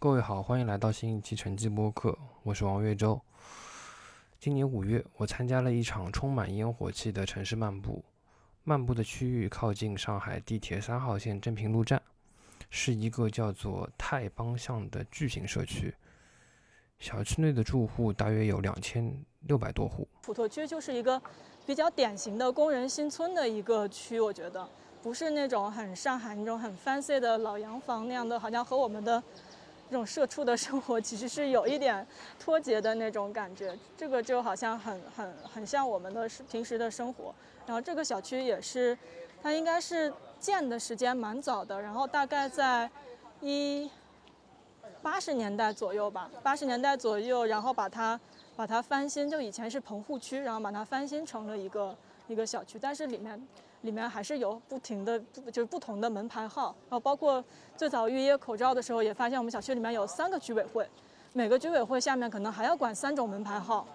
[0.00, 3.20] 各位好，欢迎来到新一期晨记播客，我是王月洲。
[4.38, 8.04] 今年五月，我参加了一场充满烟火气的城市漫步。
[8.62, 12.00] 漫步的区域靠近上海地铁三号线正平路站，
[12.70, 15.92] 是一个叫做太邦巷的巨型社区。
[17.00, 19.12] 小区内的住户大约有两千
[19.48, 20.06] 六百多户。
[20.22, 21.20] 普陀区就是一个
[21.66, 24.68] 比较典型的工人新村的一个区，我觉得
[25.02, 29.20] 不是那种很上海那种很 fancy 的老洋房那样的，好像和我们的。
[29.90, 32.06] 这种社畜的生活 其实是有一点
[32.38, 37.34] 脱节的那种感觉，这个就好像很很很像我们的平时的生活。
[37.66, 38.96] 然后这个小区也是，
[39.42, 42.90] 它应该是建的时间蛮早的，然后大概在
[43.40, 43.90] 一
[45.02, 48.20] 八十年代左右吧，八十年代左右，然后把它
[48.56, 51.96] 把它翻新，就以前是棚户区，然后把它翻新成了一个
[52.26, 53.46] 一个小区，但是里面。
[53.82, 55.18] 里面还是有不停的，
[55.52, 57.42] 就是不同的门牌号，然后包括
[57.76, 60.86] 最早预约口罩的时候，也发现我们小区里面有三个居委会，
[61.32, 63.86] 每个居委会下面可能还要管三种门牌号，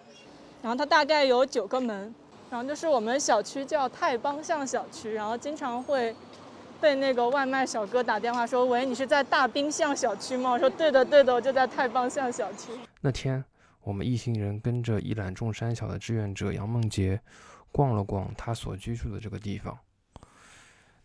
[0.62, 2.16] 然后它大概有九个门，
[2.50, 6.16] 然后就是我们小区叫太邦巷小区，然后经常会
[6.80, 10.52] 被那个外卖小哥打电话说，喂，你是在大滨巷小区吗？
[10.52, 12.72] 我说对的对的，我就在太邦巷小区。
[13.02, 13.44] 那天
[13.84, 17.20] 我们一行人跟着一览众山小的志愿者杨梦洁。
[17.74, 19.76] 逛了逛他所居住的这个地方，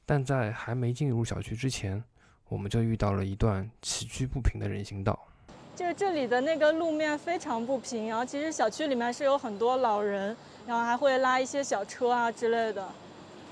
[0.05, 2.05] 但在还没进入小区之前，
[2.47, 5.19] 我们就遇到了一段崎岖不平的人行道。
[5.75, 12.87] 就是这里的那个路面非常不平，然后其实小区里面是有很多老人，然后还会拉一些小车啊之类的。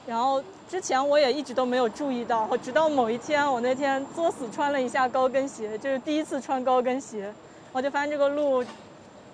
[0.07, 7.33] 然后之前我也一直都没有注意到，直到某一天，我那天作死穿了一下高跟鞋，就是第一次穿高跟鞋，
[7.73, 8.63] 我就发现这个路。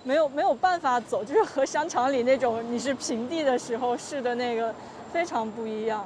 [0.03, 4.73] 没有没有办法走，就是和商场里那种你是平地的时候试的那个
[5.11, 6.05] 非常不一样。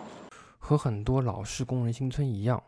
[0.59, 2.61] 和很多老式工人新村一样，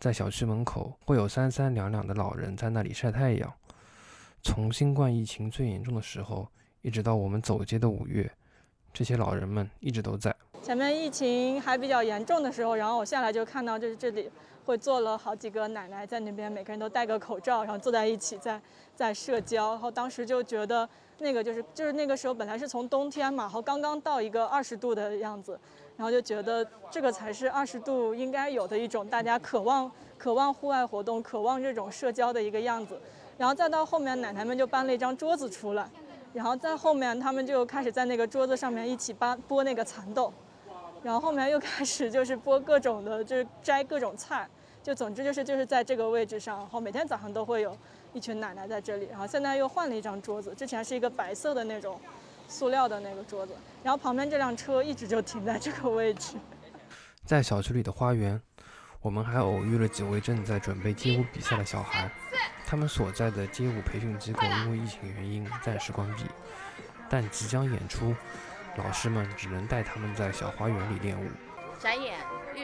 [0.00, 3.52] 在小区门口会有三三两两的老人在那里晒太阳。
[4.42, 6.48] 从新冠疫情最严重的时候，
[6.80, 8.30] 一直到我们走街的五月，
[8.92, 10.34] 这些老人们一直都在。
[10.62, 14.30] 前面疫情还比较严重的时候，然后我下来就看到，就是这里
[14.64, 18.60] 会坐了好几个奶奶在那边，每个人都戴个口罩，然后坐在一起在
[18.94, 19.70] 在社交。
[19.70, 20.88] 然后当时就觉得
[21.18, 25.58] 那个就是就是那个时候本来是从冬天嘛，然后刚刚到一个二十度的样子，
[25.96, 33.00] 然后就觉得这个才是二十度应该有的一种大家渴望渴望户外活动、渴望这种社交的一个样子。
[33.36, 35.88] 然后再到后面，奶奶们就搬了一张桌子出来，
[36.32, 40.32] 然后在后面他们就开始在那个桌子上面一起搬剥那个蚕豆。
[41.02, 44.48] 然后后面又开始就是剥各种的，就是摘各种菜，
[44.84, 47.74] 就总之就是就是在这个位置上，然后每天早上都会有
[48.12, 49.08] 一群奶奶在这里。
[49.10, 51.98] 然后现在又换了一张桌子，之前是一个白色的那种
[52.46, 56.36] 塑料的那个桌子，然后旁边这辆车一直就停在这个位置。
[57.24, 58.38] 在小区里的花园，
[59.00, 62.10] 我们还偶遇了几位正在准备街舞比赛的小孩，
[62.66, 66.24] 他们所在的街舞培训机构因为疫情原因暂时关闭，
[67.08, 68.14] 但即将演出。
[68.76, 71.26] 老师们只能带他们在小花园里练舞。
[71.78, 72.13] 展演，六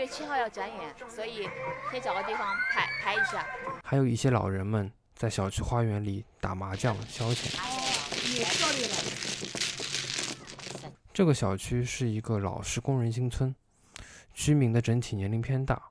[0.00, 1.46] 月七号要展演，所以
[1.92, 3.46] 先找个地方排排一下。
[3.84, 7.54] 还有一些老人们在小区花园里打麻将消遣。
[11.12, 13.54] 这个小区是一个老式工人新村，
[14.32, 15.90] 居民的整体年龄偏大。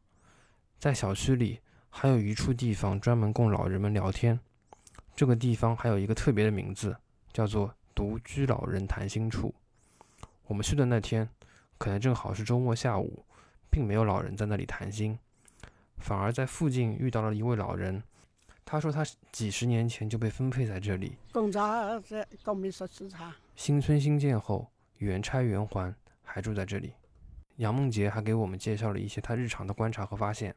[0.79, 1.59] 在小区里
[1.91, 4.39] 还有一处地方专门供老人们聊天，
[5.15, 6.97] 这个地方还有一个特别的名字，
[7.31, 9.53] 叫做独居老人谈心处。
[10.47, 11.29] 我们去的那天，
[11.77, 13.23] 可能正好是周末下午，
[13.69, 15.18] 并没有老人在那里谈心，
[15.97, 18.02] 反而在附近遇到了一位老人。
[18.66, 21.18] 他说他几十年前就被分配在这里。
[23.56, 25.94] 新村新建后，原拆原还，
[26.24, 26.94] 还住在这里。
[27.57, 30.56] 杨梦洁还给我们介绍了一些他日常的观察和发现。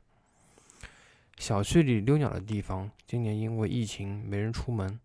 [1.39, 5.01] 小区里溜鸟的地方，今年因为疫情没人出门，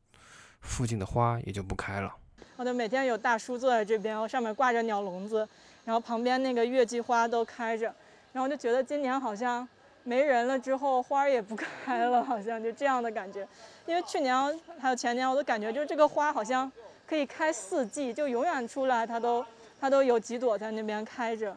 [0.60, 2.14] 附近的花也就不开了。
[2.58, 5.48] 我的每天有大叔坐在这边，然后上面挂着鸟笼子，
[5.88, 7.86] 然后旁边那个月季花都开着，
[8.34, 9.66] 然后就觉得今年好像
[10.04, 11.56] 没人了之后花儿也不
[11.86, 13.48] 开了，好像就这样的感觉。
[13.86, 14.36] 因为去年
[14.78, 16.70] 还有前年，我都感觉就是这个花好像
[17.08, 19.46] 可以开四季，就永远出来它都
[19.80, 21.56] 它都有几朵在那边开着。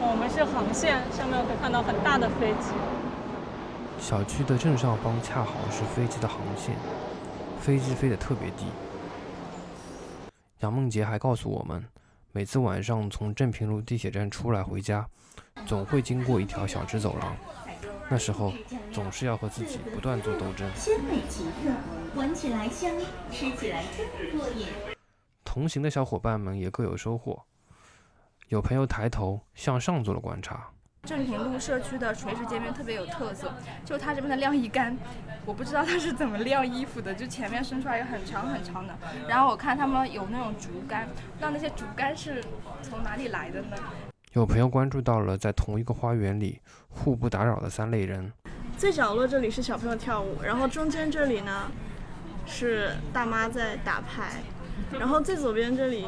[0.00, 2.72] 我们是航线，上面可以看到很大的飞机。
[4.00, 6.74] 小区的正上方恰好是飞机的航线，
[7.60, 8.64] 飞机飞得特别低。
[10.60, 11.84] 杨梦洁还告诉我们，
[12.36, 15.08] 每次晚上从镇平路地铁站出来回家，
[15.66, 17.36] 总会经过一条小直走廊。
[18.10, 18.52] 那时候
[18.90, 20.68] 总是要和自己不断做斗争。
[20.74, 21.70] 鲜美奇特，
[22.18, 22.90] 闻起来香，
[23.30, 24.66] 吃起来更过瘾。
[25.44, 27.40] 同行的小伙伴们也各有收获。
[28.48, 30.72] 有朋友抬头向上做了观察，
[31.04, 33.52] 正平路社区的垂直街面特别有特色，
[33.84, 34.96] 就它这边的晾衣杆，
[35.44, 38.94] 我不知道它是怎么晾衣服的，就前面伸出来一个很长很长的。
[39.28, 41.06] 然后我看他们有那种竹竿，
[41.40, 42.42] 那那些竹竿是
[42.82, 43.76] 从哪里来的呢？
[44.32, 48.32] 有朋友关注到了在同一个花园里互不打扰的三类人。
[48.76, 51.70] 最角落这里是小朋友跳舞，然后中间这里呢
[52.46, 54.42] 是大妈在打牌，
[54.98, 56.06] 然后最左边这里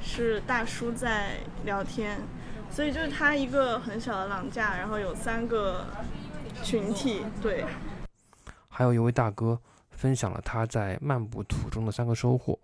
[0.00, 1.32] 是大叔在
[1.64, 2.16] 聊天。
[2.74, 5.86] 所以就是它一个很小的廊架，然后有三个
[6.60, 7.64] 群体，对。
[8.68, 9.56] 还有一位大哥
[9.92, 12.58] 分享了他在漫步途中的三个收获。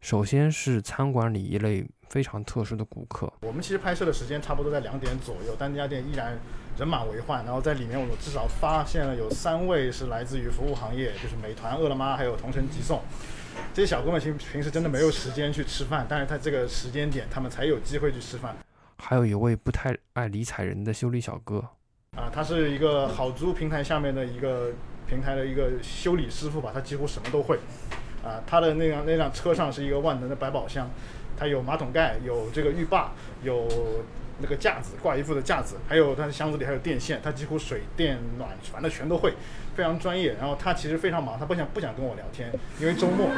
[0.00, 3.32] 首先是餐馆里一类非常特殊的顾客。
[3.42, 6.36] 我们其实拍摄的时间差不多在两点左右，但那家店依然
[6.76, 7.44] 人满为患。
[7.44, 13.00] 然后在里面，我至少发现了有三位是来自于服务行业，就是美团、饿了么还有同城急送。
[13.72, 18.56] 这些小哥们其实平时真的没有时间去吃饭，但是他这个时间点，他们才有机会去吃饭。
[19.06, 21.58] 还有一位不太爱理睬人的修理小哥，
[22.16, 24.72] 啊，他是一个好租平台下面的一个
[25.06, 27.58] 平台的一个修理师傅吧，他几乎什么都会，
[28.24, 30.88] 啊，他的那辆那辆车上是一个万能的百宝箱，
[31.36, 33.12] 他有马桶盖，有这个浴霸，
[33.42, 33.68] 有
[34.40, 39.34] 那个架子挂衣服的架子，还有他的箱子里还有电线，他几乎水电暖反正全都会，
[39.76, 40.32] 非常专业。
[40.40, 43.28] 然后他其实非常忙，他不想不想跟我聊天，因为周末，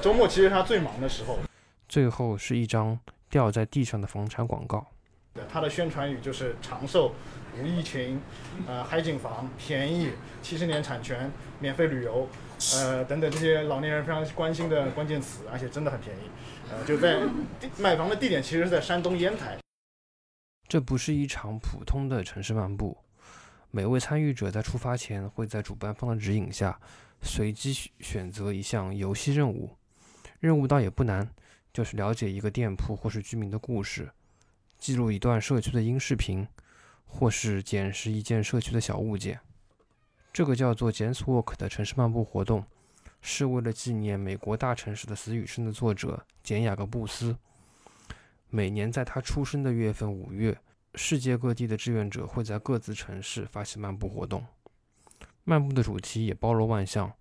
[0.00, 1.38] 周末其实他最忙的时候。
[1.86, 2.98] 最后是一张。
[3.32, 4.86] 掉在地上的房产广告，
[5.34, 7.14] 对它的宣传语就是长寿、
[7.58, 8.20] 无疫情、
[8.66, 10.10] 呃海景房、便宜、
[10.42, 12.28] 七十年产权、免费旅游，
[12.74, 16.20] 呃等等这些老年人非常关心的关键词，而且真的很便宜。
[16.70, 17.20] 呃，就在
[17.78, 19.58] 买房的地点其实是在山东烟台。
[20.68, 22.96] 这不是一场普通的城市漫步，
[23.70, 26.78] 每位参与者在出发前会在主办方的指引下，
[27.22, 29.76] 随机选择一项游戏任务，
[30.40, 31.28] 任务倒也不难。
[31.72, 34.10] 就是了解一个店铺或是居民的故事，
[34.82, 36.44] 记录一段社区的音视频，
[37.06, 39.38] 或是捡拾一件社区的小物件。
[40.32, 42.64] 这个叫做 James Walk 的城市漫步活动，
[43.20, 47.36] 是为了纪念美国大城市的死与生的作者简雅各布斯。
[48.50, 50.58] 每年在他出生的月份五月，
[50.96, 54.44] 世界各地的志愿者会在各自城市发起漫步活动。
[55.44, 57.12] 漫步的主题也包罗万象，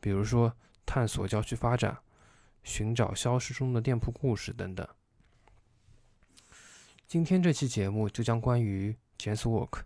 [0.00, 0.54] 比如说
[0.86, 1.98] 探索郊区发展。
[2.62, 4.88] 寻找消失中的店铺故事等等。
[7.06, 9.82] 今天这期节目就将关于 Jazz Walk。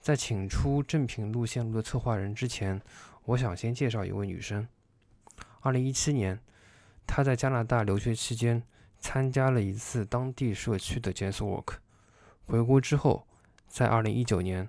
[0.00, 2.80] 在请出正品路线路的策划人之前，
[3.24, 4.68] 我想先介绍一位女生。
[5.60, 6.38] 二零一七年，
[7.06, 8.62] 她在加拿大留学期间
[8.98, 11.76] 参加了一次当地社区的 Jazz Walk。
[12.46, 13.26] 回国之后，
[13.66, 14.68] 在二零一九年，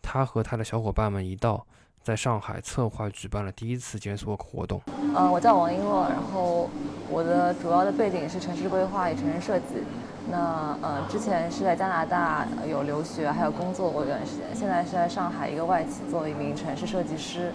[0.00, 1.66] 她和她的小伙伴们一道。
[2.04, 4.78] 在上海策划举办了第一次检索活动。
[5.16, 6.68] 嗯，我叫王璎珞，然后
[7.08, 9.82] 我的主要的背景是城市规划与城市设计。
[10.30, 14.44] 那呃，之前是在加拿大有留学，还有工作过一段时间。
[14.54, 17.50] 现在是在上海一个外企做一名城市设计师。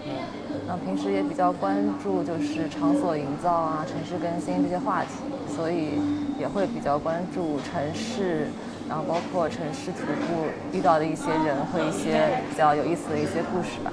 [0.66, 5.10] 那平时也比较关注就是场所营造啊、城市更新这些话题，
[5.54, 6.00] 所以
[6.38, 8.48] 也会比较关注城市，
[8.88, 13.92] 然后包括城市徒步遇到的一些人和一些比较有意思的一些故事吧。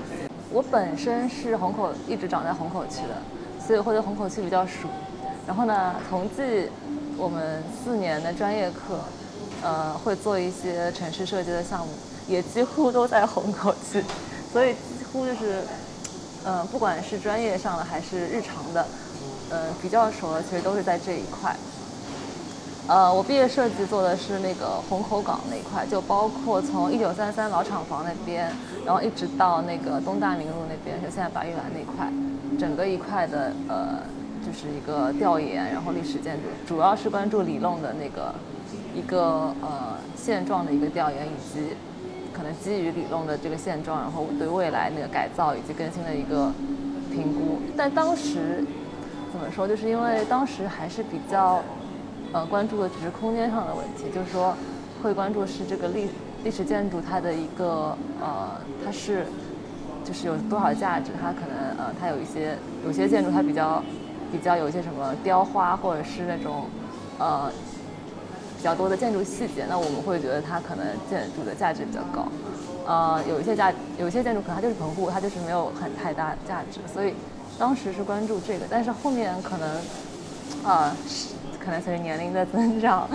[0.57, 3.21] 我本身是虹口，一直长在虹口区的，
[3.63, 4.87] 所以会对虹口区比较熟。
[5.45, 6.67] 然后呢，同济
[7.15, 8.97] 我们四年的专业课，
[9.61, 11.93] 呃，会做一些城市设计的项目，
[12.27, 14.03] 也几乎都在虹口区，
[14.51, 15.61] 所以几乎就是，
[16.43, 18.83] 嗯，不管是专业上的还是日常的，
[19.51, 21.55] 嗯，比较熟的其实都是在这一块。
[22.87, 28.49] 呃，我毕业设计做的是那个虹口港那一块，就包括从一九三三老厂房那边，
[28.85, 32.09] 然后一直到那个东大明路那边，就现在白玉兰那块，
[32.57, 33.99] 整个一块的呃，
[34.41, 38.33] 就是一个调研，然后历史建筑，主要是关注里弄的那个
[38.95, 41.75] 一个呃现状的一个调研，以及
[42.31, 46.53] 可能基于里弄的这个现状，然后对未来那个改造以及更新的一个
[47.11, 47.59] 评估。
[47.75, 48.63] 但当时
[49.33, 51.61] 怎么说，就是因为当时还是比较。
[52.33, 54.53] 呃，关注的只是空间上的问题，就是说，
[55.01, 56.09] 会关注是这个历
[56.43, 58.51] 历史建筑它的一个呃，
[58.83, 59.25] 它是
[60.03, 63.81] 就是有多少价值，它可能呃，它有一些有些建筑它比较
[64.31, 66.65] 比较有一些什么雕花或者是那种
[67.17, 67.49] 呃
[68.57, 72.27] 比较多的建筑细节，那我们会觉得它可能建筑的价值比较高。
[72.85, 77.13] 呃，有一些价有一些建筑可能它就是棚户，它就是没有很太大价值，所以
[77.57, 79.81] 当时是关注这个，但是后面可能
[80.63, 80.95] 啊。
[81.67, 83.09] 可能随着年龄的增长，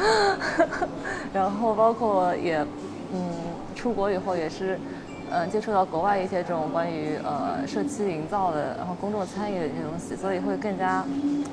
[1.32, 2.58] 然后包括也，
[3.14, 3.30] 嗯，
[3.74, 4.78] 出国以后也是，
[5.30, 11.02] 嗯，接触到国外一些这种关于呃社区营造的，然后公众参与的一些东西，所以会更加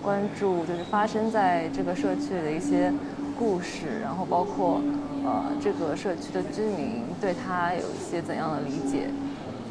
[0.02, 2.92] 关注就是发生在这个社区的一些
[3.38, 4.82] 故事，然后包括
[5.24, 9.08] 呃这个社区的居民对他有一些怎样的理解，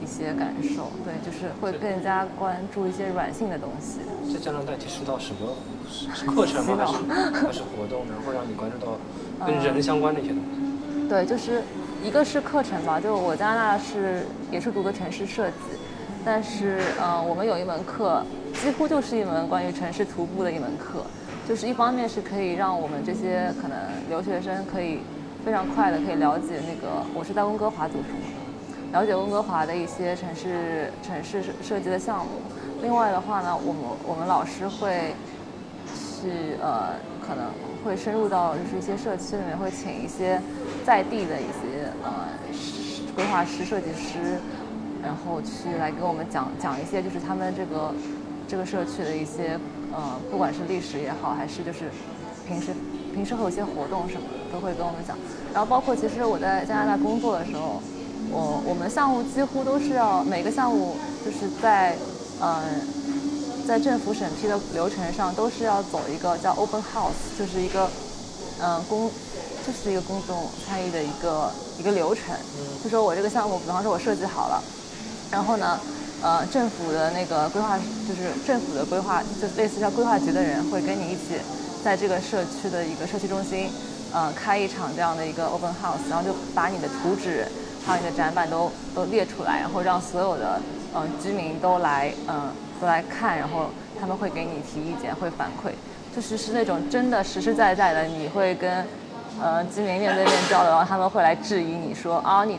[0.03, 4.01] 一些感受，对，就是会更加关注一些软性的东西。
[4.33, 5.55] 在加拿大接触到什么
[5.89, 6.77] 是课程吗？
[6.79, 8.99] 还是还是活动，然后让你关注到
[9.47, 11.09] 跟人相关的一些东西？
[11.09, 11.63] 对，就是
[12.05, 15.57] 一个是课程吧，就我加拿大是也是读的城市设计，
[16.25, 18.23] 但是呃我们有一门课
[18.55, 21.05] 几乎就是一门关于城市徒步的一门课。
[21.49, 23.79] 就是一方面是可以让我们这些可能
[24.11, 24.99] 留学生可以
[25.43, 28.37] 非常快的可以了解那个，我是在温哥华读书嘛，
[28.93, 32.33] 了解温哥华的一些城市城市设设计的项目。
[32.83, 35.15] 另外的话呢，我们我们老师会
[35.87, 37.47] 去呃可能
[37.85, 40.41] 会深入到就是一些社区里面，会请一些
[40.87, 42.29] 在地的一些呃
[43.15, 44.39] 规划师、设计师，
[45.03, 47.93] 然后去来给我们讲讲一些就是他们这个
[48.47, 49.59] 这个社区的一些。
[49.91, 51.89] 呃，不管是历史也好，还是就是
[52.47, 52.73] 平时
[53.15, 55.17] 平时会有些活动什么的，都会跟我们讲。
[55.51, 57.81] 然后包括其实我在加拿大工作的时候，
[58.31, 61.97] 我我们项目几乎都是要每个项目就是在
[62.41, 62.63] 嗯
[63.67, 67.89] 在政府审批的流程上都是要走一个叫 open house，就是一个
[68.61, 69.11] 嗯公
[69.67, 72.35] 就是一个公众参与的一个一个流程。
[72.83, 74.63] 就说我这个项目，比方说我设计好了，
[75.31, 75.79] 然后呢。
[76.21, 81.39] 呃，政府的那个规划就是政府的规划，就类似像规划局的人会跟你一起，
[81.85, 83.71] 在这个社区的一个社区中心，
[84.13, 87.47] 呃，开一场这样的一个 open house，然后就把你的图纸
[87.89, 90.61] 还有你的展板都都列出来，然后让所有的
[90.93, 95.71] 呃居民都来嗯都来看，然后他们会给你提意见，会反馈，
[96.15, 98.85] 就是是那种真的实实在在的，你会跟
[99.41, 102.59] 呃居民面对面交流，然后他们会来质疑你说啊你，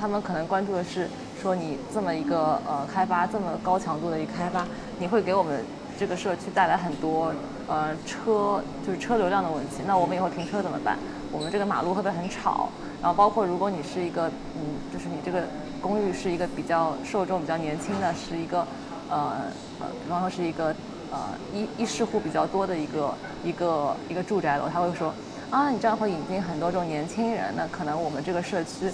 [0.00, 1.06] 他们可能关注的是。
[1.42, 4.64] 说你这么一个呃开发这么高强度的一个开发，
[5.00, 5.60] 你会给我们
[5.98, 7.34] 这个社区带来很多
[7.66, 9.82] 呃车就是车流量的问题。
[9.84, 10.96] 那我们以后停车怎么办？
[11.32, 12.68] 我们这个马路会不会很吵？
[13.00, 14.62] 然后包括如果你是一个嗯，
[14.92, 15.42] 就是你这个
[15.80, 18.66] 公寓是一个比较受众比较年轻的，是一个
[19.10, 19.32] 呃
[19.80, 20.66] 呃，比方说是一个
[21.10, 21.18] 呃
[21.52, 25.12] 一一室户比较多的一个一个一个住宅楼，他会说
[25.50, 28.90] 啊，你这样会引进很多这种年轻人，那可能我们这个社区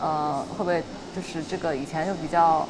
[0.00, 0.82] 呃会不会？
[1.16, 2.68] 就是这个以前就比较，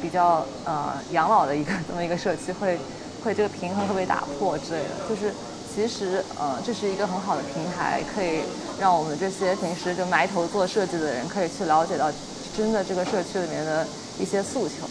[0.00, 2.78] 比较呃养老的一个 这么一个社区，会
[3.22, 4.88] 会这个平衡会被打破之类的。
[5.06, 5.30] 就是
[5.74, 8.40] 其实呃这是一个很好的平台，可以
[8.78, 12.12] 让我们这些平时就埋头做设计的人，可以去了解到
[12.54, 13.86] 真的这个社区里面的
[14.18, 14.86] 一些诉求。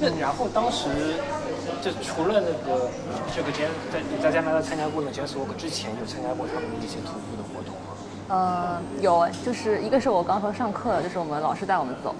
[0.00, 0.88] 那然后当时
[1.82, 2.88] 就除了那个
[3.34, 7.96] 这个 J 在你在加拿大参加过的 Jazz Walk 之前，有参加过他们的一些徒步的活动吗。
[8.28, 12.14] 呃，有，就是一个是我刚说上课，就是我们老师带我们走，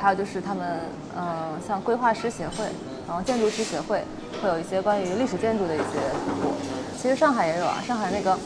[0.00, 0.80] 还有就是他们，
[1.16, 2.64] 嗯，像规划师协会，
[3.06, 4.04] 然后建筑师协会，
[4.40, 5.84] 会有一些关于历史建筑的一些
[6.24, 6.54] 徒步。
[7.00, 8.36] 其实上海也有啊，上海那个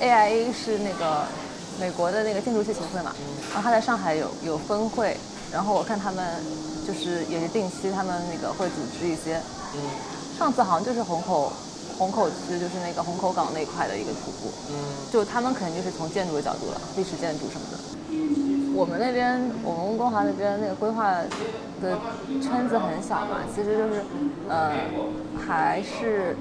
[0.00, 1.24] AIA 是那个
[1.80, 3.14] 美国的那个建筑系协会嘛，
[3.52, 5.16] 然后他在上海有有分会，
[5.52, 6.24] 然后我看他们
[6.86, 9.40] 就是也是定期他们那个会组织一些，
[10.38, 11.52] 上次好像就是虹口。
[11.98, 14.76] 虹口区就是那个虹口港那块的一个徒步，嗯，
[15.10, 18.74] 就他们肯定就是从建筑的角度了，历史建筑什么的。
[18.74, 21.10] 我们那边，我们温哥华那边那个规划
[21.80, 21.96] 的
[22.42, 24.04] 圈子很小嘛，其实就是，
[24.46, 24.74] 呃，
[25.40, 26.36] 还是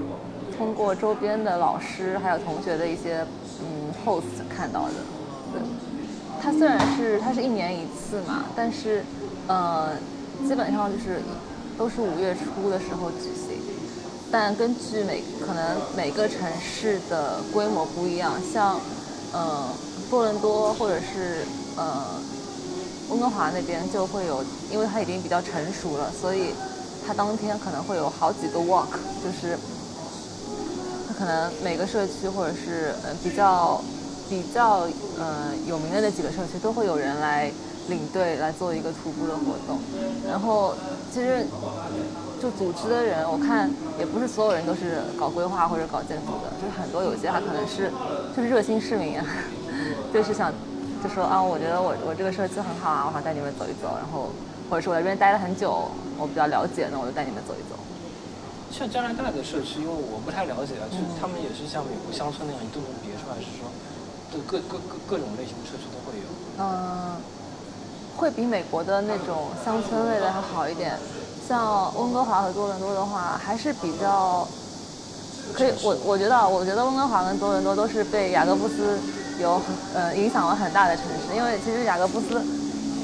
[0.58, 3.26] 通过周边的老师还有同学的一些
[3.62, 4.94] 嗯 post 看到的。
[5.54, 5.62] 对，
[6.42, 9.04] 它虽然是它是一年一次嘛，但是
[9.48, 9.90] 呃，
[10.48, 11.22] 基本上就是
[11.78, 13.60] 都是五月初的时候举行。
[14.32, 18.80] 但根据每可能每个城市的规模不一样，像，
[19.32, 19.64] 呃，
[20.10, 21.46] 多伦多或者是
[21.78, 22.04] 呃，
[23.10, 26.50] 温哥华那边就会有，因为它已经比较成熟了，所以
[27.06, 29.58] 它当天可能会有好几个 walk，就是
[31.18, 33.82] 可能每个社区或者是呃比较
[34.30, 34.88] 比较
[35.20, 37.52] 呃有名的那几个社区都会有人来
[37.88, 39.80] 领队来做一个徒步的活动，
[40.30, 40.76] 然后
[41.14, 41.46] 其实。
[42.42, 47.90] 就组织的人，我看也不是所有人都是搞规划或者搞建筑的，就是很多有些他可能是
[48.36, 49.26] 就是热心市民啊，
[50.14, 50.52] 就是想
[51.02, 54.30] 就说啊，我觉得我我这个社区很好啊，我想带你们走一走，然后
[54.70, 57.80] 或者是我在这边待了很久，我比较了解，那我就带你们走一走。
[58.76, 63.72] 像加拿大的社区，因为我不太了解啊，就是他们也是像美国乡村那样一栋栋别墅，还是说
[64.28, 66.28] 各各各各各种类型的社区都会有？
[66.60, 67.16] 嗯，
[68.18, 71.00] 会比美国的那种乡村类的还好一点。
[71.48, 74.46] 像温哥华和多伦多的话，还是比较
[75.54, 75.72] 可以。
[75.82, 79.00] 我我觉得，我觉得温哥华跟多伦多都是被雅各布斯
[79.40, 79.62] 有
[79.94, 81.34] 呃影响了很大的城市。
[81.34, 82.44] 因为其实雅各布斯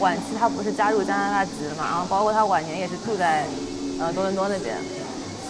[0.02, 3.46] 晚期他不是加入加拿大籍了嘛，然后包括他晚年也是住在
[4.02, 4.76] 呃多伦多那边，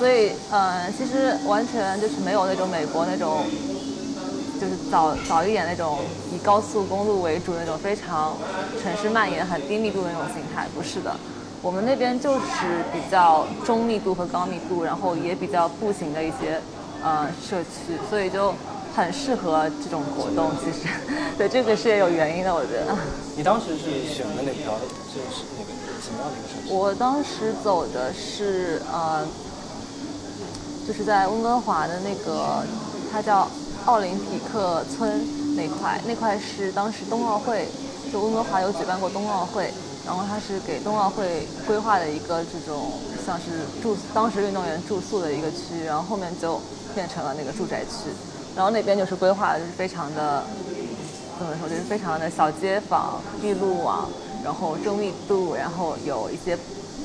[0.01, 3.45] 所以呃其实完全就是没有那种美国那种
[4.59, 5.99] 就是早早一点那种
[6.33, 8.35] 以高速公路为主那种非常
[8.81, 11.15] 城市蔓延很低密度的那种形态，不是的，
[11.61, 16.59] 我们那边就是比较中密度和高密度，然后也比较步行的一些
[17.03, 18.55] 呃社区，所以就
[18.95, 20.49] 很适合这种活动。
[20.65, 20.87] 其实，
[21.37, 22.97] 对这个是也有原因的，我觉得。
[23.37, 24.73] 你当时是选的哪条？
[25.13, 26.73] 就是那个什么样的一个城市？
[26.73, 29.25] 我当时走的是呃，
[30.91, 32.65] 就是在温哥华的那个，
[33.09, 33.47] 它叫
[33.85, 37.65] 奥林匹克村那块，那块是当时冬奥会，
[38.11, 39.71] 就温哥华有举办过冬奥会，
[40.05, 42.91] 然后它是给冬奥会规划的一个这种
[43.25, 43.45] 像是
[43.81, 46.59] 住当时运动员住宿的一个区，然后后面就
[46.93, 48.09] 变成了那个住宅区，
[48.53, 50.43] 然后那边就是规划的就是非常的
[51.39, 54.09] 怎么说，就是非常的小街坊、一路网，
[54.43, 56.57] 然后中密度，然后有一些。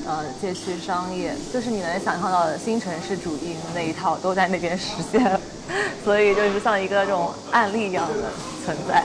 [0.07, 5.37] 呃，街区商业就是你能想象到的新城市主义那一套都在那边实现了，
[6.01, 8.31] 所以就是像一个这种案例一样的
[8.63, 9.03] 存在。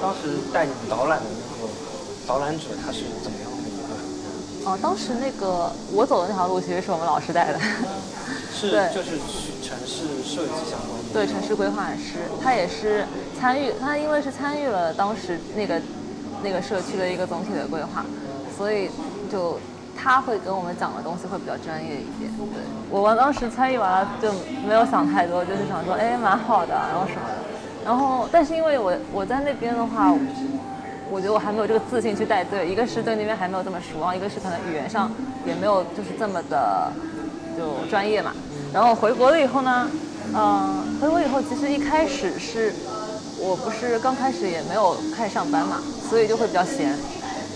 [0.00, 1.70] 当时带你导览的那个
[2.26, 4.70] 导览者他是怎么样的一个？
[4.70, 7.60] 哦，当时那个我走的那条路其实是我们老师带的，
[8.50, 9.18] 是就是
[9.62, 11.12] 城市设计相关的。
[11.12, 13.06] 对，城市规划师，他也是
[13.38, 15.78] 参与，他因为是参与了当时那个
[16.42, 18.02] 那个社区的一个总体的规划，
[18.56, 18.88] 所以
[19.30, 19.60] 就。
[20.00, 24.30] 他会跟我们讲的东西会比较专业一点，对我们当时参与完了就
[24.66, 27.34] 没有想太多，就是想说，哎，蛮好的，然后什么的，
[27.84, 30.14] 然后但是因为我我在那边的话，
[31.10, 35.10] 我觉得我还没有这个自信去带队，一个是对那边还没有这么熟，一个是可能语言上
[35.44, 36.92] 也没有就是这么的
[37.56, 38.32] 就专业嘛。
[38.72, 39.90] 然后回国了以后呢，
[40.34, 42.72] 嗯，回国以后其实一开始是
[43.40, 45.78] 我不是刚开始也没有开始上班嘛，
[46.08, 46.94] 所以就会比较闲。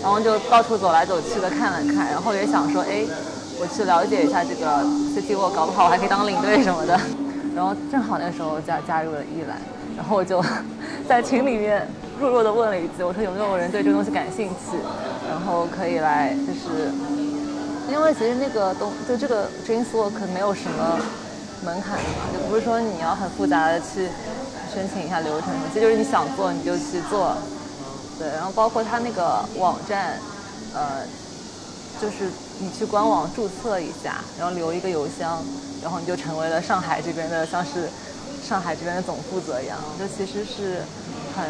[0.03, 3.05] 然后就到处走来走去的看了看，然后也想说，哎，
[3.57, 4.83] 我去了解一下这个
[5.15, 6.99] City Walk，搞不好我还可以当领队什么的。
[7.55, 9.55] 然后正好那时候加加入了一兰，
[9.95, 10.43] 然后我就
[11.07, 11.87] 在群里面
[12.19, 14.75] 弱弱的问了一句，我说有没有人对这个东西感兴趣，
[15.29, 16.91] 然后可以来，就是
[17.89, 20.99] 因为其实那个东就这个 Dreams Walk 没有什么
[21.63, 24.09] 门槛的嘛，就不是说你要很复杂的去
[24.73, 27.37] 申请一下流程，其实就是你想做你就去做。
[28.19, 30.19] 对，然后包括他那个网站，
[30.73, 31.01] 呃，
[31.99, 35.43] 就是你去官网注册一下，然后留一个邮箱，
[35.81, 37.89] 然后你就成为了上海这边的，像是
[38.47, 39.77] 上海这边的总负责一样。
[39.97, 40.83] 这其实是
[41.35, 41.43] 很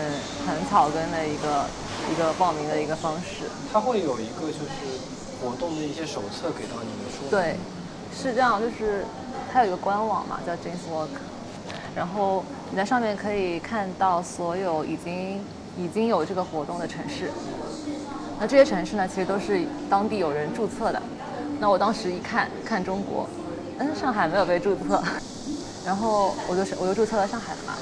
[0.48, 1.66] 很草根的一个
[2.12, 3.44] 一个报名的一个方式。
[3.72, 5.04] 他会有一个就是
[5.42, 7.30] 活动的一些手册给到你们说。
[7.30, 7.58] 对，
[8.16, 9.06] 是这样，就是
[9.52, 11.10] 它有一个官网嘛，叫 James Walk，
[11.94, 15.44] 然后你在上面可以看到所有已经。
[15.78, 17.32] 已经有这个活动的城市，
[18.40, 21.02] 那这些城市呢，其实都是当地有人注册的。
[21.60, 23.28] 那我当时一看，看中国，
[23.80, 25.02] 嗯，上海没有被注册，
[25.86, 27.74] 然后我就是我就注册了上海了嘛。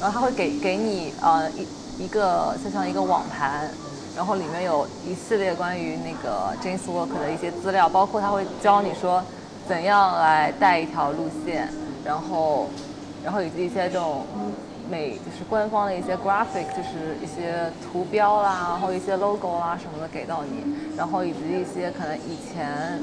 [0.00, 3.70] 然后他会给给你呃一一个就像一个网盘，
[4.16, 9.22] 然后里面有一系列关于那个 James Walk 的一些资料，包括他会教你说
[9.68, 11.68] 怎样来带一条路线，
[12.04, 12.68] 然后
[13.22, 14.26] 然后以及一些这种。
[14.90, 20.64] 美就是官方的一些 graphic，就是一些图标啦，然后一些 logo 啦什么的给到你，
[20.96, 23.00] 然后以及一些可能以前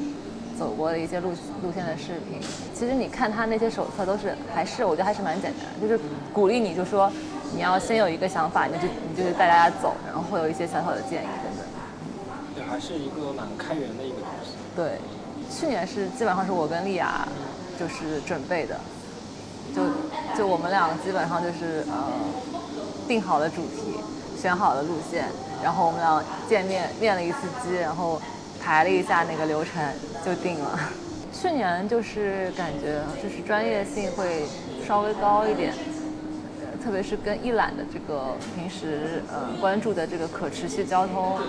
[0.58, 1.32] 走过的一些路
[1.63, 2.39] 路线的视频。
[2.74, 6.00] 其实你看他那些手册都是还是我觉得还是蛮简单，就是
[6.32, 7.12] 鼓励你就说
[7.54, 11.65] 你要先有一个想法，你就你就是带大家走，然后会有一些小小的建议等等。
[12.56, 14.52] 对，还是一个蛮开源的一个东西。
[14.76, 15.00] 对，
[15.50, 17.28] 去年是基本上是我跟丽亚
[17.80, 18.80] 就是准备的。
[19.75, 19.84] 就
[20.38, 22.12] 就我们俩基本上就是呃
[23.07, 23.95] 定好了主题，
[24.38, 25.25] 选好了路线，
[25.63, 28.21] 然后我们俩见面面了一次机，然后
[28.62, 29.81] 排了一下那个流程
[30.25, 30.79] 就定了。
[31.34, 34.45] 去年就是感觉就是专业性会
[34.86, 35.73] 稍微高一点，
[36.84, 41.39] 特别是跟一揽的这个平时呃关注的这个可持续交通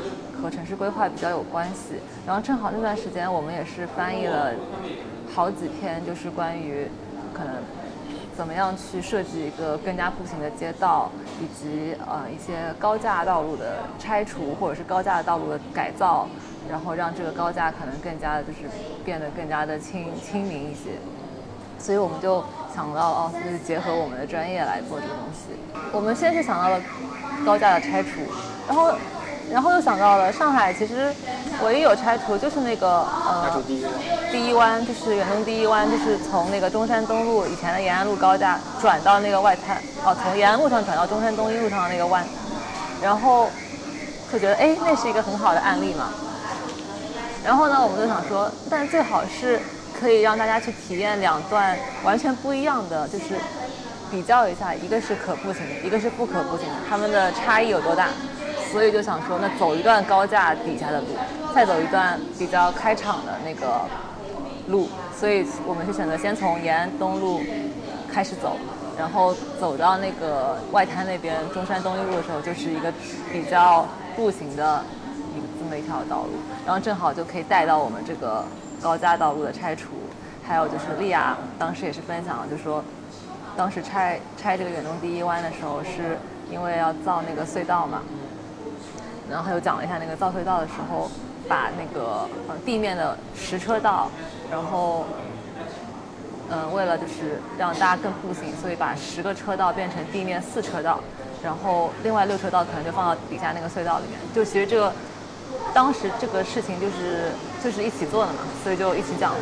[0.40, 1.96] 和城市规划比较有关系。
[2.26, 4.52] 然后正好那段时间我们也是翻译了
[5.34, 6.86] 好几篇，就是关于
[7.34, 7.54] 可能。
[8.36, 16.26] 怎么样去设计一个更加步行的街道，以及呃一些高架道路的拆除，或者是高架道路的改造，
[16.70, 18.60] 然后让这个高架可能更加的就是
[19.04, 20.92] 变得更加的亲亲民一些。
[21.78, 22.42] 所以我们就
[22.74, 25.56] 想到哦，就是结合我们的专业来做这个东西。
[25.92, 26.80] 我们先是想到了
[27.44, 28.20] 高架的拆除，
[28.66, 28.94] 然后。
[29.50, 31.14] 然后又想到了上海，其实
[31.64, 33.62] 唯一有拆除就是那个呃
[34.30, 42.24] 第一湾，就是远东第一湾，就是从那个中山东路以前的延安路高架转到那个外滩，哦，从延安路上转到中山东一路上的那个弯，
[43.02, 43.50] 然后
[44.32, 46.08] 就觉得哎，那是一个很好的案例嘛。
[47.44, 49.60] 然后呢，我们就想说，但最好是
[50.00, 53.36] 可以让大家去体验两段完全不一样的，就是
[54.10, 58.08] 比较一下，一个是可步行的，一个是不可步行的，它们的差异有多大？
[58.72, 61.08] 所以就想说，那走一段高架底下的路，
[61.54, 63.82] 再走一段比较开场的那个
[64.68, 67.42] 路，所以我们是选择先从延安东路
[68.10, 68.56] 开始走，
[68.98, 72.90] 然后走到那个外滩那边中山东一路的时候，就是一个
[73.30, 74.82] 比较步行的
[75.36, 76.30] 一这么一条道路，
[76.64, 78.42] 然后正好就可以带到我们这个
[78.80, 79.90] 高架道路的拆除，
[80.42, 82.82] 还有就是利亚当时也是分享了，就说
[83.54, 86.16] 当时拆拆这个远东第一湾的时候，是
[86.50, 88.00] 因为要造那个隧道嘛。
[89.32, 91.10] 然后他又讲了一下那个造隧道的时候，
[91.48, 94.10] 把那个呃地面的十车道，
[94.50, 95.06] 然后，
[96.50, 101.00] 嗯，为了就是让大家更步行，所以把十个车道变成地面四车道，
[101.42, 104.20] 然后另外六车道可能就放到底下那个隧道里面。
[104.34, 104.92] 就其实这个
[105.72, 107.32] 当时这个事情就是
[107.64, 109.32] 就是一起做的嘛，所以就一起讲。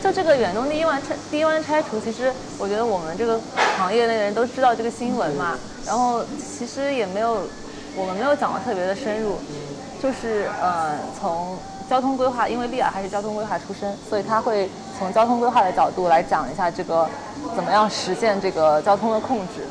[0.00, 3.40] 就这个远东第一湾拆第一湾拆除，其实我觉得我们这个
[3.78, 7.42] 行业内的人都知道这个新闻嘛，然后其实也没有。
[7.96, 9.36] 我们没有讲的特别的深入，
[10.02, 11.56] 就是呃，从
[11.88, 17.08] 交通规划，因为丽尔还是交通规划出身，所以他会从交通规划的角度来讲一下这个
[17.54, 19.62] 怎么样实现这个交通的控制。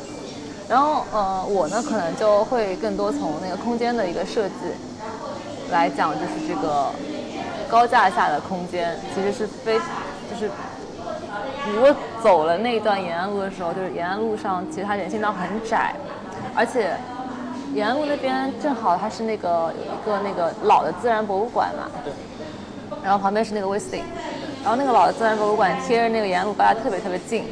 [0.69, 4.55] 然后呃，我呢可能就会更多从那个空间的一个设计
[5.69, 6.87] 来讲，就是这个
[7.67, 9.77] 高架下的空间其实是非，
[10.29, 10.49] 就是
[11.75, 15.93] 如果走了那一段延安路的时候，就是延安路上其实它人行道很窄，
[16.55, 16.95] 而且。
[17.73, 22.13] 延安路那边正好它是那个有一个那个老的自然博物馆嘛，对
[23.03, 24.03] 然后旁边是那个威斯汀，
[24.61, 27.45] 然后那个老的自然博物馆贴着那个延安路高架特别特别近，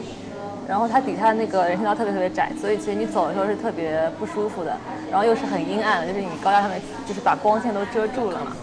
[0.68, 4.78] 然后它底下那个人行道特别特别窄，所以其实你走的时候是特别不舒服的，
[5.10, 8.56] 然后又是很阴暗的，就是你高架上面就是把光线都遮住了嘛，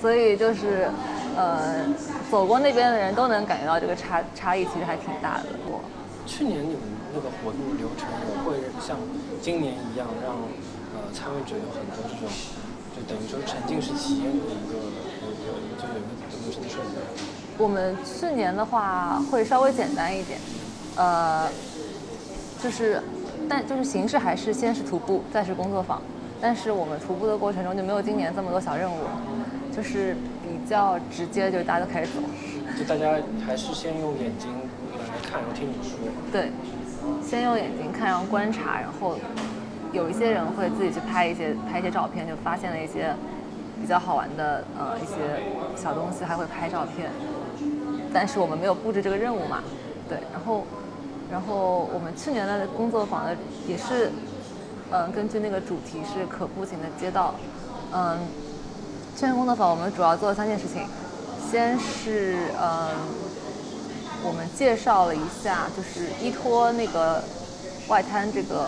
[0.00, 0.88] 所以就是
[1.36, 1.74] 呃
[2.30, 5.44] 走过那边的人都能感觉到这个差差异其实还挺大的。
[5.66, 5.80] 我
[6.26, 6.82] 去年你们
[7.14, 8.96] 那个活动流程我会像
[9.40, 10.36] 今年一样让。
[11.16, 12.28] 参与者有很多这种，
[12.94, 16.98] 就等于说沉浸式体验的一个一个就有一个流程设计。
[17.56, 20.38] 我们去年的话会稍微简单一点，
[20.96, 21.48] 呃，
[22.62, 23.02] 就是
[23.48, 26.02] 但就是形式还是先是徒步，再是工作坊，
[26.38, 28.98] 但是我们徒步的过程中就没有今年这么多小任务，
[29.74, 32.20] 就是比较直接，就是大家都开始走。
[32.78, 34.50] 就大家还是先用眼睛
[34.92, 35.98] 来看，然后听你说。
[36.30, 36.52] 对，
[37.26, 39.16] 先用眼睛看，然后观察，然后。
[39.96, 43.14] 有一些人会自己去拍一些拍一些照片，就发现了一些
[43.80, 45.42] 比较好玩的呃一些
[45.74, 47.10] 小东西，还会拍照片。
[48.12, 49.62] 但是我们没有布置这个任务嘛，
[50.08, 50.18] 对。
[50.32, 50.64] 然后
[51.32, 53.34] 然后我们去年的工作坊的
[53.66, 54.12] 也是
[54.92, 57.34] 嗯根据那个主题是可步行的街道，
[57.92, 58.18] 嗯，
[59.16, 60.86] 去年工作坊我们主要做了三件事情，
[61.50, 62.90] 先是嗯
[64.22, 67.22] 我们介绍了一下，就是依托那个
[67.88, 68.66] 外滩这个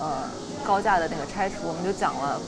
[0.00, 0.46] 呃。
[0.68, 2.38] 高架的那个拆除，我们就讲了，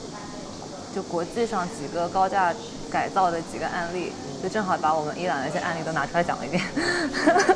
[0.95, 2.53] 就国际上几个高架
[2.91, 6.63] 改造的几个案例，就正好把我们伊朗那些案例都拿出来讲了一遍。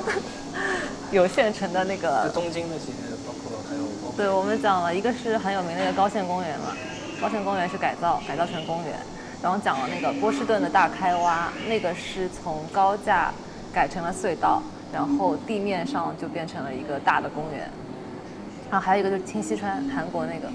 [1.13, 2.31] 有现成的那个。
[2.33, 2.87] 东京那些，
[3.27, 3.83] 包括还有。
[4.17, 6.75] 对，我们讲了一个是很有名的一个高线公园嘛，
[7.21, 8.95] 高线公园是改造改造成公园，
[9.43, 13.31] 然后讲了那个波士顿的大开挖，那个是从高架
[13.71, 17.71] 改成了隧道，然后地面上就变成了一个大的公园。
[18.75, 20.49] 然后还有一个就是清溪川，韩国那个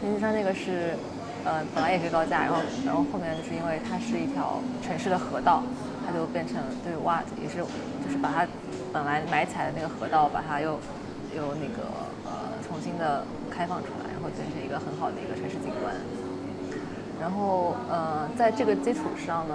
[0.00, 0.96] 清溪川那个是，
[1.44, 5.62] 呃，本来也是高架，然后然后后面就是因为它是一条城市的河道，
[6.00, 8.48] 它就变成对挖也是就是把它
[8.90, 10.80] 本来埋起来的那个河道，把它又
[11.36, 11.92] 又那个
[12.24, 15.92] 呃重新的开放出来，然后变成一个很好的一个城市景观。
[17.20, 19.54] 然后呃在这个基础上呢，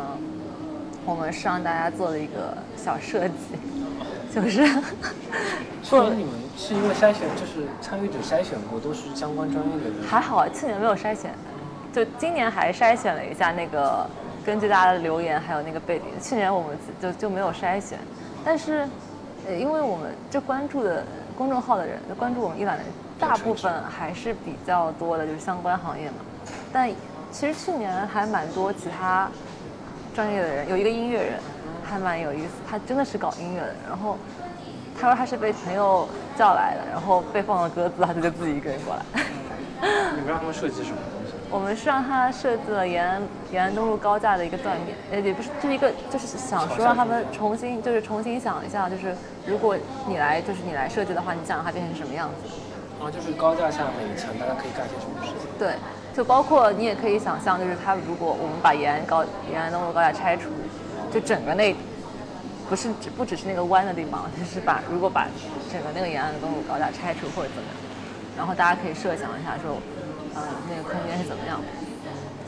[1.07, 3.35] 我们是让大家做的一个小设计。
[4.35, 4.67] 就是，
[5.81, 10.07] 所以你们是因为筛选，就是参与者筛选过都是相关专业的人。
[10.07, 11.31] 还好，去年没有筛选，
[11.91, 14.05] 就今年还筛选了一下那个，
[14.45, 17.97] 根据大家的留言还有那个背景，去年我们就就没有筛选。
[18.45, 18.87] 但是，
[19.47, 21.03] 呃，因为我们这关注的
[21.35, 22.83] 公众号的人，关注我们一览的
[23.17, 26.17] 大部分还是比较多的，就是相关行业嘛。
[26.71, 26.91] 但
[27.31, 29.29] 其实去年还蛮多其他
[30.17, 31.33] 专业的人，有一个音乐人。
[31.89, 33.73] 还蛮有意思，他真的是搞音乐的。
[33.87, 34.17] 然后
[34.99, 39.01] 他说他是被朋友叫来的，然后被放了鸽子，他就自己一个人过来。
[40.17, 41.33] 你们让他们设计什么东西？
[41.49, 43.21] 我们是让他设计了延安
[43.53, 49.77] 延安东路高架的一个断面，呃，也不是，就是一个，就是想说让他们重新，就是重新想一下，就是如果
[50.07, 52.51] 你来，就是你来设计的话，你想让它变成什么样子？
[52.99, 55.47] 啊，就是高架下面一层大家可以干些什么事情？
[55.57, 55.75] 对，
[56.17, 60.49] 就包括你也可以想象，就是他如果我们把延安高延安东路高架拆除。
[61.09, 61.73] 就整个那
[62.67, 65.27] 不是只不只是那个弯的地方， 就是把如果把
[65.71, 67.77] 整个那个沿岸的公路高架拆除或者怎么样，
[68.35, 69.77] 然后大家可以设想一下说，
[70.33, 71.61] 呃，那个空间是怎么样。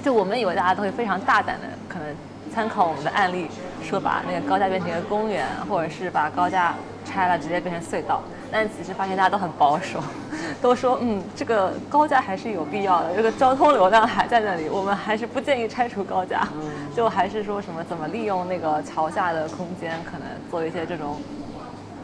[0.03, 2.13] 就我们以为大家都会非常大胆的，可能
[2.51, 3.47] 参考我们的案例，
[3.83, 6.73] 说把那个高架变成一个公园，或者是把高架
[7.09, 8.21] 拆了直接变成隧道。
[8.51, 9.99] 但其实发现大家都很保守，
[10.61, 16.47] 都说嗯，这个高架还是有必要的，这个交通流量还在那里，我们还是不建议拆除高架，
[16.95, 21.17] 就还是说什么怎么利用那个桥下的空间，可能做一些这种，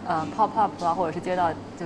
[0.07, 1.85] 呃，pop up 啊，或者是街道就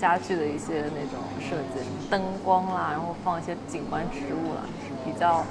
[0.00, 1.80] 家具的一些那种设计，
[2.10, 5.44] 灯光啦，然后放一些景观植物啦，是比较。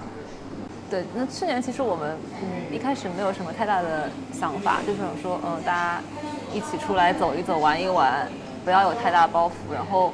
[0.90, 6.02] 对，那去年其实我们嗯一开始没有什么太大的想法，就想说嗯大家
[6.54, 8.28] 一起出来走一走玩一玩。
[8.66, 10.14] 不要有太大包袱，然后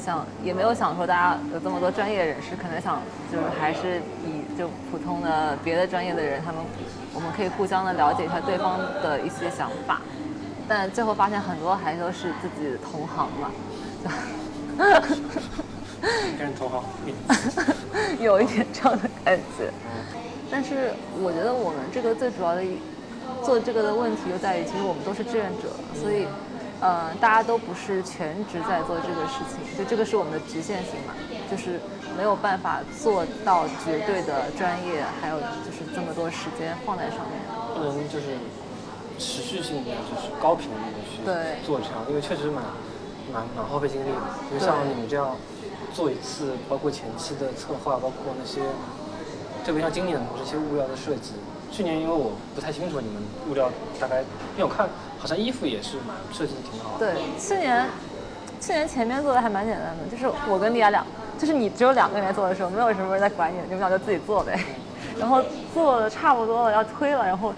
[0.00, 6.62] 想也没有想说大家有这么多专业人士，可能想就是还是以就普通的别的专业的人，他们
[7.12, 10.00] 我们可以互相的了解一下对方的一些想法，
[10.68, 13.50] 但最后发现很多还都是自己同行嘛，
[14.04, 14.08] 就
[16.38, 16.84] 跟同行
[18.20, 19.70] 有一点这样的感觉，
[20.50, 22.62] 但是我觉得我们这个最主要的
[23.44, 26.26] 做这个的问题就在于，其实我们都是志愿者，所以。
[26.80, 31.14] 嗯，大家都不是全职在做这个事情，就这个是我们的局限性嘛，
[31.50, 31.80] 就是
[32.16, 37.42] 没有办法做到绝对的专业，还有就是这么多时间放在上面，
[37.74, 38.38] 不能就是
[39.18, 42.62] 持续性的就是高频率的去做这样，因为确实蛮
[43.32, 44.56] 蛮蛮耗费精力的。
[44.56, 45.34] 就像你们这样
[45.94, 48.60] 做一次，包括前期的策划，包括那些，
[49.64, 51.32] 特别像今年的这些物料的设计。
[51.70, 53.70] 去年因为我不太清楚你们物料
[54.00, 54.20] 大概，
[54.56, 54.88] 因为我看。
[55.20, 57.04] 好像衣服也是蛮设计的挺好的。
[57.12, 57.86] 对，去年，
[58.60, 61.04] 去年前面做的还蛮简单的，就是我跟莉亚两，
[61.36, 64.56] 就是你只有两个人在做的时候，没有什么人在管你，你们俩就自己做呗。
[65.18, 65.42] 然后
[65.74, 67.52] 做的差不多了，要推了，然后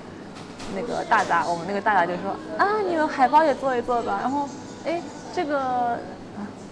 [0.75, 4.21] 那个大大，我们那个大大就说啊，你们海报也做一做吧。
[4.23, 4.49] 然后，
[4.87, 5.03] 哎，
[5.35, 5.99] 这个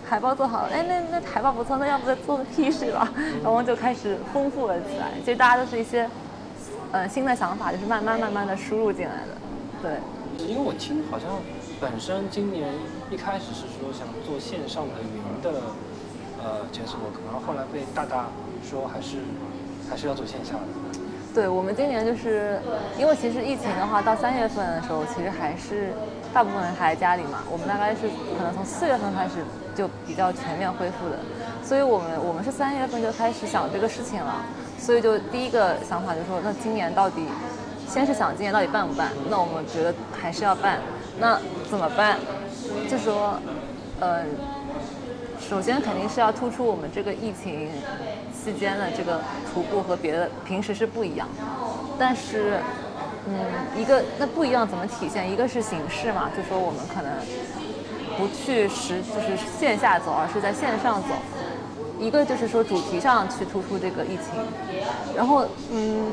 [0.09, 3.13] 海报做好了，哎，那那海报不错，那要不再做个 T 恤吧？
[3.43, 5.13] 然后就开始丰富了起来。
[5.21, 6.09] 其实大家都是一些，
[6.93, 9.37] 呃，新的想法，就是慢慢慢慢的输入进来的，
[9.83, 10.47] 对。
[10.47, 11.29] 因为我听好像
[11.81, 12.69] 本身今年
[13.11, 15.61] 一开始是说想做线上的云的
[16.43, 18.29] 呃检索 work，然后后来被大大
[18.63, 19.19] 说还是
[19.91, 20.61] 还是要做线下的。
[21.35, 22.59] 对我们今年就是
[22.99, 25.93] 因为其实疫情的话，到三月份的时候，其实还是
[26.33, 27.43] 大部分人还在家里嘛。
[27.51, 29.45] 我们大概是可能从四月份开始
[29.79, 31.17] 就比较全面恢复的，
[31.63, 34.45] 所以我们我们是三月份就开始想这个事情了。
[34.77, 37.23] 所以就第一个想法就是说，那今年到底？
[37.89, 39.09] 先是想今年到底办不办？
[39.31, 40.79] 那我们觉得还是要办。
[41.19, 42.19] 那怎么办？
[42.87, 43.41] 就说，
[43.99, 44.25] 呃，
[45.41, 47.71] 首先肯定是要突出我们这个疫情
[48.31, 51.27] 期间的这个徒步和别的平时是不一样。
[51.99, 52.61] 但是，
[53.27, 53.35] 嗯，
[53.75, 55.33] 一个那不一样怎么体现？
[55.33, 57.11] 一个是形式嘛，就说我们可能
[58.19, 61.09] 不去实就是线下走，而是在线上走。
[61.99, 64.43] 一个就是说主题上去突出这个疫情，
[65.17, 66.13] 然后嗯。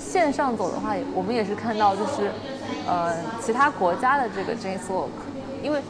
[0.00, 2.32] 线上走的话，我们也是看到，就是，
[2.84, 5.06] 呃，其他国家的这个 j a s Walk，
[5.62, 5.80] 因为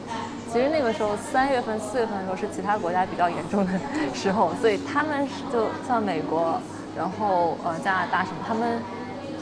[0.53, 3.73] 其实那个时候三月份、四月份的时候是其他国家比较严重的
[4.13, 6.61] 时候，所以他们就像美国，
[6.95, 8.83] 然后呃加拿大什么，他们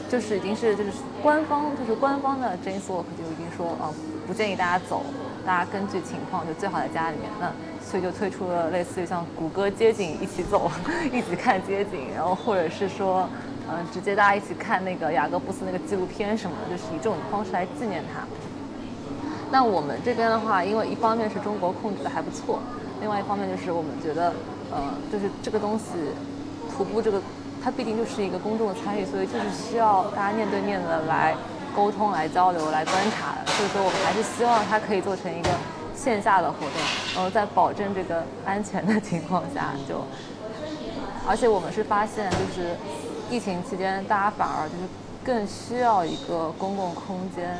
[0.07, 3.91] 就是已经是就是官方就是官方的 j a s Walk 就已经说啊
[4.27, 5.03] 不建议大家走，
[5.45, 7.51] 大家根据情况就最好在家里面，那
[7.83, 10.69] 所以就推出了类似于像谷歌街景一起走，
[11.11, 13.27] 一起看街景，然后或者是说。
[13.71, 18.25] 嗯，直接大家一起看那个雅各布斯那个纪录片什么的，就是以这种方式来纪念他。
[19.51, 22.57] 那我们这边的话，因为一方面是中国控制的还不错，
[22.99, 24.33] 另外一方面就是我们觉得，
[24.71, 25.85] 呃，就是这个东西，
[26.75, 27.21] 徒步这个，
[27.63, 31.35] 它毕竟就是一个公众的参与，所以就是需要大家面对面的来
[31.75, 33.51] 沟通、来交流、来观察的。
[33.51, 35.49] 所以说，我们还是希望它可以做成一个
[35.95, 36.73] 线下的活动，
[37.15, 40.03] 然后在保证这个安全的情况下，就，
[41.27, 42.75] 而且我们是发现就是。
[43.31, 44.89] 疫情期间，大家反而就是
[45.23, 47.59] 更需要一个公共空间，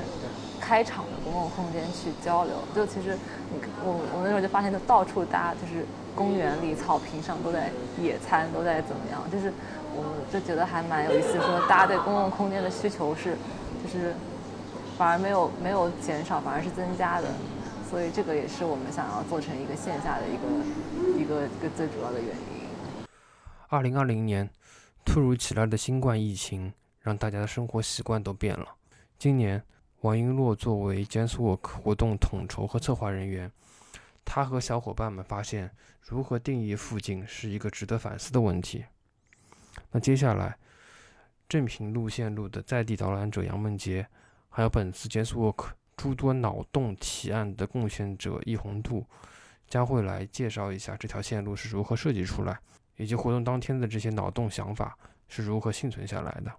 [0.59, 2.55] 开场的公共空间去交流。
[2.73, 3.15] 就其实，
[3.53, 7.69] 你我我那时候就发现，就到处大家就是公园里、草坪上都在
[8.01, 9.21] 野餐，都在怎么样？
[9.31, 9.53] 就是
[9.93, 10.01] 我
[10.33, 13.37] 就觉得还蛮有意思，说大家对公共空间的需求是，
[13.83, 14.13] 就是
[14.97, 17.33] 反而没有没有减少，反而是增加的。
[17.89, 23.05] 所以这个也是我们想要做成一个线下的一个一个一个最主要的原因。
[23.69, 24.49] 二零二零年。
[25.05, 28.75] 突如其来的新冠疫情让大家的生活习惯都变了。
[29.17, 29.63] 今年，
[30.01, 33.51] 王璎珞作为 JazzWalk 活动统筹和策划人员，
[34.23, 38.85] 他和小伙伴们发现，如何定义附近是一个值得反思的问题。
[39.89, 40.55] 那接下来，
[41.49, 44.05] 正平路线路的在地导览者杨梦杰，
[44.49, 49.03] 还有本次 Jazz Walk 诸多脑洞提案的贡献者易宏度，
[49.67, 52.59] 将会来介绍一下这条线路是如何设计出来，
[52.97, 54.95] 以及活动当天的这些脑洞想法
[55.27, 56.51] 是如何幸存下来的。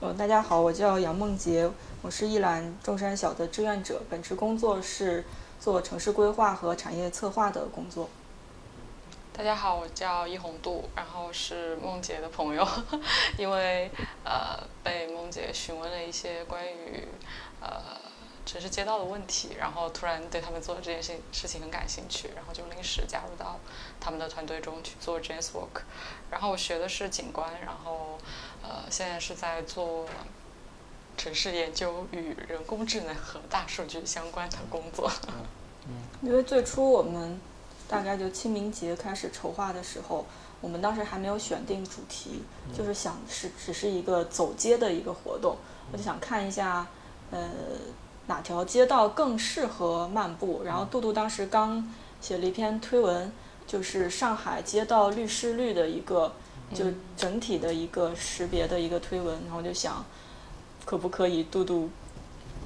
[0.00, 5.22] 呃，大家好，我叫杨梦杰，我是一览众山小的志愿者，本职工作是
[5.58, 8.08] 做城市规划和产业策划的工作。
[9.32, 12.66] 大家好，我叫易红度，然后是梦洁的朋友，
[13.38, 13.90] 因为
[14.22, 17.08] 呃被梦洁询问了一些关于
[17.60, 17.80] 呃
[18.44, 23.58] 城市街道的问题，然后突然对他们做的这件事事情很感兴趣，然后就临时加入到
[23.98, 25.84] 他们的团队中去做 Jazz Walk，
[26.30, 28.18] 然后我学的是景观，然后
[28.62, 30.06] 呃现在是在做
[31.16, 35.10] 城市研究与人工智能和大数据相关的工作。
[36.20, 37.40] 因为最初我们。
[37.90, 40.24] 大概就清明节开始筹划的时候，
[40.60, 42.40] 我们当时还没有选定主题，
[42.72, 45.56] 就是想是只是一个走街的一个活动，
[45.90, 46.86] 我就想看一下，
[47.32, 47.50] 呃，
[48.28, 50.62] 哪条街道更适合漫步。
[50.64, 53.32] 然后杜杜当时刚写了一篇推文，
[53.66, 56.32] 就是上海街道绿湿率的一个，
[56.72, 56.84] 就
[57.16, 59.36] 整体的一个识别的一个推文。
[59.46, 60.04] 然后就想，
[60.84, 61.90] 可不可以杜杜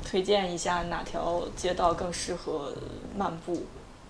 [0.05, 2.75] 推荐一下哪条街道更适合
[3.17, 3.63] 漫步？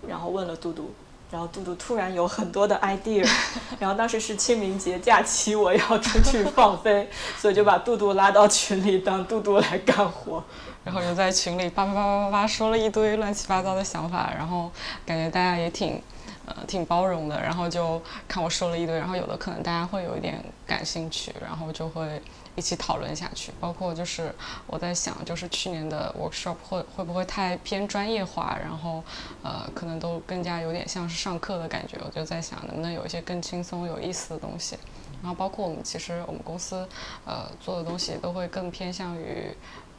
[0.08, 0.90] 然后问了杜杜。
[1.34, 3.28] 然后杜杜突然有很多的 idea，
[3.80, 10.40] 然后当时是清明节假期，我要出去放飞，所以就把杜杜拉到群里，当杜杜来干活，
[10.84, 14.70] 然后就在群里叭叭叭叭叭说了一堆乱七八糟的想法，然后
[15.04, 16.00] 感觉大家也挺，
[16.46, 22.22] 呃，挺包容的，然后就看我说了一堆，然后有的可能大家会有一点感兴趣，然后就会。
[22.56, 24.32] 一起讨论下去，包括就是
[24.66, 29.02] 我在想，就是去年的 workshop 会会不会太偏专业化，然后
[29.42, 31.98] 呃，可能都更加有点像是上课的感觉。
[32.04, 34.78] 我就在想，能不能有一些更轻松、有意思的东西。
[35.20, 36.86] 然后包括我们其实我们公司
[37.24, 39.48] 呃做的东西都会更偏向于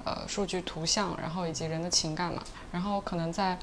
[0.06, 2.41] 呃数据、图像，然后以及人的情感嘛。
[2.72, 3.58] 然后可能在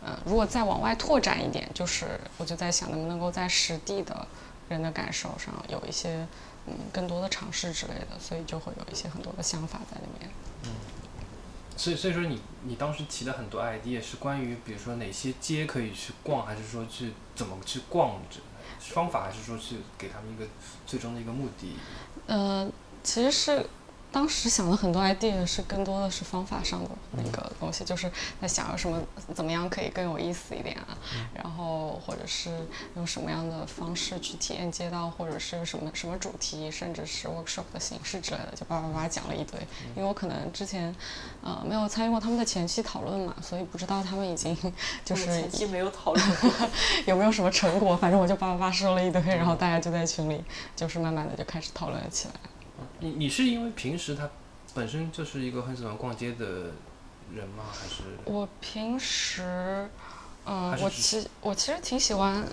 [0.00, 4.26] 呃如果再往外拓展一点，就是我就在想，能不能够在实地的
[4.68, 6.24] 人的感受上有一些。
[6.68, 10.30] 嗯，更多的尝试之类的，所以就会有一些很多的想法在里面。
[10.64, 10.70] 嗯，
[11.76, 18.40] 所以所以说你你当时提的很多 idea 是关于比如说哪些街可以去逛，还是说去怎么去逛这
[18.94, 20.46] 方法，还是说去给他们一个
[20.86, 21.76] 最终的一个目的？
[22.26, 22.70] 呃，
[23.02, 23.66] 其实是。
[24.10, 28.98] 当时想了很多 idea，是更多的是方法上的那个东西，就是在想要什么，
[29.34, 30.96] 怎么样可以更有意思一点啊，
[31.34, 32.66] 然后或者是
[32.96, 39.60] 用什么样的方式去体验街道，或者是什么什么主题，甚至是 workshop 的形式之类的，就叭叭叭讲了一堆。
[39.94, 40.94] 因为我可能之前
[41.42, 44.56] 呃没有参与过他们的前期讨论嘛，所以不知道他们已经
[45.04, 46.26] 就是前期没有讨论
[47.06, 50.42] 有没有什么成果，反正我就叭叭叭说了一堆，然后大家就在群里
[50.74, 52.34] 就是慢慢的就开始讨论了起来。
[53.00, 54.28] 你你是因为平时他
[54.74, 56.46] 本身就是一个很喜欢逛街的
[57.34, 57.64] 人吗？
[57.72, 59.88] 还是我平时，
[60.46, 62.44] 嗯，我其我其实挺喜欢，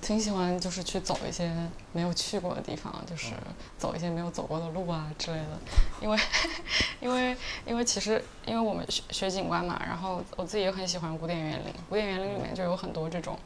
[0.00, 1.50] 挺喜欢就是去走一些
[1.92, 3.32] 没有去过的地方，就是
[3.78, 5.58] 走一些没有走过的路啊之类的。
[6.00, 6.18] 因为
[7.00, 11.72] 因为因为其实因为我们学学景观嘛，然后我自己也很喜欢古典园林。
[11.88, 13.38] 古典园林里面就有很多这种，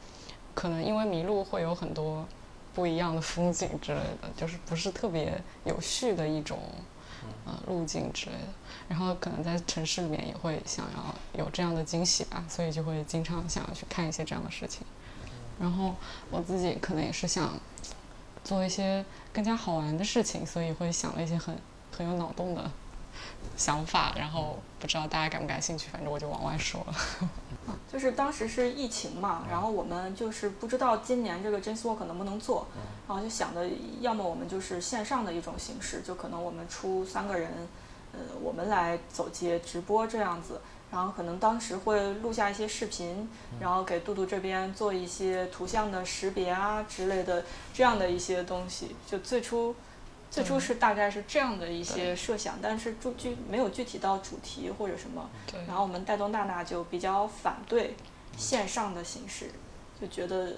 [0.54, 2.26] 可能因为迷路会有很多。
[2.76, 6.58] 不一样的风景之类的，就是不是特别有序的一种，
[7.46, 8.48] 呃，路径之类的。
[8.86, 14.82] 然后可能在城市里面也会想要有这样的惊喜吧，所以就会经常想要去看一些这样的事情。
[15.58, 15.94] 然后
[16.30, 17.58] 我自己可能也是想
[18.44, 21.56] 做一些更加好玩的事情，所以会想了一些很
[21.96, 22.70] 很有脑洞的
[23.56, 24.12] 想法。
[24.16, 26.94] 然后不知道大家感不感兴趣，反正我就往外说了。
[27.92, 32.66] 就是当时是疫情嘛，然后我们就是不知道今年这个 Jazz Walk 能不能做，
[33.08, 33.68] 然后就想的，
[34.00, 37.50] 要么我们就是线上的一种形式，就可能我们出三个人，
[38.12, 49.74] 呃，我们来走街直播这样子，然后可能当时会录下一些视频，然后给杜杜这边做一些图像的识别啊之类的这样的一些东西，就最初。
[50.36, 55.30] 最初是大概是这样的一些设想，但是具具没有具体到主题或者什么。
[55.66, 57.96] 然后我们带动娜娜就比较反对
[58.36, 59.50] 线上的形式，
[59.98, 60.52] 就觉得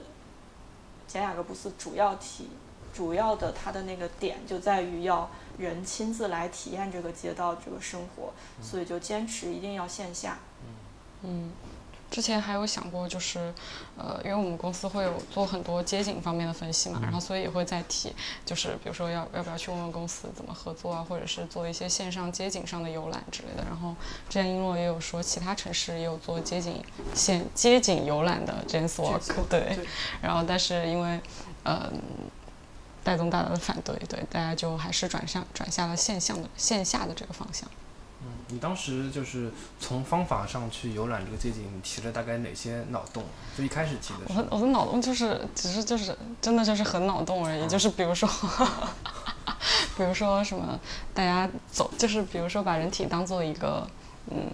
[1.07, 2.49] 简雅各布斯主要体
[2.93, 10.39] 主要的它的那个点就在于要人亲自来体验这个街道这个生活，所以就坚持一定要线下。
[11.23, 11.53] 嗯。
[12.11, 13.53] 之前还有想过，就是，
[13.97, 18.15] 呃，因为我们公司会有做很多街景方面的分析嘛，然后所以也会再提，
[18.47, 23.65] 就是比如说要要不要去问问公司怎么合作啊，或者是做一些线上街景上的游览之类的。
[23.65, 23.95] 然后
[24.29, 26.83] 之前璎珞也有说，其他城市也有做街景
[27.15, 29.79] 线街景游览的 Jazz Walk，对。
[30.23, 31.21] 然后但是因为，
[31.65, 31.93] 呃，
[33.05, 37.69] 带动大家的反对，对，大家就还是转向转向了线上的线下的这个方向。
[38.21, 39.49] 嗯，你当时就是
[39.79, 43.23] 从方法上去游览这个街景，你提了大概哪些脑洞？
[43.57, 44.21] 就一开始提的。
[44.29, 48.29] 我的我的脑洞就是，只是就是真的就是很脑洞而已，就是比如说，
[49.97, 50.77] 比如说什么，
[51.15, 53.87] 大家走，就是比如说把人体当做一个
[54.33, 54.51] 嗯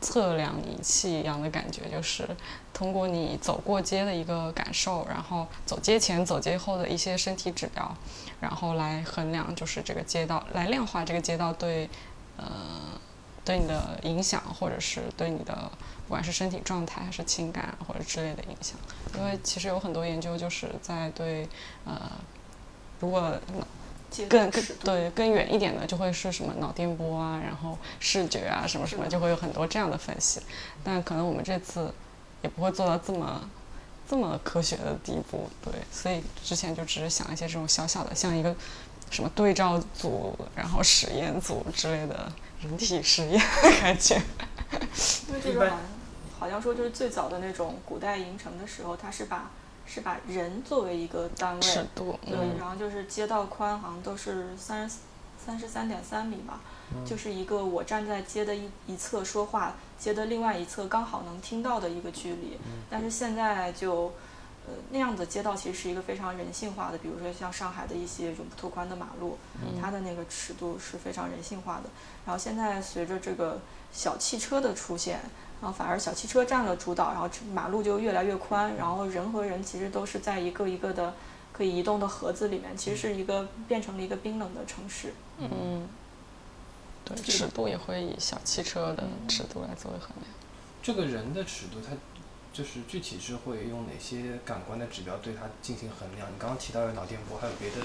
[0.00, 2.26] 测量仪器一样的感觉，就是
[2.72, 7.94] 通过你走过街的一个感受，然后走街前走街后的一些身体指标，
[8.40, 11.90] 然后来衡量就是这个街道，来量化这个街道对
[12.38, 12.46] 呃。
[13.44, 15.70] 对你的影响，或者是对你的
[16.06, 18.76] 不管是身体状态还是情感或者之类的影响，
[19.18, 21.48] 因为其实有很多研究就是在对
[21.84, 22.10] 呃，
[23.00, 23.32] 如果
[24.28, 30.40] 更更对更远一点的，就会是什么脑电波啊，然后视觉啊什么什么，就会有很多这样的分析。
[30.84, 31.92] 但可能我们这次
[32.42, 33.50] 也不会做到这么
[34.08, 38.54] 这么科学的地步，对，所以之前就只是想一些这种小小的，像一个
[39.10, 42.30] 什么对照组，然后实验组之类的。
[42.62, 43.40] 人体实验
[43.80, 44.14] 感觉，
[45.28, 45.72] 因为这个
[46.38, 49.50] 好像说就是最早的那种古代营城的时候，它是把
[49.84, 54.96] 是把人作为一个单位，尺度，对，然后就是街道宽好像都是三十
[55.44, 56.60] 三十三点三米吧，
[57.04, 62.58] 就是一个我站在街的一一侧说话，街的另外一侧刚好能听到的一个距离，
[62.88, 64.12] 但是现在就。
[64.64, 69.36] 呃，那样的街道其实是一个非常人性化的，比如说像上海的一些永不拓宽的马路，
[69.80, 71.90] 它的那个尺度是非常人性化的。
[72.24, 73.60] 然后现在随着这个
[73.92, 75.20] 小汽车的出现，
[75.60, 81.12] 然后反而小汽车占了主导，然后马路就越来越宽，然后人和人其实都是在一个一个的
[81.52, 85.12] 可以移动的盒子里面，其实是一个变成了一个冰冷的城市。
[85.38, 85.88] 嗯，
[87.04, 90.28] 对，尺度也会以小汽车的尺度来作为衡量。
[90.80, 91.96] 这个人的尺度，它。
[92.52, 96.28] 就是具体是会用哪些感官的指标对它进行衡量？
[96.28, 97.76] 你刚刚提到的脑电波，还有别的？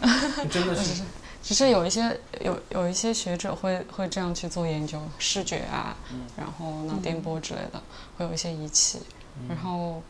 [0.50, 1.02] 真的是，
[1.42, 5.96] 只是有一些有有一些学者会会这样去做研究，视觉啊，
[6.36, 7.82] 然后脑电波之类的，
[8.16, 9.00] 会有一些仪器，
[9.48, 10.02] 然后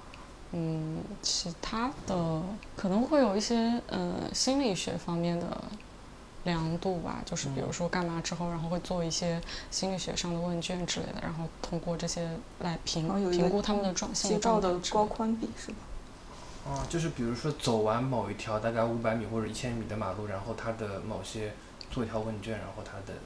[0.53, 2.43] 嗯，其他的
[2.77, 5.63] 可能会有一些呃心理学方面的。
[6.45, 12.31] 量度吧，就是比如说干嘛之后，然后会做一些心理学上的问卷之类的，然后通过这些
[12.61, 15.77] 来评评估他们的状街道的高宽比是吧？
[16.67, 21.53] 啊，就是比如说走完某一条大概五百米或者一千米的马路，然后他的某些
[21.91, 23.19] 做一条问卷，然后他的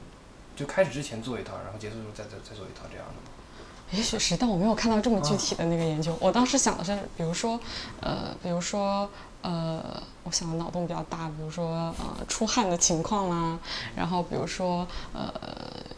[0.55, 3.31] 就开始之前做一套，然后结束之后再再再做一套这样的吗？
[3.91, 6.17] 也许是，但我没有看到这么具体的那个研究。
[6.19, 7.57] 我当时想的是，比如说，
[8.01, 9.09] 呃，比如说。
[9.45, 13.59] 呃，我想脑洞比较大，比如说呃出汗的情况啦，
[13.95, 15.31] 然后比如说呃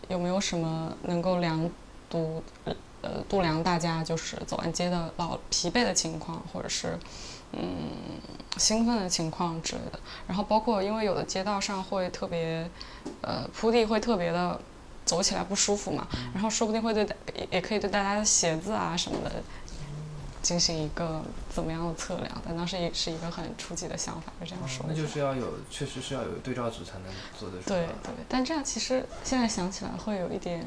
[0.10, 1.70] 有没有什么能够量
[2.10, 7.00] 度呃度量大家就是走完街的老疲惫的情况，或者是
[7.54, 7.62] 嗯
[8.58, 10.00] 兴奋的情况之类的。
[10.28, 12.70] 然后包括因为有的街道上会特别
[13.22, 14.60] 呃铺地会特别的
[15.06, 17.08] 走起来不舒服嘛，然后说不定会对
[17.50, 19.32] 也可以对大家的鞋子啊什么的。
[20.48, 21.22] 进行一个
[21.54, 22.42] 怎么样的测量？
[22.46, 24.86] 但当时也是一个很初级的想法，就这样说。
[24.88, 27.80] 那就是要有，确实是要有对照组才能做得出来。
[27.82, 30.66] 对对，但这样其实现在想起来会有一点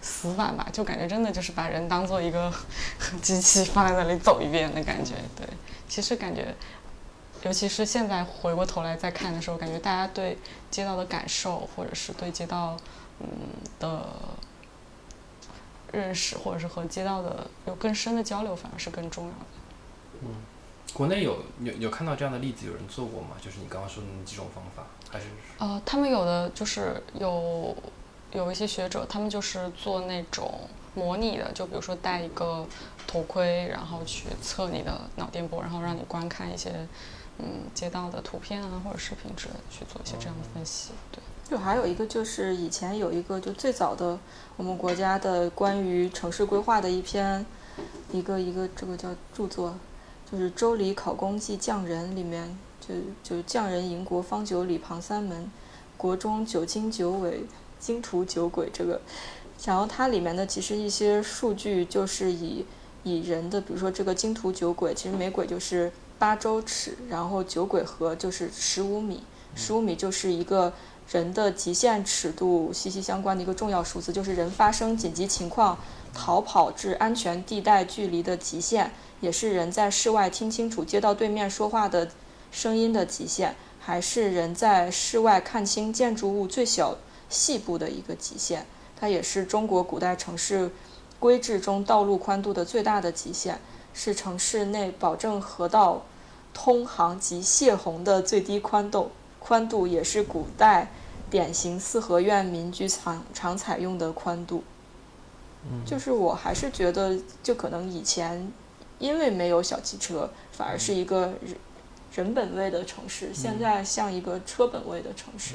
[0.00, 2.50] 死板吧，就感觉真的就是把人当做一个
[3.20, 5.16] 机器放在那里走一遍的感觉。
[5.36, 5.46] 对，
[5.86, 6.54] 其实感觉，
[7.42, 10.38] 尤其是现在回过头来再看的时候，感觉大家对
[10.70, 12.78] 街道的感受，或者是对街道
[13.20, 13.26] 嗯
[13.78, 14.06] 的。
[15.92, 19.46] 认识或者是和街道的有更深的交流，反而是更重要的。
[20.22, 20.28] 嗯，
[20.94, 23.36] 国内有有有看到这样的例子，有人做过吗？
[23.40, 25.26] 就是你刚刚说的那几种方法，还是？
[25.58, 27.76] 呃，他们有的就是有
[28.32, 30.60] 有一些学者，他们就是做那种
[30.94, 32.66] 模拟的，就比如说戴一个
[33.06, 36.86] 头盔，然后去测你的脑电波，然后让你观看一些
[37.38, 41.20] 嗯街道的图片啊或者视频之类的，去做一些这样的分析，对。
[41.52, 44.18] 就还有一个，就是以前有一个，就最早的
[44.56, 47.44] 我们国家的关于城市规划的一篇，
[48.10, 49.74] 一个一个这个叫著作，
[50.30, 55.52] 就是《周礼考工记匠人》里面，就就匠人营国方九里旁三门，
[55.98, 57.44] 国中九经九纬，
[57.78, 58.98] 经图九轨这个，
[59.66, 62.64] 然后它里面的其实一些数据就是以
[63.02, 69.22] 以人的，比如说这个经图九轨，其实每轨就是八周尺，然后九轨合就是十五米，
[69.54, 70.72] 十五米就是一个。
[71.12, 75.78] 人的极限尺度息息相关的一个重要数字，就是人发生紧急情况
[76.14, 78.90] 逃跑至安全地带距离的极限，
[79.20, 82.08] 也是人在室外听清楚街道对面说话的
[82.50, 86.96] 声音的极限，还是人在室外看清建筑物最小
[87.28, 88.66] 细部的一个极限。
[88.98, 90.70] 它也是中国古代城市
[91.18, 93.60] 规制中道路宽度的最大的极限，
[93.92, 96.06] 是城市内保证河道
[96.54, 99.10] 通航及泄洪的最低宽度。
[99.38, 100.88] 宽度也是古代
[101.32, 104.62] 典型四合院民居常常采用的宽度。
[105.86, 108.52] 就是我还是觉得，就可能以前
[108.98, 111.56] 因为没有小汽车，反而是一个人
[112.12, 115.54] 人本位的城市，现在像一个车本位的城市。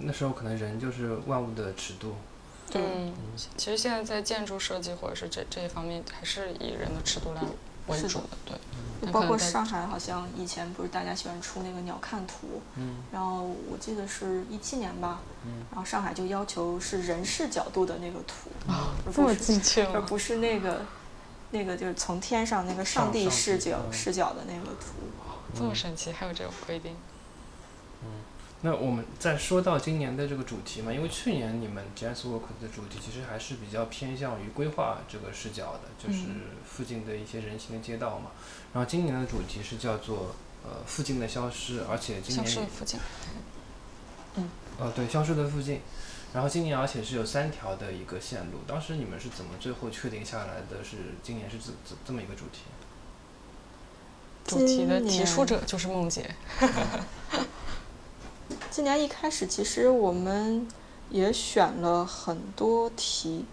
[0.00, 2.14] 那时候可能人就是万物的尺度。
[2.70, 2.82] 对，
[3.56, 7.40] 其实现在在建筑设计或者是这这一方面，还是以人的尺度来
[7.86, 8.28] 为主的。
[8.44, 8.56] 对。
[9.10, 20.82] 包括上海，好像以前不是大家喜欢出那个鸟瞰图，嗯，然后我记得是一七年吧，嗯，然后上海就要求是人视角度的那个图，啊，这么精确而不是那个，
[21.50, 24.92] 那个就是从天上那个上帝视角视角的那个图，
[25.56, 26.94] 这么神奇，还有这个规定。
[28.62, 36.24] 那我们再说到今年的这个主题嘛，因为去年你们 Jazz Work 的主题其实还是比较偏向于规划这个视角的，就是
[36.68, 38.32] 附近的一些人行的街道嘛。
[38.74, 43.00] 然后今年的主题是叫做呃附近的消失，而且今年消失的附近，
[44.36, 45.80] 嗯，呃对，消失的附近。
[46.34, 52.60] 然后今年而且是有三条的一个线路，当时你们是怎么最后确定下来的是今年是这这这么一个主题？
[54.44, 56.28] 主题的提出者就是梦洁。
[58.70, 60.66] 今年一开始，其实我们
[61.10, 63.44] 也选了很多题，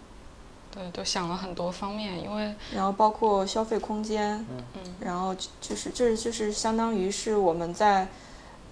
[0.70, 8.08] 对，都想了很多方面，因为然后包括消费空间，嗯嗯，然后就是就是就是相当于是我们在，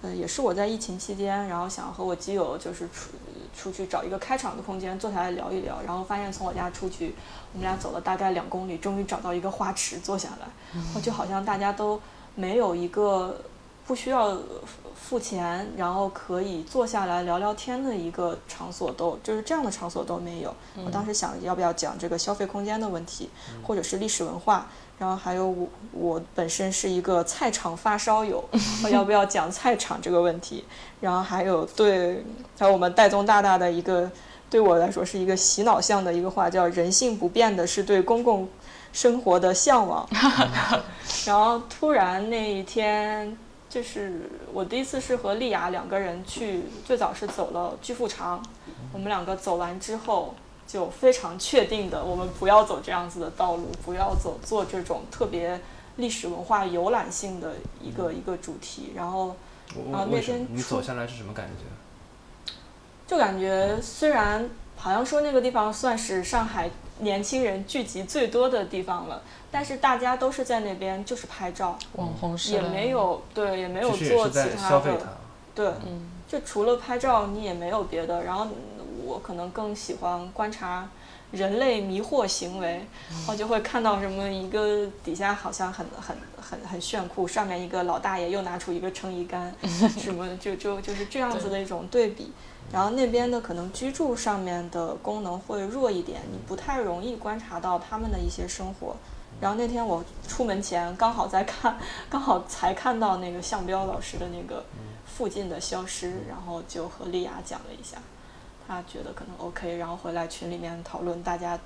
[0.01, 3.09] 呃，也是我在疫情期间，然后想和我基友就是出
[3.55, 7.13] 出去找一个开场的空间坐下来聊一聊，然后发现从我家出去，
[7.53, 10.47] 我们俩走了大概两公里，终于找到一个花池坐下来，
[10.95, 11.99] 我就好像大家都
[12.35, 13.41] 没有一个
[13.87, 14.37] 不需要。
[14.99, 20.53] 付钱，然后可以坐下来聊聊天的一个场所都就是这样的场所都没有。
[20.85, 23.29] 我当时想要不要讲这个消费空间的问题，
[23.63, 24.67] 或者是历史文化，
[24.99, 28.43] 然后还有我我本身是一个菜场发烧友，
[28.83, 30.65] 我 要不要讲菜场这个问题？
[30.99, 32.21] 然后还有对，
[32.59, 34.11] 还有我们戴宗大大的一个
[34.49, 38.49] 对我来说是一个洗脑像的一个话，叫“人性不变的是对公共
[38.91, 40.05] 生活的向往”。
[41.25, 43.37] 然后突然那一天。
[43.69, 48.41] 就是我第一次是和丽雅两个人去，最早是走了巨富长，
[48.93, 50.33] 我们两个走完之后
[50.65, 55.59] 就非常确定的，我们不要走这样子的道路，不要走做这种特别
[55.97, 58.93] 历史文化游览性的一个一个主题。
[58.95, 59.35] 然后，
[59.91, 62.53] 然后那天你走下来是什么感觉？
[63.05, 66.69] 就感觉虽然好像说那个地方算是上海
[66.99, 69.21] 年轻人聚集最多的地方了。
[69.49, 75.17] 但是大家都是在那边，就是拍照，网红是也没有对，也没有做其他的，
[75.55, 75.71] 对，
[76.27, 78.23] 就除了拍照，你也没有别的。
[78.23, 78.45] 然后
[79.05, 80.87] 我可能更喜欢观察
[81.31, 82.85] 人类迷惑行为，
[83.25, 89.55] 我就会看到什么一个底下好像很很很很炫酷，上面一个老大爷又拿出一个撑衣杆，
[89.97, 92.33] 什么就就就是这样子的一种对比。
[92.71, 98.95] 然后那边的可能居住上面的功能会弱一点，你不太容易观察到他们的一些生活。
[99.39, 101.77] 然后那天我出门前刚好在看，
[102.09, 104.65] 刚好才看到那个向彪老师的那个
[105.05, 107.97] 附近的消失，然后就和丽雅讲了一下，
[108.67, 111.57] 他觉得可能 OK，然后回来群里面讨论，大家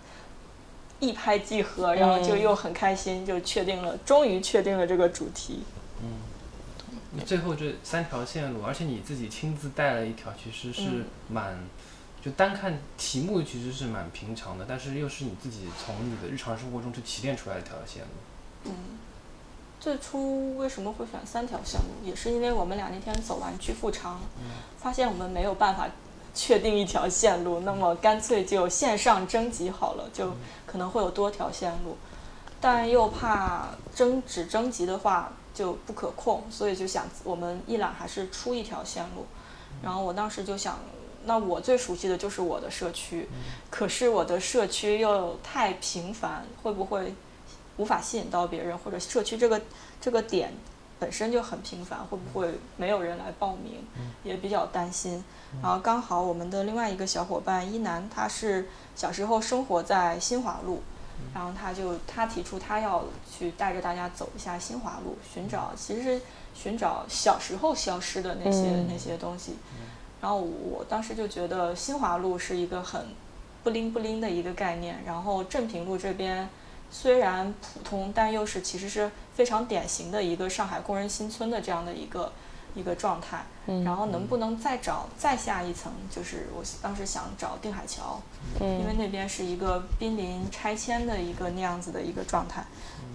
[0.99, 5.63] 一拍即合，然后就又很开心，就确定了，终于确定了这个主题。
[7.13, 11.57] 嗯，最后这三条线路，而且你自己亲自带了一条，其实是蛮。
[12.23, 18.09] 就单看题目其实是蛮平常的，但是又是你自己从你的日常生活中去提炼出来一条线路。
[18.65, 18.73] 嗯，
[19.79, 24.19] 最初为什么会选三条线路，也是因为我们俩那天走完巨富长，
[24.77, 25.87] 发现我们没有办法
[26.35, 30.31] 确定一条线路，那么干脆就线上征集好了，就
[30.67, 31.97] 可能会有多条线路，
[32.59, 39.25] 但又怕征只征集的话就不可控，所以就想我们一览还是出一条线路，
[39.81, 40.79] 然后我当时就想。
[41.23, 43.29] 那我最熟悉的就是我的社区，
[43.69, 47.13] 可是我的社区又太平凡，会不会
[47.77, 48.75] 无法吸引到别人？
[48.75, 49.61] 或者社区这个
[50.01, 50.51] 这个点
[50.97, 53.85] 本身就很平凡，会不会没有人来报名？
[54.23, 55.23] 也比较担心。
[55.61, 60.81] 然后刚好我们的另外一个小伙伴一楠，他是小时候生活在新华路，
[61.33, 66.21] 然后他就他提出他要去带着大家走一下新华路，寻找其实是
[66.53, 69.55] 寻找小时候消失的那些那些东西。
[70.21, 73.07] 然后我当时就觉得新华路是一个很
[73.63, 76.47] 不灵不灵的一个概念，然后镇平路这边
[76.91, 82.31] 虽然普通，但又是其实是非常典型的一个上海工人新村的这样的一个
[82.75, 83.43] 一个状态。
[83.85, 85.91] 然后能不能再找再下一层？
[86.09, 88.21] 就是我当时想找定海桥，
[88.59, 88.91] 因为。
[89.01, 92.63] 那边是一个濒临拆迁的一个那样子的一个状态。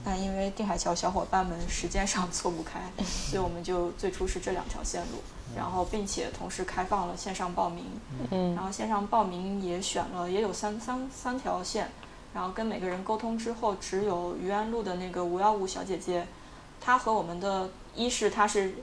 [0.04, 5.18] 但因为定海桥小伙伴们时间上 错不开，所以我们就最初是这两条线路，
[5.54, 7.84] 然后并且同时开放了线上报名，
[8.30, 8.54] 嗯。
[8.54, 11.88] 然后线上报名也选了也有三三三条线，
[12.34, 16.26] 然后跟每个人沟通之后，只有余安路的那个五幺五小姐姐，
[16.80, 18.76] 她和我们的一是她是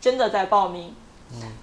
[0.00, 0.94] 真的在报名，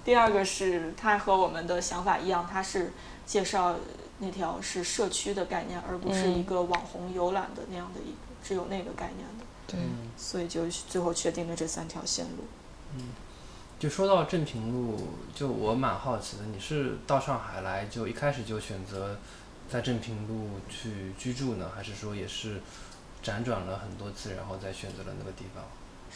[0.04, 2.94] 第二个是他和我们的想法一样，他是
[3.26, 3.76] 介绍
[4.20, 9.80] 那条是社区的概念，而不是一个网红游览的那样的一个只有那个概念的，对，
[10.18, 12.44] 所以就最后确定了这三条线路。
[12.96, 13.10] 嗯。
[13.78, 14.98] 就说到镇平路，
[15.36, 19.20] 就我蛮好奇的，你是到上海来就一开始就选择
[19.70, 22.62] 在镇平路去居住呢，还是说也是
[23.22, 25.62] 辗转了很多次，然后再选择了那个地方？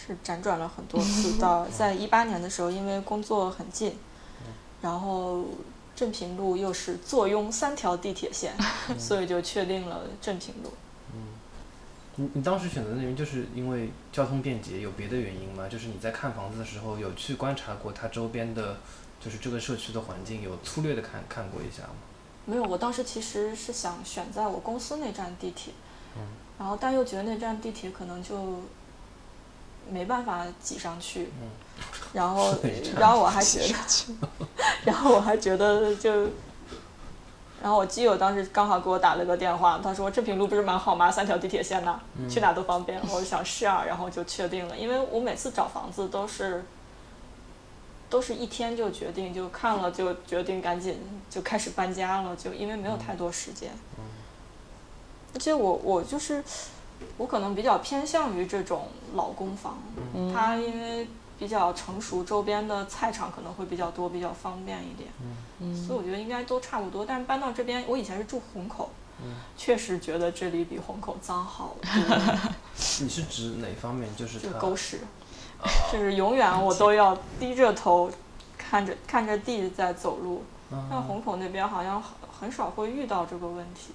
[0.08, 3.98] 是辗转了很多次， 到在一八年的时候，因为工作很近，
[4.82, 5.44] 然后
[5.96, 8.54] 镇平路又是坐拥三条地铁线，
[8.98, 10.72] 所以就确定了镇平路。
[12.16, 15.70] 你你当时选择那边就是因为交通便捷，有别的原因吗？
[15.70, 18.78] 就是你在看房子的时候有去观察过它周边的，
[19.22, 21.96] 就是这个社区的环境，有粗略的看看过一下吗？
[22.46, 25.72] 没有，我当时其实是想选在我公司那站地铁，
[26.58, 28.64] 然后但又觉得那站地铁可能就
[29.92, 31.30] 没办法挤上去，
[32.14, 32.56] 然后
[32.98, 34.48] 然后我还觉得，
[34.86, 36.28] 然后我还觉得就。
[37.62, 41.12] 然后我基友当时刚好给我打了个电话，他说这平路不是蛮好吗？
[41.12, 42.98] 三条地铁线呢，去哪都方便。
[43.12, 46.64] 我就想是啊，然后就确定了，因为我每次找房子都是
[48.10, 53.72] 都是一天就决定，就看了就决定赶紧就开始搬家了，就因为没有太多时间。
[55.34, 56.42] 而且我我就是
[57.18, 59.78] 我可能比较偏向于这种老公房，
[60.34, 65.10] 它因为比较成熟，周边的菜场可能会比较多，比较方便一点。
[65.76, 67.06] 所以我觉得应该都差不多。
[67.06, 68.90] 但是搬到这边，我以前是住虹口，
[69.58, 72.18] 确实觉得这里比虹口脏好多。
[73.02, 74.10] 你是指哪方面？
[74.16, 75.02] 就是就是它狗屎，
[75.92, 78.10] 就是永远我都要低着头
[78.58, 80.44] 看着看着地在走路。
[80.90, 83.92] 但虹口那边好像很很少会遇到这个问题。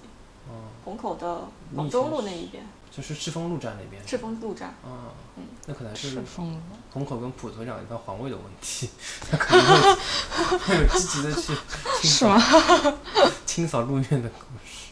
[0.83, 1.41] 虹口的
[1.75, 4.05] 广州路那一边，就是赤峰路站那边。
[4.05, 4.69] 赤峰路站。
[4.83, 5.11] 啊，
[5.65, 6.21] 那可能是
[6.93, 8.89] 虹口跟普陀两个地方环卫的问题，
[9.29, 11.53] 他可能会会有积极的去
[12.01, 12.41] 清吗？
[13.45, 14.91] 清扫路面的故事。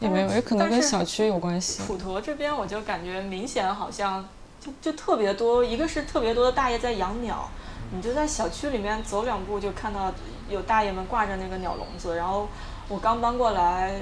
[0.00, 1.82] 也没有，也可能跟小区有关系。
[1.86, 4.28] 普陀这边我就感觉明显好像
[4.60, 7.48] 就就特别多，一个是特别多的大爷在养鸟，
[7.92, 10.12] 你就在小区里面走两步就看到
[10.50, 12.16] 有大爷们挂着那个鸟笼子。
[12.16, 12.48] 然后
[12.88, 13.98] 我刚搬过来，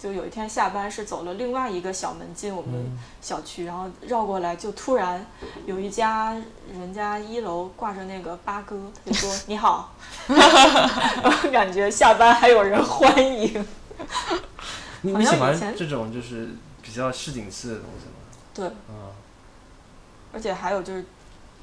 [0.00, 5.26] 就有一天下班是走了另外一个小门进我们小区，然后绕过来就突然
[5.66, 6.34] 有一家
[6.72, 9.92] 人家一楼挂着那个八哥，他就说 你好，
[10.28, 13.62] 我感觉下班还有人欢迎。
[13.98, 14.34] 好
[15.02, 16.48] 你你喜欢像这种就是
[16.80, 18.12] 比较市井气的东西吗？
[18.54, 19.12] 对，嗯，
[20.32, 21.04] 而且还有就是，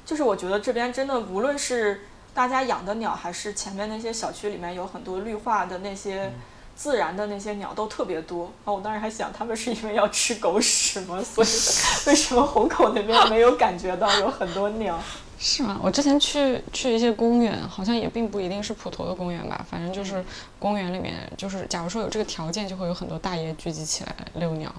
[0.06, 6.32] 就是我觉得这边真的无论是大家养的鸟，还是前面那些小区里面有很多绿化的那些
[6.78, 8.44] 自然的那些鸟都特别多。
[8.44, 11.20] 然后我当时还想，他们是因为要吃狗屎吗？
[11.20, 11.48] 所以
[12.06, 14.96] 为什么虹口那边没有感觉到有很多鸟？
[15.40, 15.78] 是吗？
[15.82, 20.24] 我之前去去一些公园，好像也并不一定是普陀的公园吧，反正就是
[20.60, 24.72] 公园里面，就是假如说有这个条件，就会有很多大爷聚集起来遛鸟，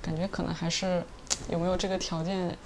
[0.00, 1.04] 感觉可能还是
[1.50, 2.56] 有没有这个条件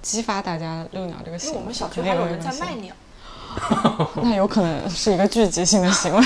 [0.00, 1.54] 激发大家遛鸟这个行为。
[1.54, 2.94] 因为我们小区还有人在卖鸟。
[4.22, 6.22] 那有可能是一个聚集性的行为。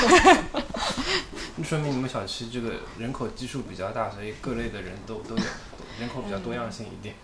[1.63, 5.43] 说明你们小区这个人口基数比较大，所以各类的人都都有，
[6.01, 7.15] 人口比较多样性一点。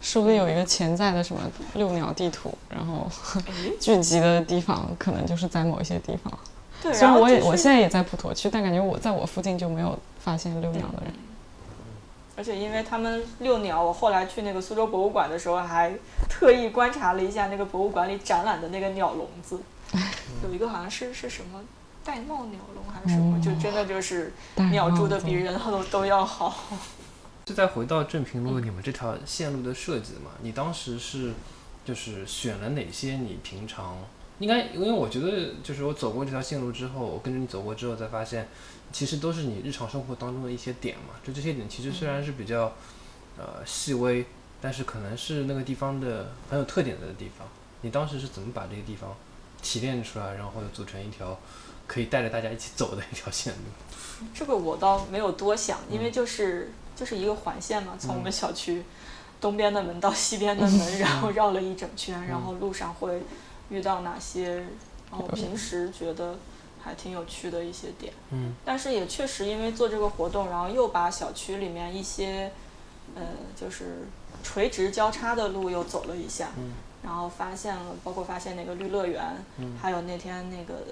[0.00, 1.40] 说不定有一个潜在的什么
[1.74, 3.10] 遛鸟地图，然后
[3.80, 6.38] 聚集的地方可能就是在某一些地方。
[6.82, 11.14] 对，虽然我也就是我现在也在普陀区，但感觉我在我附近就没有发现遛鸟的人。
[12.36, 15.92] 而且因为他们遛鸟，我后来去那个苏州博物馆的时候，还
[16.28, 19.60] 特意观察了一下那个博物馆里展览的那个鸟笼子，
[20.42, 21.60] 有一个好像是是什么
[22.04, 24.32] 玳瑁鸟笼还是什么，就真的就是
[24.70, 26.54] 鸟住的比人都都要好。
[27.46, 31.32] 就再回到正平路你们这条线路的设计嘛，你当时是
[31.84, 33.98] 就是选了哪些你平常
[34.38, 38.48] 应该，因为我觉得就是我走过这条线路之后，我跟着你走过之后才发现，
[38.92, 41.14] 其实都是你日常生活当中的一些点嘛。
[41.22, 42.72] 就这些点其实虽然是比较
[43.36, 44.24] 呃细微，
[44.60, 47.46] 但是可能是那个地方的很有特点的地方。
[47.82, 49.14] 你当时是怎么把这个地方
[49.60, 51.38] 提炼出来，然后又组成一条
[51.86, 54.26] 可以带着大家一起走的一条线路？
[54.32, 58.84] 这个我倒没有多想，因为就是就是一个环线嘛，从我们小区
[59.40, 63.22] 东边的门到西边的门， 然后绕了一整圈，然后路上会
[63.68, 64.56] 遇到哪些，
[65.10, 66.36] 然后平时觉得
[66.82, 68.12] 还挺有趣的一些点。
[68.30, 72.50] 嗯，但是也确实因为做这个活动，然后又把小区里面一些
[73.14, 73.22] 呃，
[73.60, 74.06] 就是
[74.42, 76.50] 垂直交叉的路又走了一下，
[77.02, 79.44] 然后发现了，包括发现那个绿乐园，
[79.82, 80.82] 还有那天那个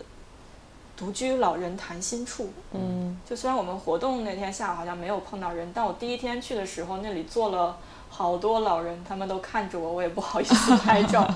[1.03, 2.53] 独居老人谈心处。
[2.70, 7.76] 嗯，就虽然我们活动那天下午好像没有碰到人，但我第一天去的时候，那里坐了
[8.09, 11.28] 好多老人，他们都看着我，我也不好意思拍照。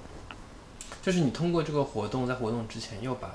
[1.00, 3.30] 就是你通过这个活动，在活动之前又把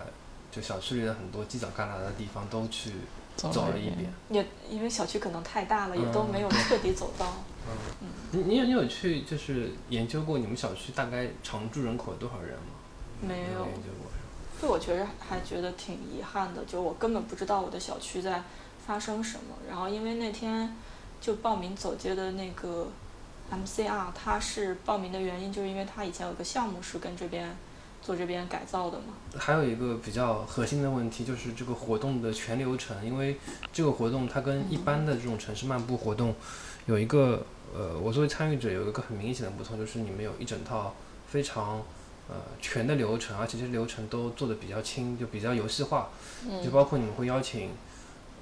[0.52, 2.92] 就小区里的很多犄角旮旯的地方都去
[3.36, 4.14] 走走了一遍。
[4.30, 7.26] 也因为小区可能太大了，也都没有彻底走到。
[8.02, 12.76] 嗯你你有你有去就是研究过你们小区大概常住人口有多少人吗？
[13.22, 14.11] 没有研究过
[14.62, 14.68] 这？
[14.68, 18.44] 我觉着还觉得挺遗憾的，就我根本不知道我的小区在
[18.86, 19.56] 发生什么。
[19.68, 20.74] 然后因为那天
[21.20, 22.88] 就报名走街的那个
[23.52, 27.58] MCR，他是报名的原因，就是因为他以前有个项目是跟这边
[28.02, 29.16] 做这边改造的嘛。
[29.38, 33.38] 还有一个比较核心的问题就是这个活动的全流程，因为
[33.74, 36.36] 这个活动它跟一般的这种城市漫步活动
[36.86, 40.94] 有一个呃，我作为参与者有一个很明显的不同，就是你们有一整套
[41.28, 41.82] 非常
[42.32, 46.10] 呃全的流程，而且这些流程都做的比较轻，就比较游戏化，
[46.64, 47.70] 就包括你们会邀请。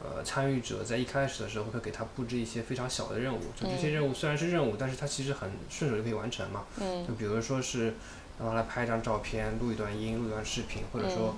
[0.02, 6.64] 呃，参与者在一开始的时候会给他布置一些非常小的任务，就这些任务虽然是任务，但是它其实很顺手就可以完成嘛。
[6.80, 7.96] 嗯就比如说是
[8.40, 11.36] 让他来拍一张照片，录一段音，录一段视频，或者说、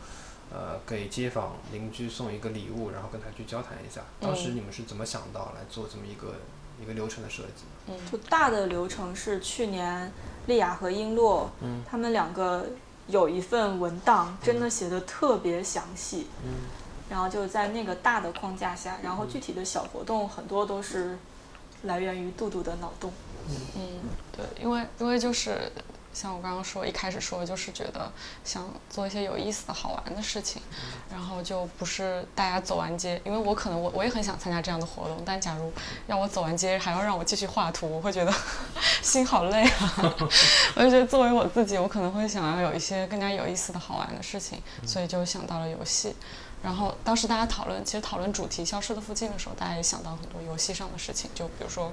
[0.53, 4.01] 呃给街坊邻居送一个礼物，然后跟他去交谈一下。
[4.19, 6.35] 当时你们是怎么想到来做这么一个
[6.81, 7.63] 一个流程的设计？
[7.87, 10.11] 嗯就大的流程是去年
[10.47, 12.65] 丽雅和璎珞，嗯他们两个
[13.07, 16.27] 有一份文档，真的写的特别详细。
[16.45, 16.53] 嗯
[17.09, 21.17] 然后就在那个大的框架下，然后具体的小活动很多都是
[21.83, 23.11] 来源于杜杜的脑洞。
[23.75, 23.99] 嗯，
[24.31, 25.69] 对，因为因为就是
[26.13, 28.11] 像我刚刚说，一开始说就是觉得
[28.43, 30.61] 想做一些有意思的好玩的事情，
[31.09, 35.71] 然后就不是大家走完街，因为我可能我我也很想参加这样的活动，但假如
[36.07, 38.33] 让我走完街还要让我继续画图，我会觉得
[39.01, 40.15] 心好累啊。
[40.75, 46.15] 我就觉得作为我自己，我可能会想要有一些更加有意思的好玩的事情，所以就想到了游戏。
[46.63, 51.91] 然后当时大家讨论，其实讨论主题《消失的附近》的时候，大家也想到很多游戏上的事情，就比如说，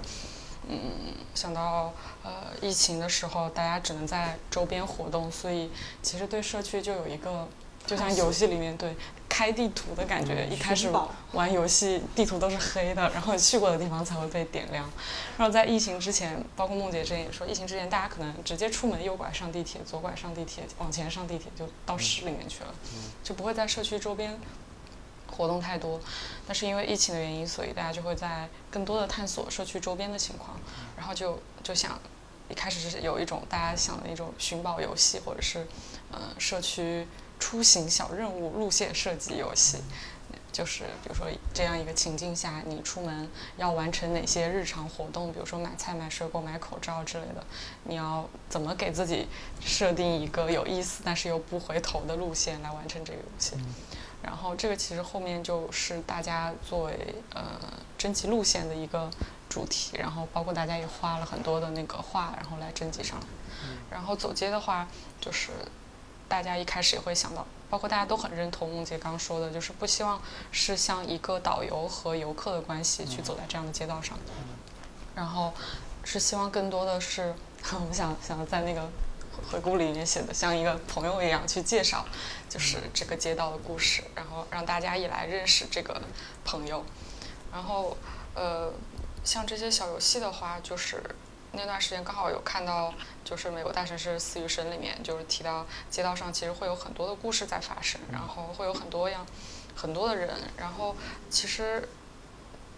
[0.69, 1.93] 嗯，想到
[2.23, 5.71] 呃疫情的时候，大家只能在周边活动，所以
[6.03, 7.49] 其实对社区就有一个，
[7.87, 8.95] 就像游戏里面对
[9.29, 10.91] 开地图的感觉，一开始
[11.33, 14.91] 玩游戏地图都是黑的，然后去过的地方才会被点亮。
[15.39, 22.75] 然后在疫情之前，包括梦姐之前也说，疫情之前大家可能直接出门右拐上地铁，左拐上地铁，往前上地铁就到市里面去了，
[23.25, 24.39] 就不会在社区周边
[25.31, 26.01] 活动太多。
[26.47, 30.59] 但是因为疫情的原因，所以大家就会在更多的探索社区周边的情况，
[30.97, 31.99] 然后就就想。
[32.51, 35.67] 一开始是有一种大家想的一种寻宝游戏，或者是，
[36.11, 37.07] 呃，社区
[37.39, 39.77] 出行小任务路线设计游戏，
[40.51, 47.45] 就是比如说这样一个情境下，你出门要完成哪些日常活动，比如说买菜、买水果、买口罩之类的，
[47.85, 49.29] 你要怎么给自己
[49.61, 53.57] 设定一个有意思但是又不回头的路线来完成这个游戏？
[54.29, 57.43] 然后这个其实后面就是大家作为呃
[57.97, 59.11] 征集路线的一个
[59.49, 63.27] 主题，然后包括大家也画了很多的那个画，然后来征集上来。
[63.91, 64.87] 然后走街的话，
[65.19, 65.49] 就是
[66.29, 70.21] 大家一开始也会想到，包括大家都很认同梦洁刚说的，就是不希望
[70.53, 74.19] 是像一个导游和游客的关系去走在这样的街道上，
[75.15, 75.55] 然后
[76.05, 77.35] 是希望更多的是，
[77.73, 78.87] 我们想想在那个
[79.51, 82.05] 回顾里面写的像一个朋友一样去介绍，
[82.49, 86.01] 就是这个街道的故事，然后让大家也来认识这个
[86.45, 86.85] 朋友，
[87.53, 87.97] 然后
[88.35, 88.73] 呃，
[89.25, 91.03] 像这些小游戏的话，就是
[91.53, 92.93] 那段时间刚好有看到，
[93.25, 99.27] 就是美国大城市死与神里面就是提到街道上其实会有很多的故事在发生，然后会有很多样
[99.75, 100.97] 很多的人，然后
[101.31, 101.89] 其实。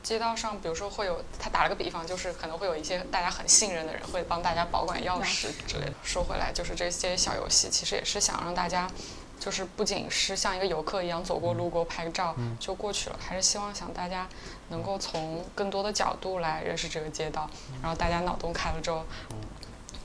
[0.03, 5.93] 街道上，比如说会有，他打了个比方，就是可能会有一些大家很信任的人，会帮大家保管钥匙之类的。
[6.03, 8.91] 说回来，就是这些小游戏，其实也是想让大家，
[9.39, 14.29] 就是不仅是像一个游客一样走过路过拍个照就过去了，还是希望想大家
[14.71, 17.49] 能够从更多的角度来认识这个街道，
[17.83, 19.05] 然后大家脑洞开了之后。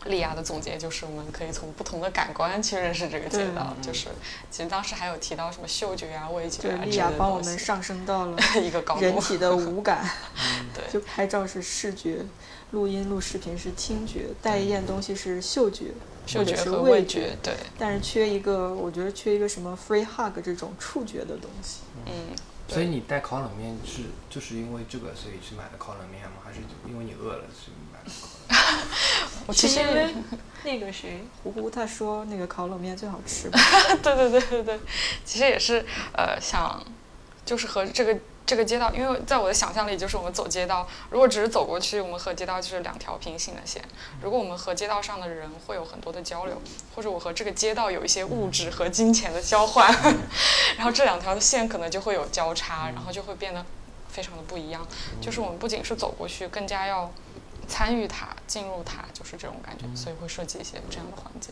[0.06, 3.76] 丽亚的总结就是，我们可以从不同的感官去认识这个街道。
[3.82, 4.08] 就是，
[4.52, 9.02] 其实当时还有提到什么嗅觉啊、味觉对，啊之丽亚类的东西帮我们上升到了 一个高度。
[9.02, 10.08] 人体的五感，
[10.74, 12.26] 对就拍照是视觉，
[12.72, 15.92] 录音录视频是听觉，带一件东西是嗅觉，
[16.26, 21.80] 嗅觉和味觉觉，，对，但是缺一个，我觉得缺一个什么 free hug 这种触觉的东西。
[22.06, 22.36] 嗯，
[22.68, 26.38] 所以你带烤冷面是就是因为这个，所以去买的烤冷面吗？
[26.44, 27.44] 还是因为你饿了？
[29.48, 30.14] 我其实因 为
[30.64, 33.50] 那个谁，胡胡他说那个烤冷面最好吃？
[34.02, 34.80] 对对对对对，
[35.24, 36.84] 其实也是呃想，
[37.46, 43.80] 就是和这个这个街道，因为在我的想象里，就是我们走街道，如果只是走过去，我们和街道就是两条平行的线。
[44.22, 46.60] 如果我们和街道上的人会有很多的交流，
[46.96, 49.92] 或者我和这个街道有一些物质和金钱的交换，
[50.78, 53.64] 然后这两条线可能就会有交叉，然后就会变得
[54.10, 54.88] 非常的不一样。
[55.22, 57.12] 就是我们不仅是走过去，更加要
[57.68, 59.86] 参与它、进入它，就是这种感觉。
[59.96, 61.52] 所以会设计一些这样的环节，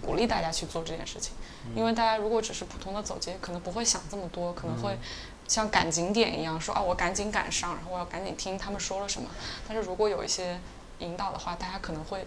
[0.00, 1.32] 鼓励大家去做这件事情。
[1.74, 4.98] 因为大家如果只是普通的走街，可能不会想这么多，可能会。
[5.46, 9.28] 像赶景点一样说啊，我赶紧赶上，然后我要赶紧听他们说了什么。
[9.68, 10.58] 但是如果有一些
[11.00, 12.26] 引导的话，大家可能会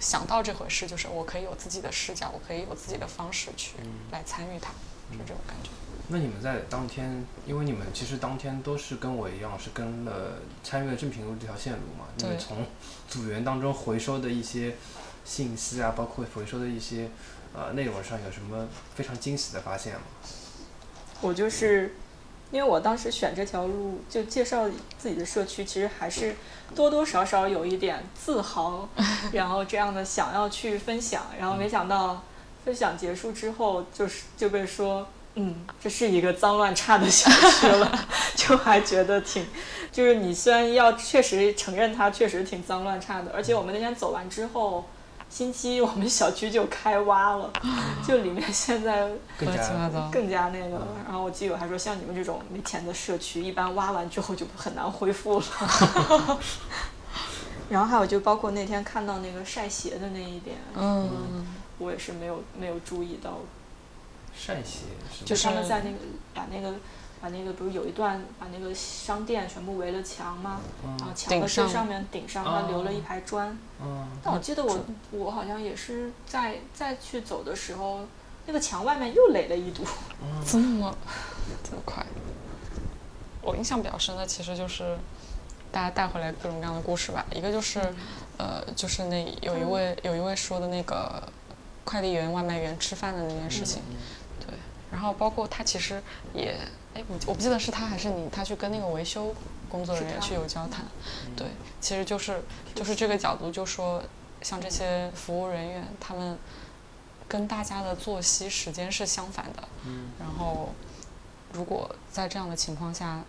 [0.00, 3.76] 想到这回事，就是我可以有自己的视角，我可以有自己的方式去
[4.10, 4.70] 来参与它，
[5.12, 5.70] 是这种感觉。
[6.08, 12.06] 那你们在当天，因为你们其实当天都是跟我一样，是跟了参与了正品路这条线路嘛？
[12.18, 12.66] 因为从
[13.08, 14.76] 组员当中回收的一些
[15.24, 17.08] 信息啊，包括回收的一些
[17.54, 20.00] 呃内容上，有什么非常惊喜的发现吗？
[21.20, 21.94] 我就是。
[22.52, 26.34] 因为我当时选这条路，就介绍自己的社区，其实还是
[26.74, 28.88] 多多少少有一点自豪，
[29.30, 32.24] 然后这样的想要去分享，然后没想到
[32.64, 35.06] 分享结束之后，就是就被说，
[35.36, 39.46] 嗯，这是一个脏乱差的小区了， 就还觉得挺，
[40.00, 44.86] 就是你虽然要确实承认它确实挺脏乱差的，而且我们那天走完之后。
[45.28, 47.52] 星期一我们小区就开挖了，
[48.04, 50.84] 就里面现在更加更加那个。
[51.04, 55.44] 然后我基友还说，像你们这种没钱的社区，一般挖完之后就很难恢复了。
[57.70, 61.46] 然后还有就包括那天看到那个晒鞋的那一点，嗯，
[61.78, 63.38] 我也是没有没有注意到。
[64.36, 64.80] 晒鞋
[65.16, 65.24] 是？
[65.24, 65.96] 就他们在那个
[66.34, 66.74] 把那个。
[67.20, 70.60] 把那个不是有一段把那个商店全部围了墙吗？
[70.82, 73.56] 然后墙的最上面顶上他留了一排砖。
[73.82, 74.78] 嗯但我记得我
[75.10, 78.00] 我好像也是在再去走的时候，
[78.46, 79.84] 那个墙外面又垒了一堵。
[80.46, 80.96] 这么
[81.62, 82.04] 这么快？
[83.42, 84.96] 我印象比较深的其实就是
[85.70, 87.24] 大家带回来各种各样的故事吧。
[87.34, 87.80] 一个就是
[88.38, 91.22] 呃，就是那有一位有一位说的那个
[91.84, 93.82] 快递员、外卖员吃饭的那件事情。
[94.40, 94.54] 对，
[94.90, 96.02] 然后包括他其实
[96.32, 96.56] 也。
[96.94, 99.32] 哎，我我不记得是他还是你，他去跟那个维修
[99.68, 100.84] 工作人员去有交谈，
[101.36, 101.46] 对，
[101.80, 102.42] 其实就是
[102.74, 104.02] 就是这个角度，就说
[104.42, 106.36] 像这些服务人员，他们
[107.28, 110.70] 跟大家的作息时间是相反的，嗯然后
[111.52, 113.20] 如果在这样的情况下，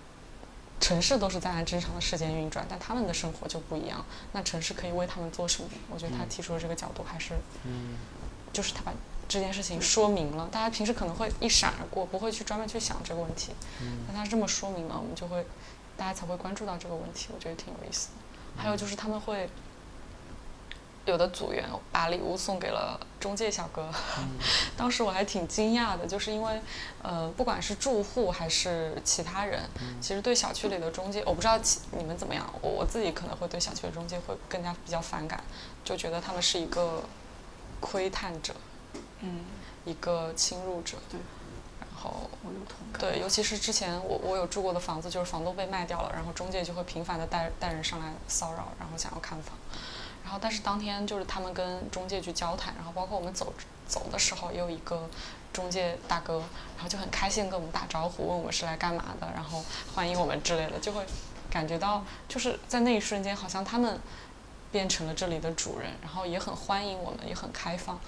[0.79, 5.69] 城市都是在按正常的时间运转，但他们的生活就不一样，那城市可以为他们做什么？
[5.91, 7.35] 我觉得他提出的这个角度还是，
[7.65, 7.97] 嗯
[8.51, 8.91] 就是他把。
[9.31, 13.53] 这件事情说明了，大家平时可能会一闪而过，不会去专门去想这个问题。
[13.81, 13.99] 嗯。
[14.05, 15.45] 但他这么说明了，我们就会，
[15.95, 17.29] 大家才会关注到这个问题。
[17.33, 18.61] 我觉得挺有意思的。
[18.61, 19.49] 还有就是他们会，
[21.05, 21.63] 有的组员
[21.93, 23.89] 把礼物送给了中介小哥。
[24.19, 24.31] 嗯。
[24.75, 26.61] 当时我还挺惊讶的，就是因为，
[27.01, 29.63] 呃，不管是住户还是其他人，
[30.01, 31.57] 其实对小区里的中介，我不知道
[31.97, 35.41] 你们怎么样，我我自己可能会对小区的中介会更加比较反感，
[35.85, 37.01] 就觉得他们是一个
[37.79, 38.53] 窥探者。
[39.21, 39.41] 嗯，
[39.85, 40.97] 一个侵入者。
[41.09, 41.19] 对。
[41.79, 49.55] 然后我有同，对，尤其是之前我我有住过的房子，就是房东被卖掉了，然后中介就会频繁的带带人上来骚扰，然后想要看房。
[50.23, 53.53] 然后，但是当天就是他们跟中介去交谈，然后包括我们走
[53.87, 55.07] 走的时候，也有一个
[55.53, 56.39] 中介大哥，
[56.75, 59.63] 然后就很开心跟我们打招呼，问我们是来干嘛的，然后
[59.93, 61.05] 欢迎我们之类的，就会
[61.51, 63.99] 感觉到就是在那一瞬间，好像他们
[64.71, 67.99] 变成了这里的主人，然后也很欢迎我们，也很开放。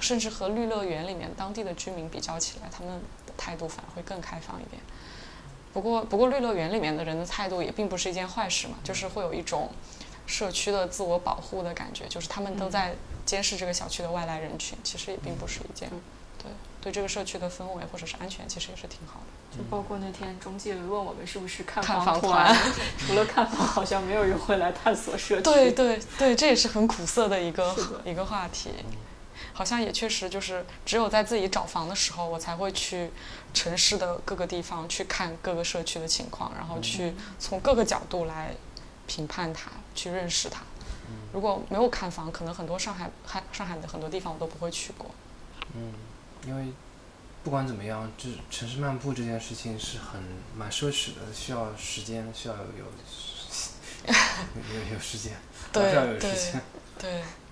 [0.00, 3.00] 甚至和绿乐园里面当地的居民比较起来，他们的
[3.36, 4.80] 态度反而会更开放一点。
[5.72, 9.70] 不过，不过绿乐园里面的人的态度也并不是一件坏事嘛，就是会有一种
[10.26, 12.94] 社区的自我保护的感觉，就是他们都在
[13.26, 15.90] 监视这个小区的外来人群，其实也并不是一件
[16.38, 16.50] 对
[16.80, 19.56] 对这个社区的氛围或者是安全，其实也是挺好的。
[19.56, 22.56] 就包括那天中介问我们是不是看房团，
[22.98, 25.42] 除了看房，好像没有人会来探索社区。
[25.42, 28.70] 对对对，这也是很苦涩的一个一个话题。
[29.56, 33.10] 好像也确实就是，只有在自己找房的时候，我才会去
[33.54, 38.54] 城市的各个地方去看各个社区的情况，然后去从各个角度来
[39.06, 40.60] 评判它，去认识它。
[41.32, 45.10] 如果没有看房，可能很多上海、海上海的很多地方我都不会去过。
[45.74, 45.94] 嗯，
[46.46, 46.66] 因为
[47.42, 50.22] 不管怎么样，就城市漫步这件事情是很
[50.54, 52.60] 蛮奢侈的，需要时间，需要有
[54.06, 55.32] 有有时间，
[55.72, 56.60] 需要有时间。
[56.98, 57.22] 对。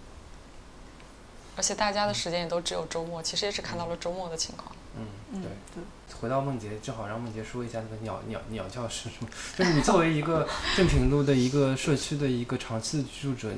[1.56, 4.70] 而且大家的时间也都只有周末，其实也只看到了周末的情况。
[4.96, 5.82] 嗯，对。
[6.20, 9.28] 回到梦洁，正好让梦洁说一下那个鸟鸟鸟叫是什么。
[9.56, 13.52] 就是你作为一个 正平路的一个社区的一个长期的居住者，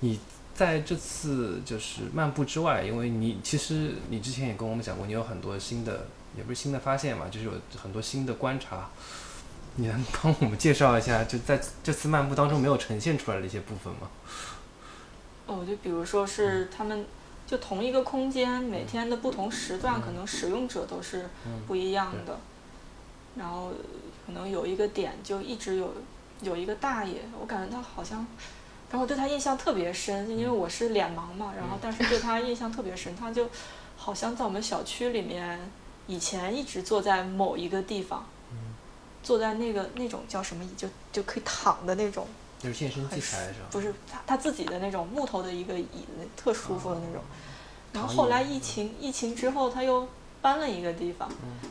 [0.00, 0.18] 你
[0.54, 6.06] 在这次就是漫步之外，因为你其实你之前也跟我们讲过，你有很多新的，
[6.36, 8.88] 也不是新的发现嘛，就是有很多新的观察。
[9.76, 14.08] 你能帮我们介绍一下，就在这次漫步当中没有呈现出来的一些部分吗？
[15.46, 17.04] 哦，就比如说是他们，
[17.50, 21.28] 就同一个空间，每天的不同时段，可能使用者都是
[21.66, 22.38] 不一样的。
[23.34, 23.72] 然后
[24.24, 25.92] 可能有一个点，就一直有
[26.42, 28.18] 有一个大爷，我感觉他好像，
[28.88, 33.48] 然后我对他印象特别深，因为我是脸盲嘛，然后但是对他印象特别深，他就
[33.96, 35.58] 好像在我们小区里面，
[36.06, 38.24] 以前一直坐在某一个地方。
[39.22, 42.26] 坐在那个那种叫什么椅，就就可以躺的那种，
[42.60, 43.66] 就是健身器材是吧？
[43.70, 47.22] 不是他他自己的那种木头的一个椅子，特舒服的那种。
[47.92, 50.06] 然后后来疫情疫情之后，他又
[50.40, 51.28] 搬了一个地方，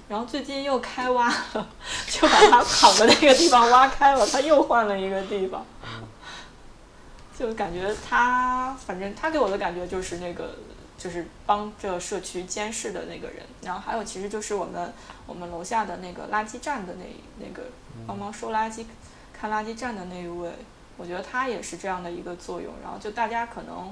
[0.09, 1.69] 然后最近又开挖了，
[2.09, 5.65] 就把他躺的那个地方挖开了，他又换了一个地方。
[7.37, 10.55] 就感觉他，反正他给我的感觉就是那个。
[10.99, 14.93] 就是帮着社区监视的那个人，然后还有其实就是我们
[15.25, 17.05] 我们楼下的那个垃圾站的那
[17.37, 17.69] 那个
[18.05, 18.83] 帮忙收垃圾、
[19.31, 20.51] 看垃圾站的那一位，
[21.00, 22.72] 我觉得它也是这样的一个作用。
[22.84, 23.91] 然后就大家可能，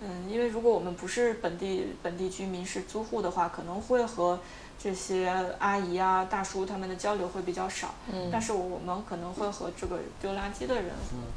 [0.00, 4.38] 嗯，因为如果我们不是本地本地居民是租户的话，可能会和
[4.78, 7.94] 这些阿姨啊、大叔他们的交流会比较少。
[8.12, 8.28] 嗯。
[8.30, 10.90] 但是我们可能会和这个丢垃圾的人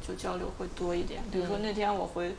[0.06, 1.22] 就交流会多一点。
[1.32, 2.36] 比如说那天我回。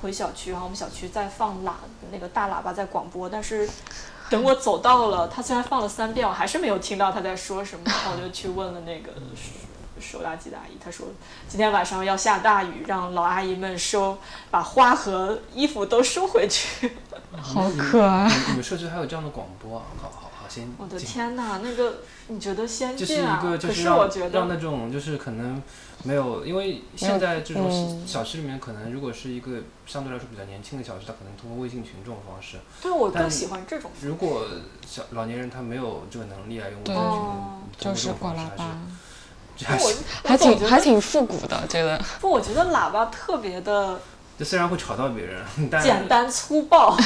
[0.00, 1.72] 回小区，然后我们小区在放喇
[2.12, 3.68] 那个大喇叭在广播，但是
[4.30, 7.82] 等我走到了，他虽然放了三遍，我还是没有听到他在说什么。
[7.84, 9.10] 然后我就去问了那个
[10.00, 11.08] 收垃圾的阿姨，她说
[11.48, 14.18] 今天晚上要下大雨，让老阿姨们收，
[14.50, 16.92] 把花和衣服都收回去。
[17.40, 18.30] 好可爱！
[18.48, 19.84] 你们社区还有这样的广播啊？
[20.00, 20.68] 好好好，先。
[20.78, 23.40] 我的天哪，那个你觉得先进啊？
[23.42, 25.62] 可是我觉得让那种就是可能。
[26.04, 32.58] 没有，因为现在这种小区里面，可能如果是一个相对来说比较年轻的小区，他可能通过微信群这种方式。
[32.80, 33.90] 对，我更喜欢这种。
[34.00, 34.46] 如果
[34.86, 38.78] 小老年人他没有这个能力来用微信群，就是挂喇叭，
[39.64, 39.78] 还
[40.24, 42.00] 还挺还挺复古的，这个。
[42.20, 44.00] 不，我觉得喇叭特别的。
[44.38, 46.96] 这虽然会吵到别人，但简单粗暴。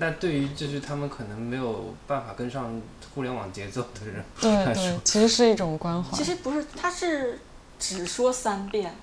[0.00, 2.80] 但对于就是他们可能没有办法跟上
[3.14, 6.16] 互联网节奏的人来说，其实是一种关怀。
[6.16, 7.40] 其实不是，他是。
[7.84, 8.94] 只说三遍，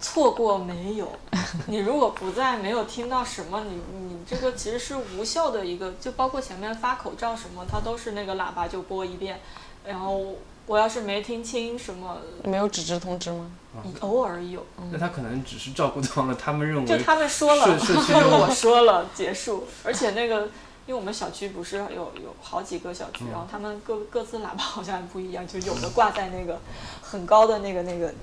[0.00, 1.12] 错过没有。
[1.66, 9.38] 你如果不在，没有听到什么，你你这个其实是无效的一个，就包括前面发口罩什么，它都是那个喇叭就播一遍。
[9.84, 10.18] 然后
[10.66, 13.50] 我要是没听清什么，没有纸质通知吗？
[14.00, 14.64] 偶尔有。
[14.90, 19.66] 那他可能只是照顾到了他们认为，就他们说了， 我说了结束。
[19.84, 20.48] 而且那个。
[20.88, 26.60] 因为我们小区不是有有好几个小区，然后他们各各自喇叭好像还不一样，就有的挂在那个
[27.02, 28.14] 很高的那个那个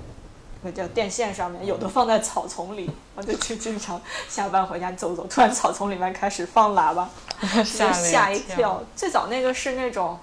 [0.62, 7.10] 那叫电线上面，有的放在草丛里， 我就去经常下班回家走走，突然草丛里面开始放喇叭，
[7.66, 8.82] 吓一跳。
[8.96, 10.18] 最早那个是那种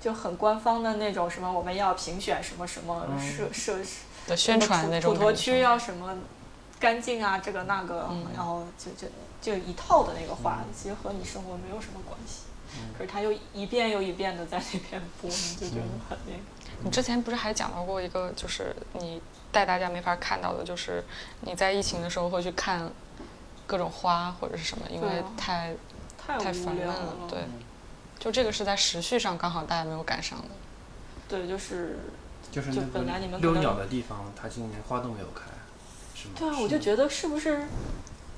[0.00, 6.16] 就很官方的那种什么我们要评选什么什么设设施的宣传那种，普陀区要什么
[6.78, 9.06] 干净啊，这个那个，然后就就。
[9.40, 12.42] 就一套的那个话，其实和你生活没有什么关系。
[12.94, 16.38] 可是他又一遍又一遍的在那边播，你 就觉得很那个。
[16.84, 19.18] 你之前不是还讲到过一个，就是你
[19.50, 21.02] 带大家没法看到的，就是
[21.40, 22.92] 你在疫情的时候会去看
[23.66, 25.74] 各种花或者是什么，因为太
[26.18, 27.16] 太烦闷了。
[27.26, 27.38] 对，
[28.20, 30.48] 就这个是在时序上刚好大家没有赶上的。
[31.28, 31.98] 对，就是
[32.52, 35.50] 就是本来你们溜鸟的地方，它今年花都没有开，
[36.14, 36.34] 是吗？
[36.38, 37.64] 对啊，我就觉得是不是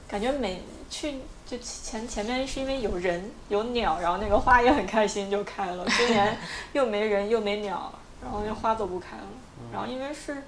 [0.09, 0.63] 感觉每。
[0.93, 1.15] 去
[1.47, 5.87] 就前前面是因为有人有鸟，然后那个花也很开心就开了。
[5.89, 6.37] 今年
[6.75, 7.91] 又没人又没鸟，
[8.23, 9.25] 然后那花都不开了。
[9.73, 10.43] 然后因为是，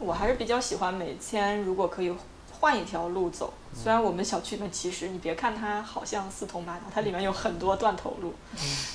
[0.00, 2.12] 我还是比较喜欢每天如果可以
[2.60, 3.52] 换一条路走。
[3.74, 8.34] 虽然我们小区里面其实你别看它好像四通八达，它里面有很多断头路。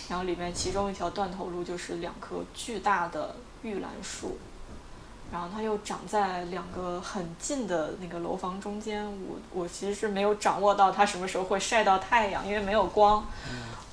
[0.10, 4.38] 然后里面其中一条断头路就是两棵巨大的玉兰树。
[5.32, 13.26] 然后它又长在两个很近的那个楼房中间，我我其实是没有掌握到它什么时候会晒到太阳，因为没有光。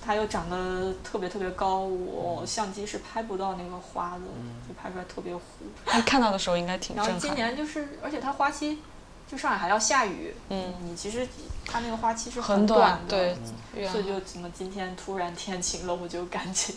[0.02, 4.20] 它又长得特别特别高，我相机是拍不到那个花的，
[4.66, 5.42] 就拍出来特别糊。
[6.06, 7.12] 看到的时候应该挺震撼。
[7.12, 8.78] 然后今年就是，而且它花期，
[9.30, 10.34] 就上海还要下雨。
[10.48, 10.74] 嗯。
[10.82, 11.26] 你其实
[11.64, 13.36] 它那个花期是很短的，
[13.74, 13.88] 对。
[13.88, 16.74] 所以就怎么今天突然天晴了，我就赶紧。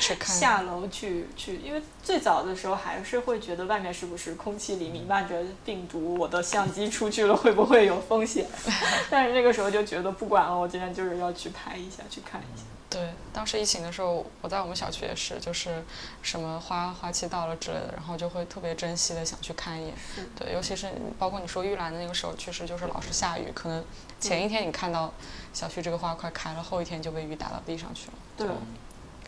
[0.00, 8.44] 去下楼去去，因为最早的时候还是会觉得外面是不是空气里弥漫着病毒，我的相机出去了会不会有风险？
[9.08, 12.64] 但是那个时候就觉得不管了，我今天就是要去拍一下，去看一下。
[12.96, 15.84] 对，当时疫情的时候，我在我们小区也是，就是
[16.22, 19.94] 什么花花期到了之类的，然后就会特别珍惜的想去看一眼。
[20.34, 23.84] 对，尤其是包括你说玉兰的那个时候，确实就是老是下雨，可能
[24.18, 25.12] 前一天你看到
[25.52, 28.14] 小区这个花快开了，后一天就被雨打到地上去了。
[28.38, 28.48] 对。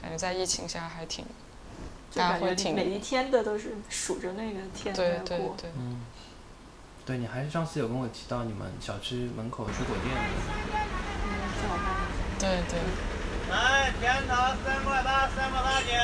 [0.01, 1.27] 感觉在疫情下还挺，
[2.15, 5.21] 大家感觉会挺每一天的都是数着那个天对。
[5.27, 6.01] 对对，嗯，
[7.05, 10.23] 对，你还是上次有跟我提到你们小区门口水果店的，
[11.27, 12.09] 嗯。
[12.39, 12.79] 对对，
[13.51, 14.35] 来，甜桃
[14.65, 15.97] 三块八，三块八斤。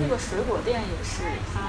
[0.00, 1.60] 那个水果店也是，它，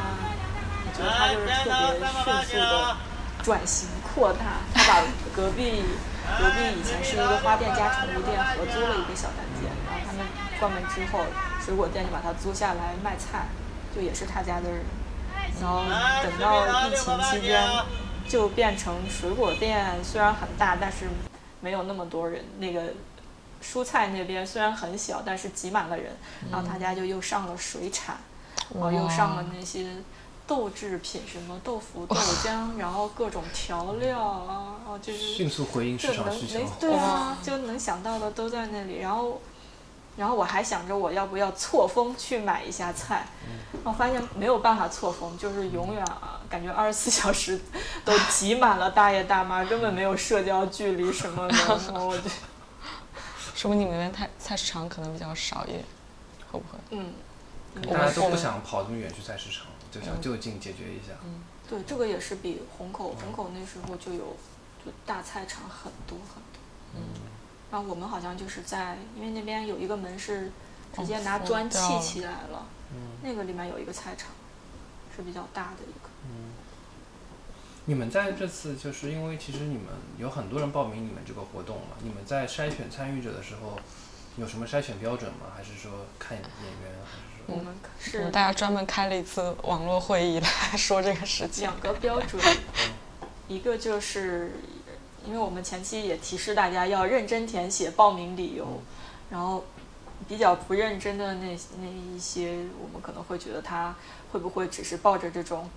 [0.85, 1.69] 我觉得它就是特
[1.99, 2.97] 别迅速的
[3.43, 4.61] 转型扩大。
[4.73, 5.01] 它把
[5.35, 5.83] 隔壁
[6.39, 10.25] 隔壁以前是一个花店加宠物店合租了一个小单间，然后他们
[10.59, 11.25] 关门之后，
[11.63, 13.47] 水果店就把它租下来卖菜，
[13.93, 14.81] 就也是他家的人。
[15.59, 15.83] 然后
[16.23, 17.61] 等到疫情期间，
[18.27, 21.05] 就变成水果店虽然很大，但是
[21.59, 22.43] 没有那么多人。
[22.59, 22.93] 那个
[23.61, 26.15] 蔬菜那边虽然很小，但是挤满了人。
[26.51, 28.17] 然后他家就又上了水产，
[28.73, 29.85] 然后又上了那些
[30.47, 36.67] 豆制品，什么豆腐、豆浆，然后各种调料啊，然后就是迅速回应市场需求能。
[36.79, 38.99] 对啊，就能想到的都在那里。
[38.99, 39.39] 然后，
[40.17, 43.25] 然后我还想着我要不要错峰去买一下菜，
[43.83, 47.57] 我发现没有办法错峰，就是永远啊，感觉二十四小时
[48.03, 51.55] 都挤满了大爷大妈，根本没有社交距离什么的。
[51.93, 52.23] 然后我就
[53.61, 55.83] 说明你们那边菜菜市场可能比较少一点，
[56.51, 56.79] 会不会？
[56.89, 57.13] 嗯，
[57.87, 61.13] 大家都不想跑这么远去菜市场，就想就近解决一下。
[61.23, 64.35] 嗯对，这个也是比虹口，虹口那时候就有
[64.83, 66.59] 就大菜场很多很多。
[66.95, 67.01] 嗯，
[67.69, 70.51] 然后我们好像就是在，因为那边有一个门是
[70.97, 74.31] 直接哦拿砖砌起来了，嗯那个里面有一个菜场，
[75.15, 76.09] 是比较大的一个。
[76.25, 76.49] 嗯，
[77.85, 79.85] 你们在这次就是因为其实你们
[80.17, 83.77] 有很多人报名你们这个活动嘛，你们在筛选参与者的时候
[84.37, 85.47] 有什么筛选标准吗？
[85.55, 87.55] 还是说看演员，还是说？
[87.55, 91.63] 我们我是们大家专门开了一次网络会议来 说这个事情。
[91.63, 92.39] 两个标准，
[93.47, 94.51] 一个就是
[95.25, 98.81] 因为我们前期也提示大家要认真填写报名理由，
[99.31, 99.65] 然后
[100.27, 103.95] 比较不认真的那那一些，我们可能会觉得他
[104.31, 105.67] 会不会只是抱着这种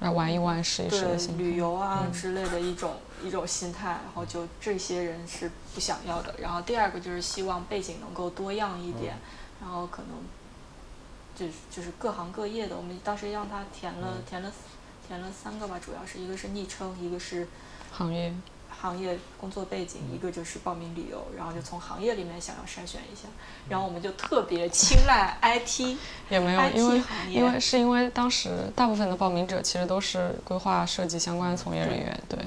[0.00, 1.38] 来玩一玩、试一试的心。
[1.38, 6.34] 旅游啊嗯之类的一种、一种心态，然后就这些人是不想要的。
[6.38, 9.16] 然后第二个就是希望背景能够多样一点，
[9.60, 10.10] 然后可能
[11.34, 12.76] 就是就是各行各业的。
[12.76, 14.52] 我们当时让他填了、填了
[15.06, 17.48] 填了三个吧，主要是一个是昵称，一个是
[17.90, 18.34] 行业
[18.80, 23.28] 行业工作背景，一个就是报名理由，然后就从行业里面想要筛选一下。
[23.68, 25.96] 然后我们就特别青睐 IT，
[26.30, 32.38] 也没有，因为因为是因为当时大部分的报名者其实都是规划设计相关的从业人员，对，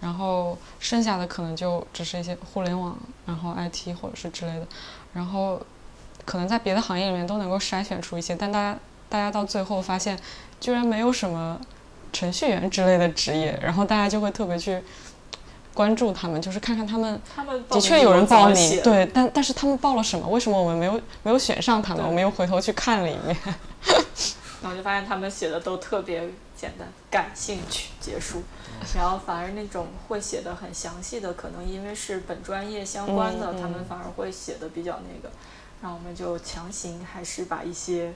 [0.00, 4.66] 然后剩下的可能就只是一些互联网，然后 IT 或者是之类的，
[5.14, 5.60] 然后
[6.24, 8.78] 可能在别的行业里面都能够筛选出一些，但大家
[9.08, 10.18] 大家到最后发现，
[10.60, 11.58] 居然没有什么
[12.12, 14.82] 程序员之类的职业，然后大家就会特别去
[15.76, 20.26] 关注他们，就是看看他们他们的确有人报名，对，但但是他们报了什么？
[20.26, 22.02] 为什么我们没有没有选上他们？
[22.06, 23.36] 我们又回头去看了一遍。
[24.62, 26.22] 然后就发现他们写的都特别
[26.56, 28.42] 简单，感兴趣结束，
[28.96, 35.30] 然后反而那种会写的很详细的，可能因为是本专业相关的，嗯嗯他们反而会写的比较那个，
[35.82, 38.12] 然后我们就强行还是把一些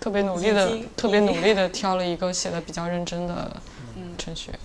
[0.00, 3.56] 特别努力的，特别努力的 挑了一个写的比较认真的
[3.96, 4.58] 嗯程序员。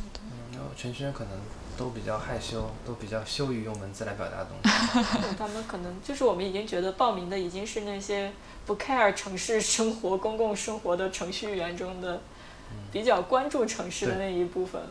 [0.51, 1.31] 然后程序员可能
[1.79, 5.21] 都比较害羞，都比较羞于用文字来表达东西。
[5.21, 8.33] 对 他们可能就是我们已经觉得报名的已经是那些
[8.65, 12.21] 不 care 城市生活、公共生活的程序员中的
[12.91, 14.89] 比较关注城市的那一部分了。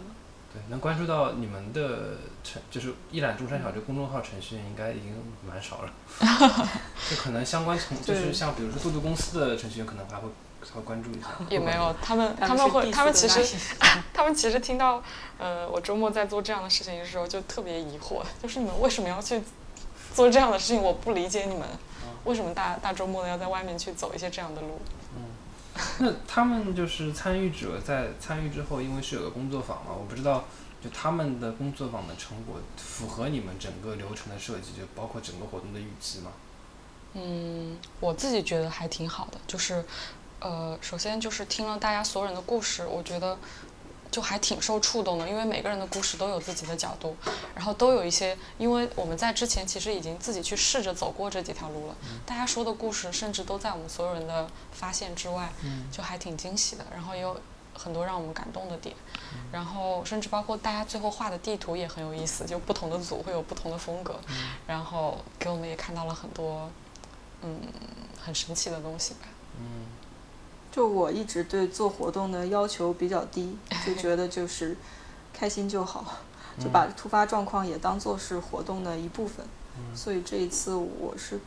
[0.51, 5.12] 对，能关注到你们的程，就是一览众山小这公众号程序员应该已经
[5.47, 5.93] 蛮少了。
[7.11, 10.30] 就可能相关从，就是像比如说渡渡公司的程序员，可能还会
[10.69, 11.29] 稍微关注一下。
[11.49, 13.57] 也没有，他们他们会，他们其实
[14.12, 15.03] 他们其实听到，
[15.39, 19.40] 呃，我周末在做这样的事情的时候，就特别疑惑，就是你们为什么要去
[20.15, 20.82] 做这样的事情？
[20.82, 21.66] 我不理解你们
[22.24, 24.81] 为什么大大周末的要在外面去走一些这样的路。
[25.99, 30.45] 那他们就是参与者在参与之后，因为是有个工作坊嘛，我不知道
[30.82, 36.32] 就他们的工作坊的成果符合你们整个流程的设计，就包括整个活动的预期吗？
[37.15, 39.85] 嗯，我自己觉得还挺好的，就是，
[40.40, 43.36] 呃，首先就是听了大家所有人的故事，我觉得
[44.10, 47.16] 就还挺受触动的，因为每个人的故事都有自己的角度，
[47.55, 55.51] 然后都有一些，因为我们在之前其实已经自己去试着走过这几条路了，大家说的故事甚至都在我们所有人的发现之外，
[55.90, 57.40] 就还挺惊喜的，然后也有
[57.74, 58.94] 很多让我们感动的点，
[59.52, 64.19] 然后甚至包括大家最后画的地图也很有意思，就不同的组会有不同的风格，
[64.66, 66.70] 然后给我们也看到了很多。
[67.40, 67.60] 嗯，
[68.20, 69.20] 很神奇的东西吧。
[69.60, 69.86] 嗯
[70.70, 74.77] 就我一直对做活动的要求比较低，就觉得就是
[75.32, 76.19] 开心就好，
[76.59, 79.45] 就把突发状况也当做是活动的一部分。
[79.95, 81.39] 所以这一次我是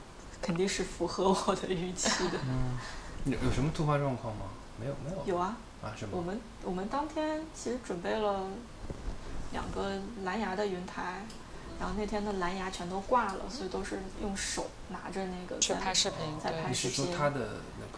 [0.42, 2.40] 肯定是符合我的预期的。
[2.48, 2.78] 嗯，
[3.26, 4.46] 有有什么突发状况吗？
[4.80, 5.18] 没有，没有。
[5.26, 5.58] 有啊。
[5.84, 6.18] 啊，什么？
[6.18, 8.48] 我们我们当天其实准备了
[9.52, 11.26] 两个蓝牙的云台，
[11.80, 17.04] 然后那天的蓝牙全都挂了，所以都是用手拿着那个去拍视频，在拍视频。
[17.04, 17.50] 你是说它的那个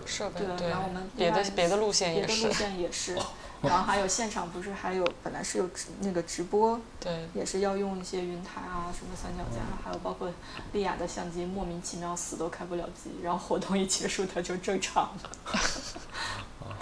[0.06, 0.42] 设备？
[0.58, 2.28] 对，然后我们别的别的路线也是。
[2.28, 3.18] 别的路线也是。
[3.64, 10.30] 然后还有现场不是还有本来是有直那个直播，对，也是要用一些云台啊什么三脚架，还有包括
[10.74, 15.32] 利亚的相机莫名其妙死都开不了机，然后活动一结束它就正常了。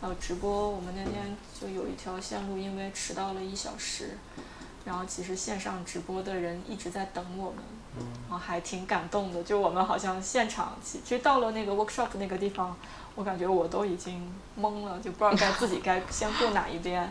[0.00, 4.16] 还有直播，我们那天就有一条线路因为迟到了一小时，
[4.84, 7.58] 然后其实线上直播的人一直在等我们，
[8.28, 12.76] 然后还挺感动的，就我们好像现场其实到了那个 workshop 那个地方。
[13.14, 17.10] 我感觉我都已经懵了，就不知道该自己该 先过哪一边，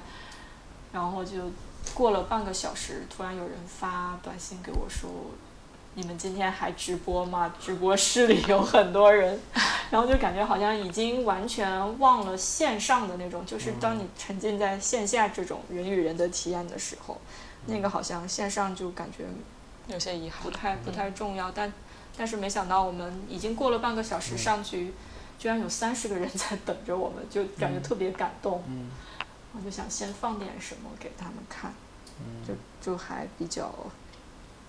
[0.92, 1.52] 然后就
[1.96, 5.10] 过了半个小时，突然有人发短信给我说
[5.96, 7.52] ：“你们今天还直播吗？
[7.60, 9.42] 直播室里有很多人。”
[9.90, 17.20] 然后就感觉好像已经完全忘了线上的那种，就是当你沉浸在线下这种人与人的体验的时候，
[17.66, 19.26] 那个好像线上就感觉
[19.88, 21.52] 有些遗憾，不太不太重要。
[21.52, 21.72] 但
[22.18, 24.94] 但是没想到我们已经过了半个小时上去。
[25.38, 28.64] 居然有三十个人在等着我们，就感觉特别感动。
[28.70, 28.90] 嗯，
[29.54, 31.74] 我就想先放点什么给他们看，
[32.48, 33.70] 就就还比较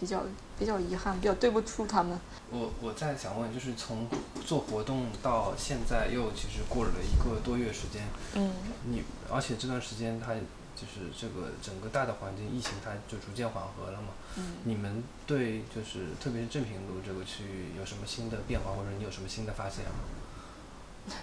[0.00, 0.24] 比较
[0.58, 2.18] 比较遗憾，比较对不住他们。
[2.50, 4.08] 我我在想问，就是从
[4.44, 8.02] 做活动到现在，又其实过了一个多月时间。
[8.34, 8.52] 嗯。
[8.90, 10.34] 你而且这段时间，它
[10.76, 14.08] 就是这个整个大的环境，疫情它就逐渐缓和了嘛。
[14.36, 14.58] 嗯。
[14.64, 21.16] 你们对就是特别是正平路这个区域有什么新的变化，或者你有什么新的发现吗？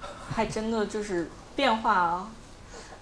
[0.34, 2.30] 还真的就是变化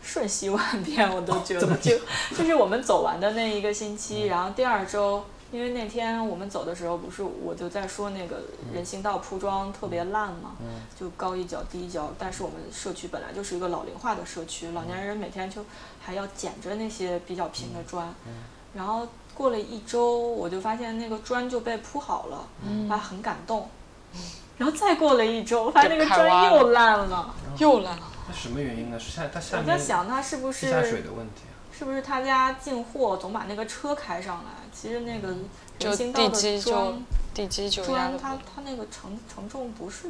[0.02, 1.98] 瞬息万变，我都觉得 就
[2.36, 8.43] 就是我们走完的那一个星期，然后第二周，因为那天我们走的时候，不是我就在说那个
[8.73, 10.57] 人行道铺装特别烂嘛，
[10.99, 15.65] 就高一脚低一脚，但是我们社区本来就是一个老龄化的社区，老年人每天就
[16.01, 18.15] 还要捡着那些比较平的砖，
[18.75, 22.47] 然后过了一周，我就发现那个砖就被铺好了，
[22.89, 23.69] 还很感动。
[24.59, 28.03] 然后再过了一周，发现那个砖又烂了，又烂了。
[28.29, 28.99] 那什么原因呢？
[28.99, 29.65] 是下它下面？
[29.65, 31.43] 我在想，它是不是下水的问题？
[31.70, 34.51] 是不是他家进货总把那个车开上来？
[34.81, 40.09] 其实那个人行道的砖，地基就砖，它它那个承承重不是，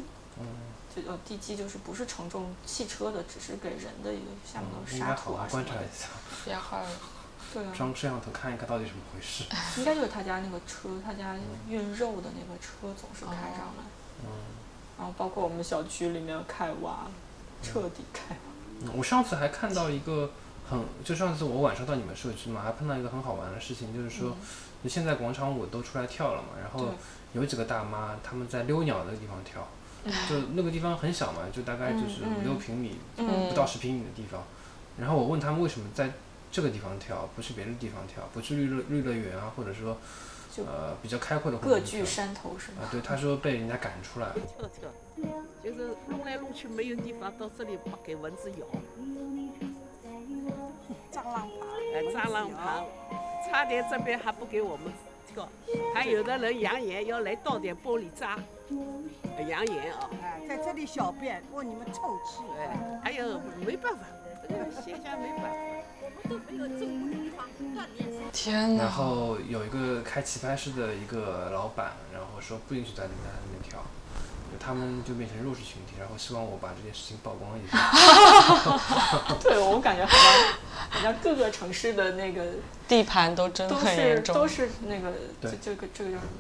[0.95, 6.51] 就呃地基就是不是承重汽车的，只是给人的一个下面的沙土啊什么的。
[6.53, 6.89] 压坏了。
[7.55, 7.73] 对啊。
[7.75, 9.45] 装摄像头看一看到底怎么回事。
[9.79, 11.35] 应该就是他家那个车，他家
[11.67, 13.85] 运肉的那个车总是开上来。
[14.23, 14.29] 嗯，
[14.99, 17.07] 然后包括我们小区里面开挖，
[17.63, 18.93] 彻底开挖。
[18.95, 20.31] 我上次还看到一个
[20.69, 24.37] 很，就上次我晚上到你们社区嘛，还碰到一个很好玩的事情，就是说，
[24.83, 26.95] 就现在广场舞都出来跳了嘛，然后
[27.33, 29.67] 有几个大妈他们在遛鸟的地方跳，
[30.29, 34.43] 就那个地方很小嘛，就大概就是五六平米，不到十平米的地方。
[34.99, 36.13] 然后我问他们为什么在
[36.51, 39.97] 这个地方跳，不去别的地方跳，不去绿乐绿乐园啊，或者说。
[40.67, 42.79] 呃，比较开阔的各据山头是吗？
[42.83, 44.33] 啊，对，他说被人家赶出来。
[44.33, 44.89] 跳跳，
[45.63, 48.67] 就是弄来弄去没有地方，到这里不给蚊子咬。
[51.13, 52.85] 蟑螂爬，哎，蟑螂爬，
[53.49, 54.93] 差点这边还不给我们
[55.33, 55.49] 跳，
[55.95, 58.39] 还有的人扬言要来倒点玻璃渣，
[59.49, 60.11] 扬言啊。
[60.23, 62.43] 哎，在这里小便，问你们臭气。
[62.59, 64.05] 哎，还有没办法，
[64.43, 65.57] 这个现象没办法。
[68.33, 68.83] 天哪！
[68.83, 73.81] 然后有一个开棋牌室的一个老板，然后说不允许在在那边跳，
[74.59, 77.77] 他们就变成弱势群体，然后希望我把这件事情曝光一下。
[79.43, 80.53] 对，我感觉好像
[80.91, 82.45] 好像各个城市的那个
[82.87, 86.33] 地盘都真很严重，都是那个这这个这个叫什么？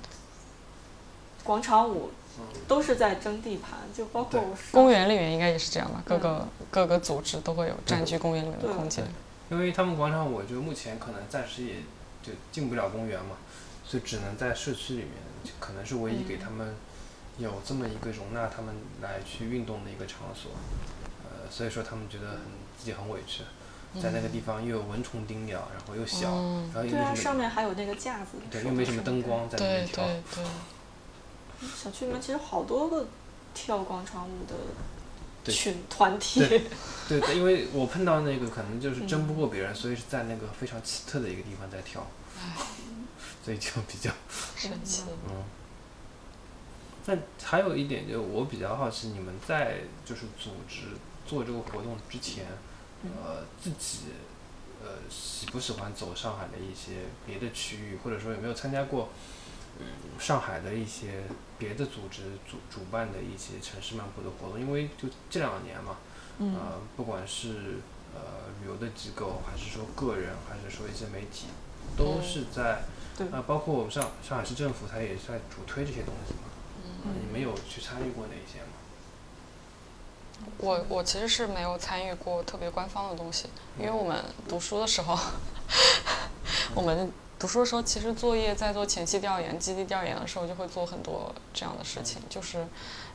[1.44, 2.10] 广场舞
[2.66, 6.02] 都是在争地盘，就包括公园里面应该也是这样吧？
[6.04, 9.04] 各个各个组织都会有占据公园里面的空间。
[9.50, 11.76] 因为他们广场舞就目前可能暂时也
[12.22, 13.36] 就进不了公园嘛，
[13.82, 15.12] 所以只能在社区里面，
[15.58, 16.76] 可能是唯一给他们
[17.38, 20.52] 有这么一个容纳他们来去运动的一个场所。
[21.24, 22.38] 呃，所以说他们觉得很
[22.78, 23.42] 自己很委屈，
[24.02, 26.28] 在那个地方又有蚊虫叮咬，然后又小，
[26.72, 30.04] 然后又对啊，上面还有那个架子，对，又没什么灯光在那边跳。
[30.04, 31.68] 对对对。
[31.74, 33.06] 小区里面其实好多个
[33.54, 34.54] 跳广场舞的。
[35.50, 36.40] 群团体，
[37.08, 42.06] 对对，因为我碰到那个可能就是争不过别人，所以是在那个非常奇特的一个地方在跳，
[43.42, 44.10] 所以就比较
[44.56, 45.04] 神奇。
[45.26, 45.42] 嗯。
[47.08, 50.88] 那还有一点，就我比较好奇，你们在就是组织
[51.26, 52.44] 做这个活动之前，
[53.02, 54.12] 呃，自己
[54.82, 59.08] 呃喜不喜欢走上海的一些别的区域，或者说有没有参加过
[60.18, 61.22] 上海的一些
[61.58, 65.96] 别的组织主主办的一些城市漫步的活动，因为就这两年嘛，
[66.40, 67.78] 呃，不管是
[68.14, 71.46] 呃旅游的机构，还是说个人，还是说一些媒体，
[71.96, 72.82] 都是在，
[73.32, 76.47] 啊，包括我们上上海市政府，它也在主推这些东西嘛。
[77.04, 78.72] 嗯，你们有去参与过哪些吗？
[80.58, 83.48] 我我其实是没有参与过特别官方的东西，
[83.78, 85.18] 因为我们读书的时候，
[86.74, 92.64] 我们读书的时候其实作业在做前期调研、基地调研的时候就会做很多这样的事情，就是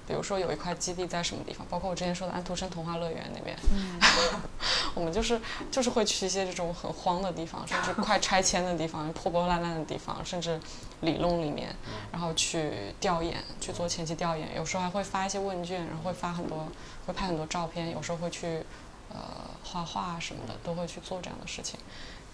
[0.06, 4.00] 比如说有一块基地在什么地方，包括我之前说的安徒生童话乐园那边，嗯
[4.94, 5.40] 我们就是
[5.72, 10.60] 就是会去一些这种很荒的地方，甚至快拆迁的地方、破破烂烂的地方，甚至
[11.04, 11.76] 理论里面，
[12.12, 16.68] 然后去调研、去做前期调研，有时候还会发一些问卷，然后会发很多。
[17.06, 18.64] 会拍很多照片，有时候会去，
[19.10, 19.20] 呃，
[19.62, 21.78] 画画什么的，都会去做这样的事情。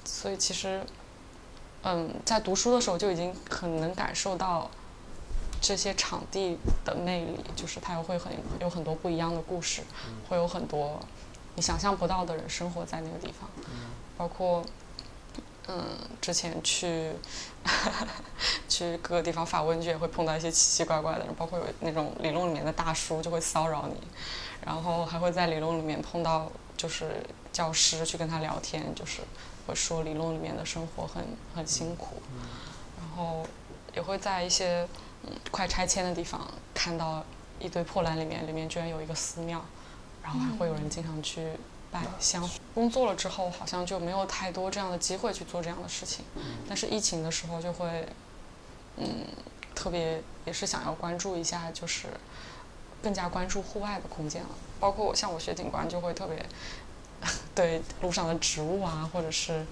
[0.05, 0.85] 所以其实，
[1.81, 4.69] 嗯，在读书的时候就已经很能感受到
[5.59, 8.31] 这些场地的魅力，就是它又会很
[8.61, 9.81] 有很多不一样的故事，
[10.29, 10.99] 会有很多
[11.55, 13.49] 你想象不到的人生活在那个地方，
[14.15, 14.63] 包括。
[15.71, 15.85] 嗯，
[16.19, 17.11] 之前去
[18.67, 23.95] 去各个地方发问卷，会碰到一些奇奇怪怪的人，包括有那种理论里面的大叔就会骚扰你，
[24.65, 29.21] 然后还会在理论里面碰到就是教师去跟他聊天，就是
[29.67, 31.23] 会说理论里面的生活很
[31.55, 32.21] 很辛苦，
[32.97, 33.45] 然后
[33.93, 34.87] 也会在一些
[35.23, 37.23] 嗯快拆迁的地方看到
[37.59, 39.63] 一堆破烂里面，里面居然有一个寺庙，
[40.23, 41.47] 然后还会有人经常去。
[41.91, 46.23] 拜香，工作了之后好像就没有太多这样的机会去做这样的事情，
[46.67, 48.07] 但是疫情的时候就会，
[48.97, 49.25] 嗯，
[49.73, 52.07] 特别也是想要关注一下，就是
[53.01, 54.49] 更加关注户外的空间了。
[54.79, 56.45] 包括我像我学景观就会特别
[57.55, 59.65] 对路上的植物啊，或者是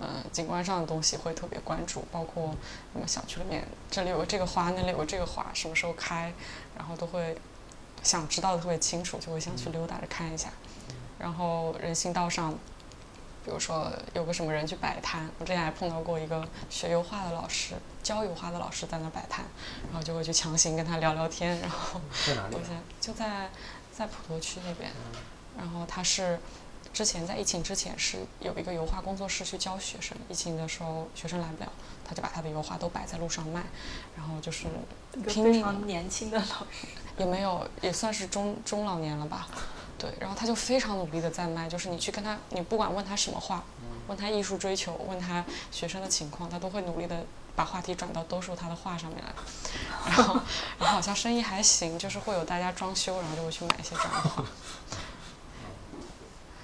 [0.00, 2.04] 嗯景观上的东西会特别关注。
[2.10, 2.54] 包括
[2.92, 6.32] 我们小区里面这里有个这个花，那里有个这个花，什么时候开，
[6.76, 7.36] 然后都会
[8.02, 10.50] 想知道的特别清楚，就会想去溜达着看一下。
[11.20, 12.52] 然后人行道上，
[13.44, 19.44] 比如说有个什么人去摆摊，我之前还碰到过一个学油画的老师，教油画的老师在那摆摊，
[19.90, 22.56] 然后就会去强行跟他聊聊天，然后在哪里？
[23.00, 23.50] 就在
[23.92, 24.90] 在普陀区那边，
[25.58, 26.38] 然后他是
[26.92, 31.70] 之前在疫情之前是有一个油画工作室去教学生，疫情的时候学生来不了，
[32.04, 33.62] 他就把他的油画都摆在路上卖，
[34.16, 34.64] 然后就是
[35.28, 35.52] 拼命。
[35.54, 36.86] 非常年轻的老师，
[37.18, 39.48] 也没有也算是中中老年了吧。
[40.00, 43.62] 对，然后他就非常努力的在卖，就是你去跟他，你不管问他什么话，
[44.08, 47.22] 问他艺术追求，问他学生的情况，他都会努力的
[47.54, 49.30] 把话题转到兜售他的画上面来。
[50.06, 50.40] 然后，
[50.80, 54.44] 然后好像生意还行，就是会有大家装修，然后就会去买一些这样的画。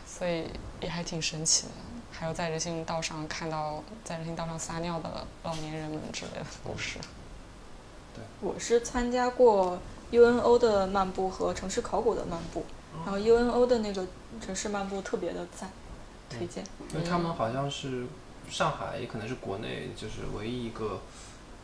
[0.07, 0.49] 所以
[0.81, 1.73] 也还挺神奇的。
[2.11, 6.99] 还有在人行道上看到在人行道上撒尿的老年人们之类的故事。
[8.15, 9.79] 对，我是参加过
[10.11, 12.65] UNO 的漫步和城市考古的漫步。
[13.05, 14.07] 然后 UNO 的那个
[14.41, 15.71] 城市漫步特别的赞，
[16.31, 16.65] 推荐。
[16.93, 18.07] 因为他们好像是
[18.49, 21.01] 上海，也可能是国内就是唯一一个，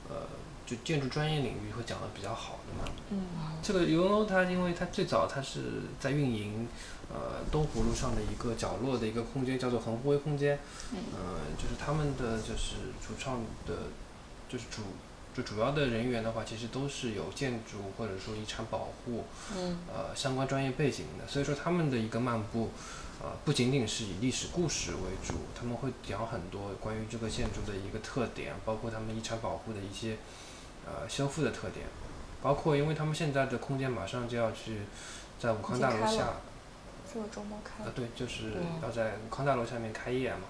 [0.09, 0.27] 呃，
[0.67, 2.93] 就建筑专业领域会讲的比较好的嘛。
[3.11, 3.27] 嗯。
[3.63, 6.69] 这个 UNO 它因为它最早它是在运营，
[7.13, 10.59] 呃，东湖路上的一个角落的一个空间，叫做恒湖微空间。
[10.93, 10.99] 嗯。
[11.57, 13.75] 就是他们的就是主创的，
[14.49, 14.83] 就是主。
[15.35, 19.25] 就主要的人员的话，其实都是有建筑或者说遗产保护，
[19.89, 21.27] 呃，相关专业背景的。
[21.27, 22.71] 所以说他们的一个漫步，
[23.23, 30.19] 呃，不仅仅是以历史故事为主，他们会讲很多关于这个建筑的一个特点，包括他们遗产保护的一些，
[30.85, 31.87] 呃，修复的特点，
[32.43, 34.83] 包括因为他们现在的空间马上就要去
[35.41, 36.35] 在武康大楼下，
[37.11, 37.83] 这个周末开。
[37.83, 38.53] 啊，对，就是
[38.83, 40.43] 要在武康大楼下面开业嘛。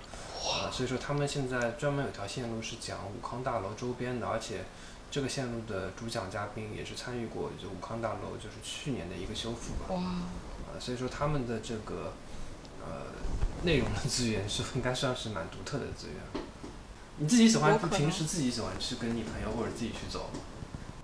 [0.49, 4.65] 啊，所以说他们现在专门有条线路是讲武康大楼周边的，而且
[5.11, 9.95] 这个线路的主讲嘉宾也是参与过就武康大楼就是去年的一个修复吧。
[9.95, 10.01] 哇！
[10.01, 12.13] 啊，所以说他们的这个
[12.81, 13.13] 呃
[13.63, 16.43] 内容的资源是应该算是蛮独特的资源。
[17.19, 20.41] 你自己喜欢平时自己喜欢去跟你朋友或者自己去走吗？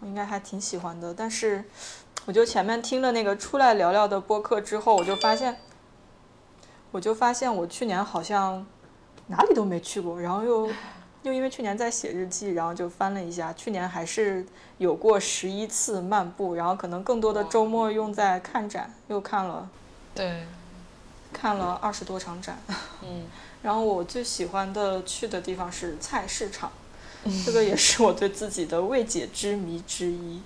[0.01, 1.65] 我应该还挺喜欢的，但是
[2.27, 5.61] 我就前面听了那个出来聊聊的播客之后，我就发现，
[6.91, 8.67] 我就发现我去年好像。
[9.29, 10.71] 哪里都没去过，然后又
[11.23, 14.45] 又因为去年在写日记，然后就翻了一下，去年还是
[14.79, 19.69] 有过十一次漫步，然后可能更多的周末用在看展，又看了，
[20.15, 20.47] 对，
[21.33, 22.59] 看了二十多场展，
[23.03, 23.27] 嗯，
[23.63, 26.71] 然后我最喜欢的去的地方是菜市场，
[27.45, 30.41] 这个也是我对自己的未解之谜之一。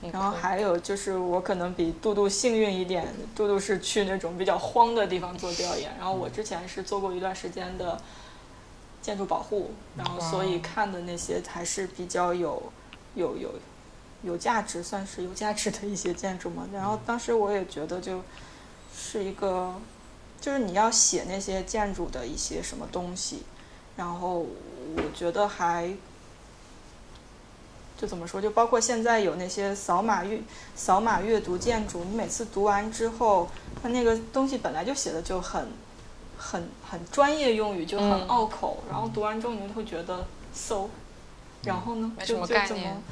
[0.00, 8.00] 然后还有就是我可能比杜杜幸运一点，杜杜是去那种比较荒的地方做调研，然后我之前是做过一段时间的
[9.02, 12.62] 建筑保护，然后所以看的那些还是比较有
[13.16, 13.54] 有有
[14.22, 16.68] 有价值，算是有价值的一些建筑嘛。
[16.72, 18.22] 然后当时我也觉得就
[18.94, 19.74] 是一个，
[20.40, 23.42] 就是你要写那些建筑的一些什么东西，
[23.96, 24.46] 然后
[24.96, 25.92] 我觉得还。
[28.00, 28.40] 就怎么说？
[28.40, 30.40] 就包括现在有那些扫码阅
[30.76, 33.48] 扫码阅读建筑，你每次读完之后，
[33.82, 35.66] 它那个东西本来就写的就很
[36.38, 38.84] 很很专业用语，就很拗口。
[38.88, 40.86] 然后读完之后，你就会觉得 so，
[41.64, 43.02] 然后呢，就就怎么，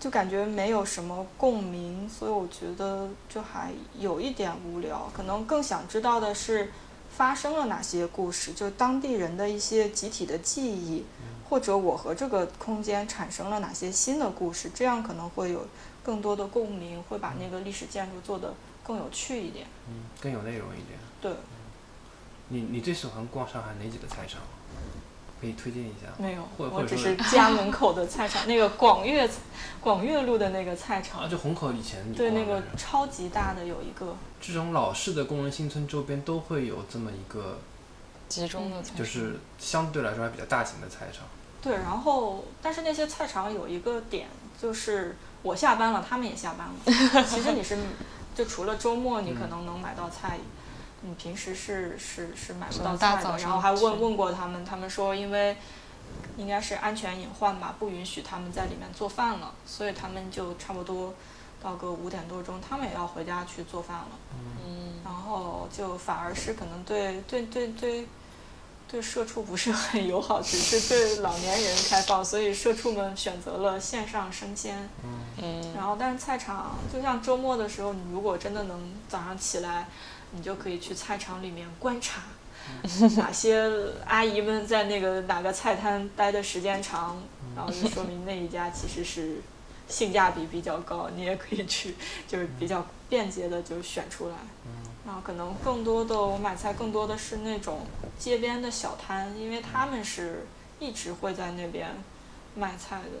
[0.00, 2.10] 就感觉没有什么共鸣。
[2.10, 3.70] 所以我觉得就还
[4.00, 5.08] 有一点无聊。
[5.16, 6.72] 可能更想知道的是
[7.08, 11.04] 发生了哪些故事，就当地人的一些集体的记忆。
[11.48, 15.66] 或者我和这个空间产生了哪些新的故事，这样可能会有
[16.02, 18.54] 更多的共鸣，会把那个历史建筑做得
[18.84, 19.66] 更有趣一点。
[19.88, 20.98] 嗯，更有内容一点。
[21.20, 21.32] 对。
[22.50, 24.40] 你你最喜欢逛上海哪几个菜场？
[25.40, 26.08] 可以推荐一下。
[26.18, 29.28] 没有，我只是 家门口的菜场，那个广粤
[29.80, 31.20] 广粤路的那个菜场。
[31.20, 32.12] 啊，就虹口以前。
[32.12, 34.16] 对，那个超级大的有一个。
[34.40, 37.58] 这种老式的工人新村周边都会有这么一个
[38.28, 41.24] 集中的，就是相对来说还比较大型的菜场。
[41.68, 44.26] 对，然后但是那些菜场有一个点，
[44.58, 47.24] 就是我下班了，他们也下班了。
[47.24, 47.76] 其实你是，
[48.34, 50.38] 就除了周末你可能能买到菜，
[51.02, 53.36] 你平时是是是买不到菜的。
[53.36, 55.58] 然后还问问过他们，他们说因为
[56.38, 61.12] 应该是安全隐患吧，不允许他们在里面做饭了，所以他们就差不多
[61.62, 64.08] 到个五点多钟，他们也要回家去做饭了。
[64.64, 65.02] 嗯。
[65.04, 68.00] 然后就反而是可能对对对对。
[68.00, 68.08] 对
[69.02, 74.88] 社畜不是很友好，只是对老年人开放，所以社畜们选择了线上生鲜。
[75.42, 75.74] 嗯。
[75.76, 79.88] 然后，但是菜场就像周末的时候，你如果真的能早上起来，
[80.32, 82.22] 你就可以去菜场里面观察，
[83.16, 83.70] 哪些
[84.06, 87.22] 阿姨们在那个哪个菜摊待的时间长，
[87.54, 89.40] 然后就说明那一家其实是
[89.86, 91.94] 性价比比较高，你也可以去，
[92.26, 94.34] 就是比较便捷的就选出来。
[95.08, 97.86] 然后可能更多的我买菜更多的是那种
[98.18, 100.46] 街边的小摊，因为他们是
[100.78, 101.96] 一直会在那边
[102.54, 103.18] 卖菜的，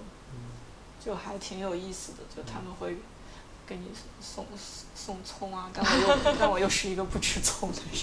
[1.02, 2.18] 就还挺有意思的。
[2.36, 2.98] 就他们会
[3.66, 3.86] 给你
[4.20, 4.44] 送
[4.94, 8.02] 送葱啊，但我又 但我又是一个不吃葱的人。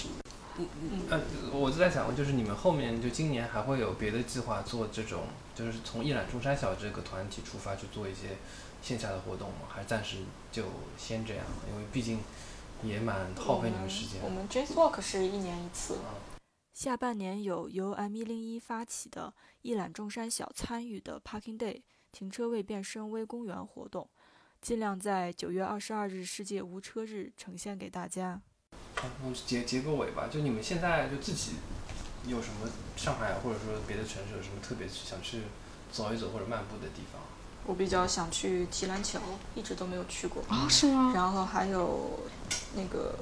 [0.58, 1.20] 嗯嗯呃，
[1.52, 5.22] 我就在想，就是你们后面就今年还会有别的计划做这种，
[5.54, 8.36] 就是从一览众山小这个团体出发去做一些
[8.82, 9.68] 线下的活动吗？
[9.68, 10.16] 还是暂时
[10.50, 10.64] 就
[10.98, 11.44] 先这样？
[11.70, 12.18] 因为毕竟。
[12.82, 14.20] 也蛮耗费你们时间。
[14.22, 15.98] 我们 Jazz Walk 是一年一次。
[16.72, 19.32] 下半年有由 M 一零一发起的
[19.62, 21.82] “一览众山小”参与的 Parking Day
[22.12, 24.10] 停车位变身微公园活动，
[24.60, 28.42] 尽量在九月二十二日世界无车日呈现给大家。
[29.22, 31.52] 我结结个尾吧，就你们现在就自己
[32.26, 35.42] 有什么上海或者说别的城市有什么特别想去
[35.90, 37.22] 走一走或者漫步的地方？
[37.66, 39.18] 我比较想去提篮桥，
[39.56, 40.40] 一直都没有去过。
[40.48, 41.12] 啊，是吗？
[41.12, 42.20] 然后还有
[42.76, 43.18] 那个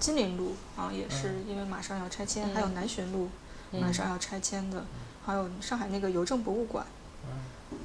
[0.00, 2.48] 金陵路，好像也是因为马上要拆迁。
[2.54, 3.28] 还有南浔路，
[3.72, 4.82] 马上要拆迁的。
[5.26, 6.86] 还有上海那个邮政博物馆，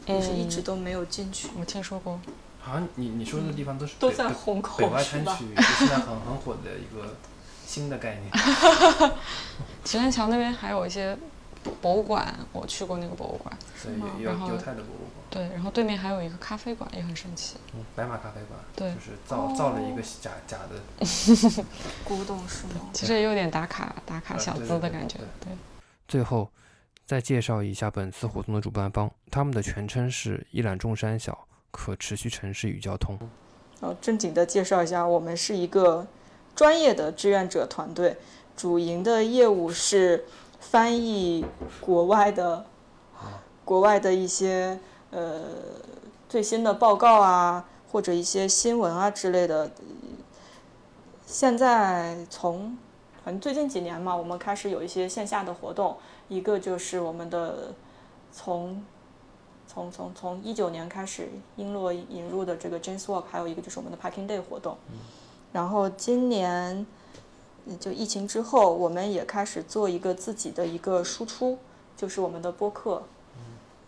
[0.06, 1.50] 也是一直都没有进去。
[1.60, 2.20] 我听说过。
[2.62, 5.46] 好像你你说的地方都是都在虹口北外滩区，
[5.78, 7.16] 现在很很火的一个
[7.68, 9.12] 新的概念。
[9.84, 11.18] 提篮桥那边还有一些。
[11.82, 13.94] 博物馆，我去过那个博物馆，对，
[14.24, 15.26] 犹犹太的博物馆。
[15.30, 17.58] 对，然后对面还有一个咖啡馆，也很神奇。
[17.74, 18.60] 嗯，白马咖啡馆。
[18.76, 21.06] 对，就是造造了一个假假的
[22.06, 22.90] 古董是吗？
[22.94, 25.18] 其实也有点打卡打卡小资的感觉。
[25.42, 25.52] 对。
[26.08, 26.50] 最后，
[27.06, 33.20] 再介绍一下本次活动的主办方，他们的全称是一览众山小可持续城市与交通。
[33.82, 36.08] 哦，正经的介绍一下，我们是一个
[36.56, 38.16] 专业的志愿者团队，
[38.56, 40.24] 主营的业务是。
[40.70, 41.46] 翻译
[41.80, 42.66] 国外的，
[43.64, 44.78] 国外的一些
[45.12, 45.44] 呃
[46.28, 49.72] 最新的报告啊，或者一些新闻啊之类的。
[51.26, 52.78] 现在从
[53.24, 55.96] 反正最近几年嘛，我们开始有一些线下的活动，
[56.28, 57.74] 一个就是我们的
[58.32, 58.84] 从
[59.68, 64.78] 从从从一九年开始英洛引入的这个 James Walk，还有一个就是我们的 Parking Day 活动。
[65.54, 66.86] 然后今年。
[67.80, 71.58] 就疫情之后，我们也开始做一个自己的一个输出，
[71.98, 73.04] 就是我们的播客。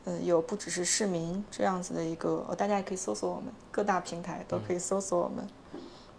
[0.05, 5.45] 嗯，有不只是市民这样子的一个，大家也可以搜索我们，各大平台都可以搜索我们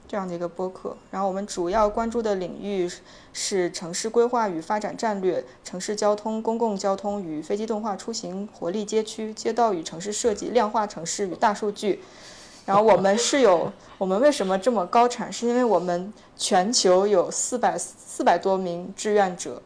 [0.06, 0.94] 这样的一个播客。
[1.10, 2.86] 然后我们主要关注的领域
[3.32, 12.02] 是城市规划与发展战略、城市交通、公共交通与非机动化出行、活力街区、街道与城市设计、量化城市与大数据。
[12.68, 15.32] 然后我们是有， 我们为什么这么高产？
[15.32, 19.62] 是因为我们全球有四百四百多名志愿者，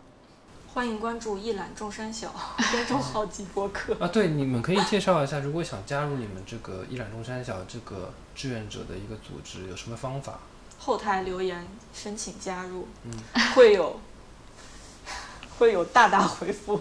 [0.73, 2.33] 欢迎关注一览众山小
[2.70, 4.07] 公众号及播客啊。
[4.07, 10.39] 对，你们可以介绍一下，如果想加入你们这个一览众山小这个志愿者的一个组织，有什么方法？
[10.79, 13.12] 后台留言申请加入，嗯，
[13.57, 13.99] 会有
[15.59, 16.81] 会有大大回复。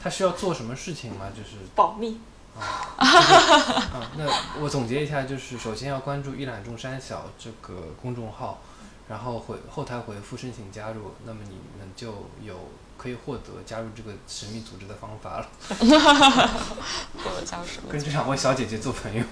[0.00, 1.26] 他需要做什么事情吗？
[1.36, 2.20] 就是保密。
[2.58, 4.24] 啊， 那
[4.60, 8.60] 我总结一下，就是首先要关注“一览众山小”这个公众号，
[9.08, 15.48] 然后回后台回复申请加入，那么你们就有可以获得加入这个神秘组织的方法了。
[15.68, 19.22] 获得加入跟这两位小姐姐做朋友。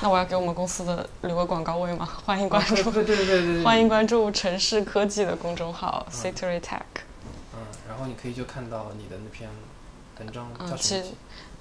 [0.00, 2.08] 那我要给我们公司的留个广告位吗？
[2.24, 6.80] 欢迎关注， 对对对对对，欢迎关注城市科技的公众号 City Tech。
[7.54, 9.50] 嗯，然后你可以就看到你的那篇
[10.18, 11.04] 文章叫什么？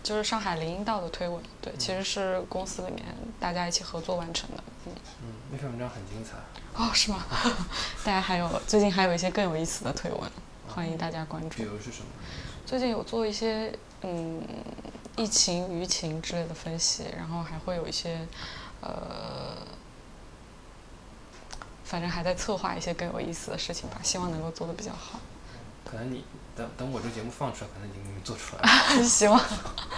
[0.04, 3.04] 就是上海林荫道的推文，对，其实是公司里面
[3.40, 4.64] 大家一起合作完成的。
[4.86, 4.94] 嗯，
[5.24, 6.38] 嗯，那篇文章很精彩。
[6.82, 7.26] 哦，是吗？
[8.06, 10.32] 大家还有最近还有一些更有意思的推文，
[10.68, 11.58] 欢迎大家关注。
[11.58, 12.08] 比如是什么？
[12.66, 14.42] 最近有做一些嗯
[15.18, 18.26] 疫情舆情之类的分析，然后还会有一些
[18.80, 19.58] 呃，
[21.84, 25.20] 反正还在策划一些更有意思的事情吧，希望能够做得比较好。
[25.84, 26.24] 可能你。
[26.58, 28.68] 等等，我这节目放出来，可能已经做出来了。
[29.06, 29.40] 希望。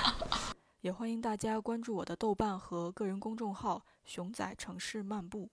[0.81, 5.49] 也欢迎大家关注我的豆瓣和个人公众号“熊仔城市漫步”。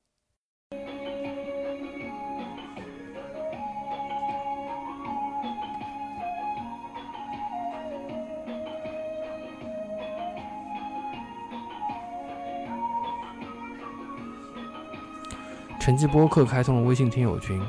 [15.80, 17.62] 成绩播客开通了微信听友群，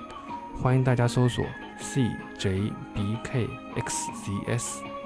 [0.60, 1.46] 欢迎大家搜索。
[1.80, 2.66] CJBKXZS，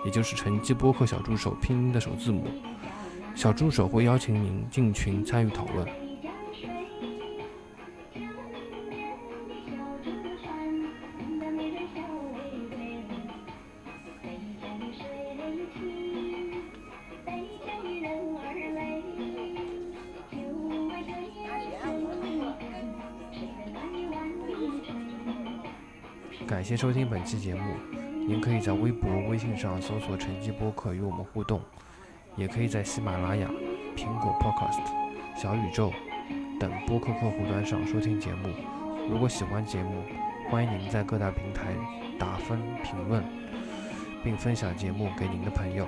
[0.05, 2.47] 也就是成绩播客小助手拼音的首字母。
[3.35, 5.87] 小助手会邀请您进群参与讨论。
[26.81, 27.75] 收听本期节目，
[28.27, 31.61] 您可以在微博、微信上搜索“成绩播客”与我们互动，
[32.35, 33.47] 也可以在喜马拉雅、
[33.95, 34.81] 苹果 Podcast、
[35.39, 35.93] 小宇宙
[36.59, 38.49] 等播客客户端上收听节目。
[39.07, 40.01] 如果喜欢节目，
[40.49, 41.75] 欢迎您在各大平台
[42.17, 43.23] 打分、评论，
[44.23, 45.85] 并分享节目给您的朋友。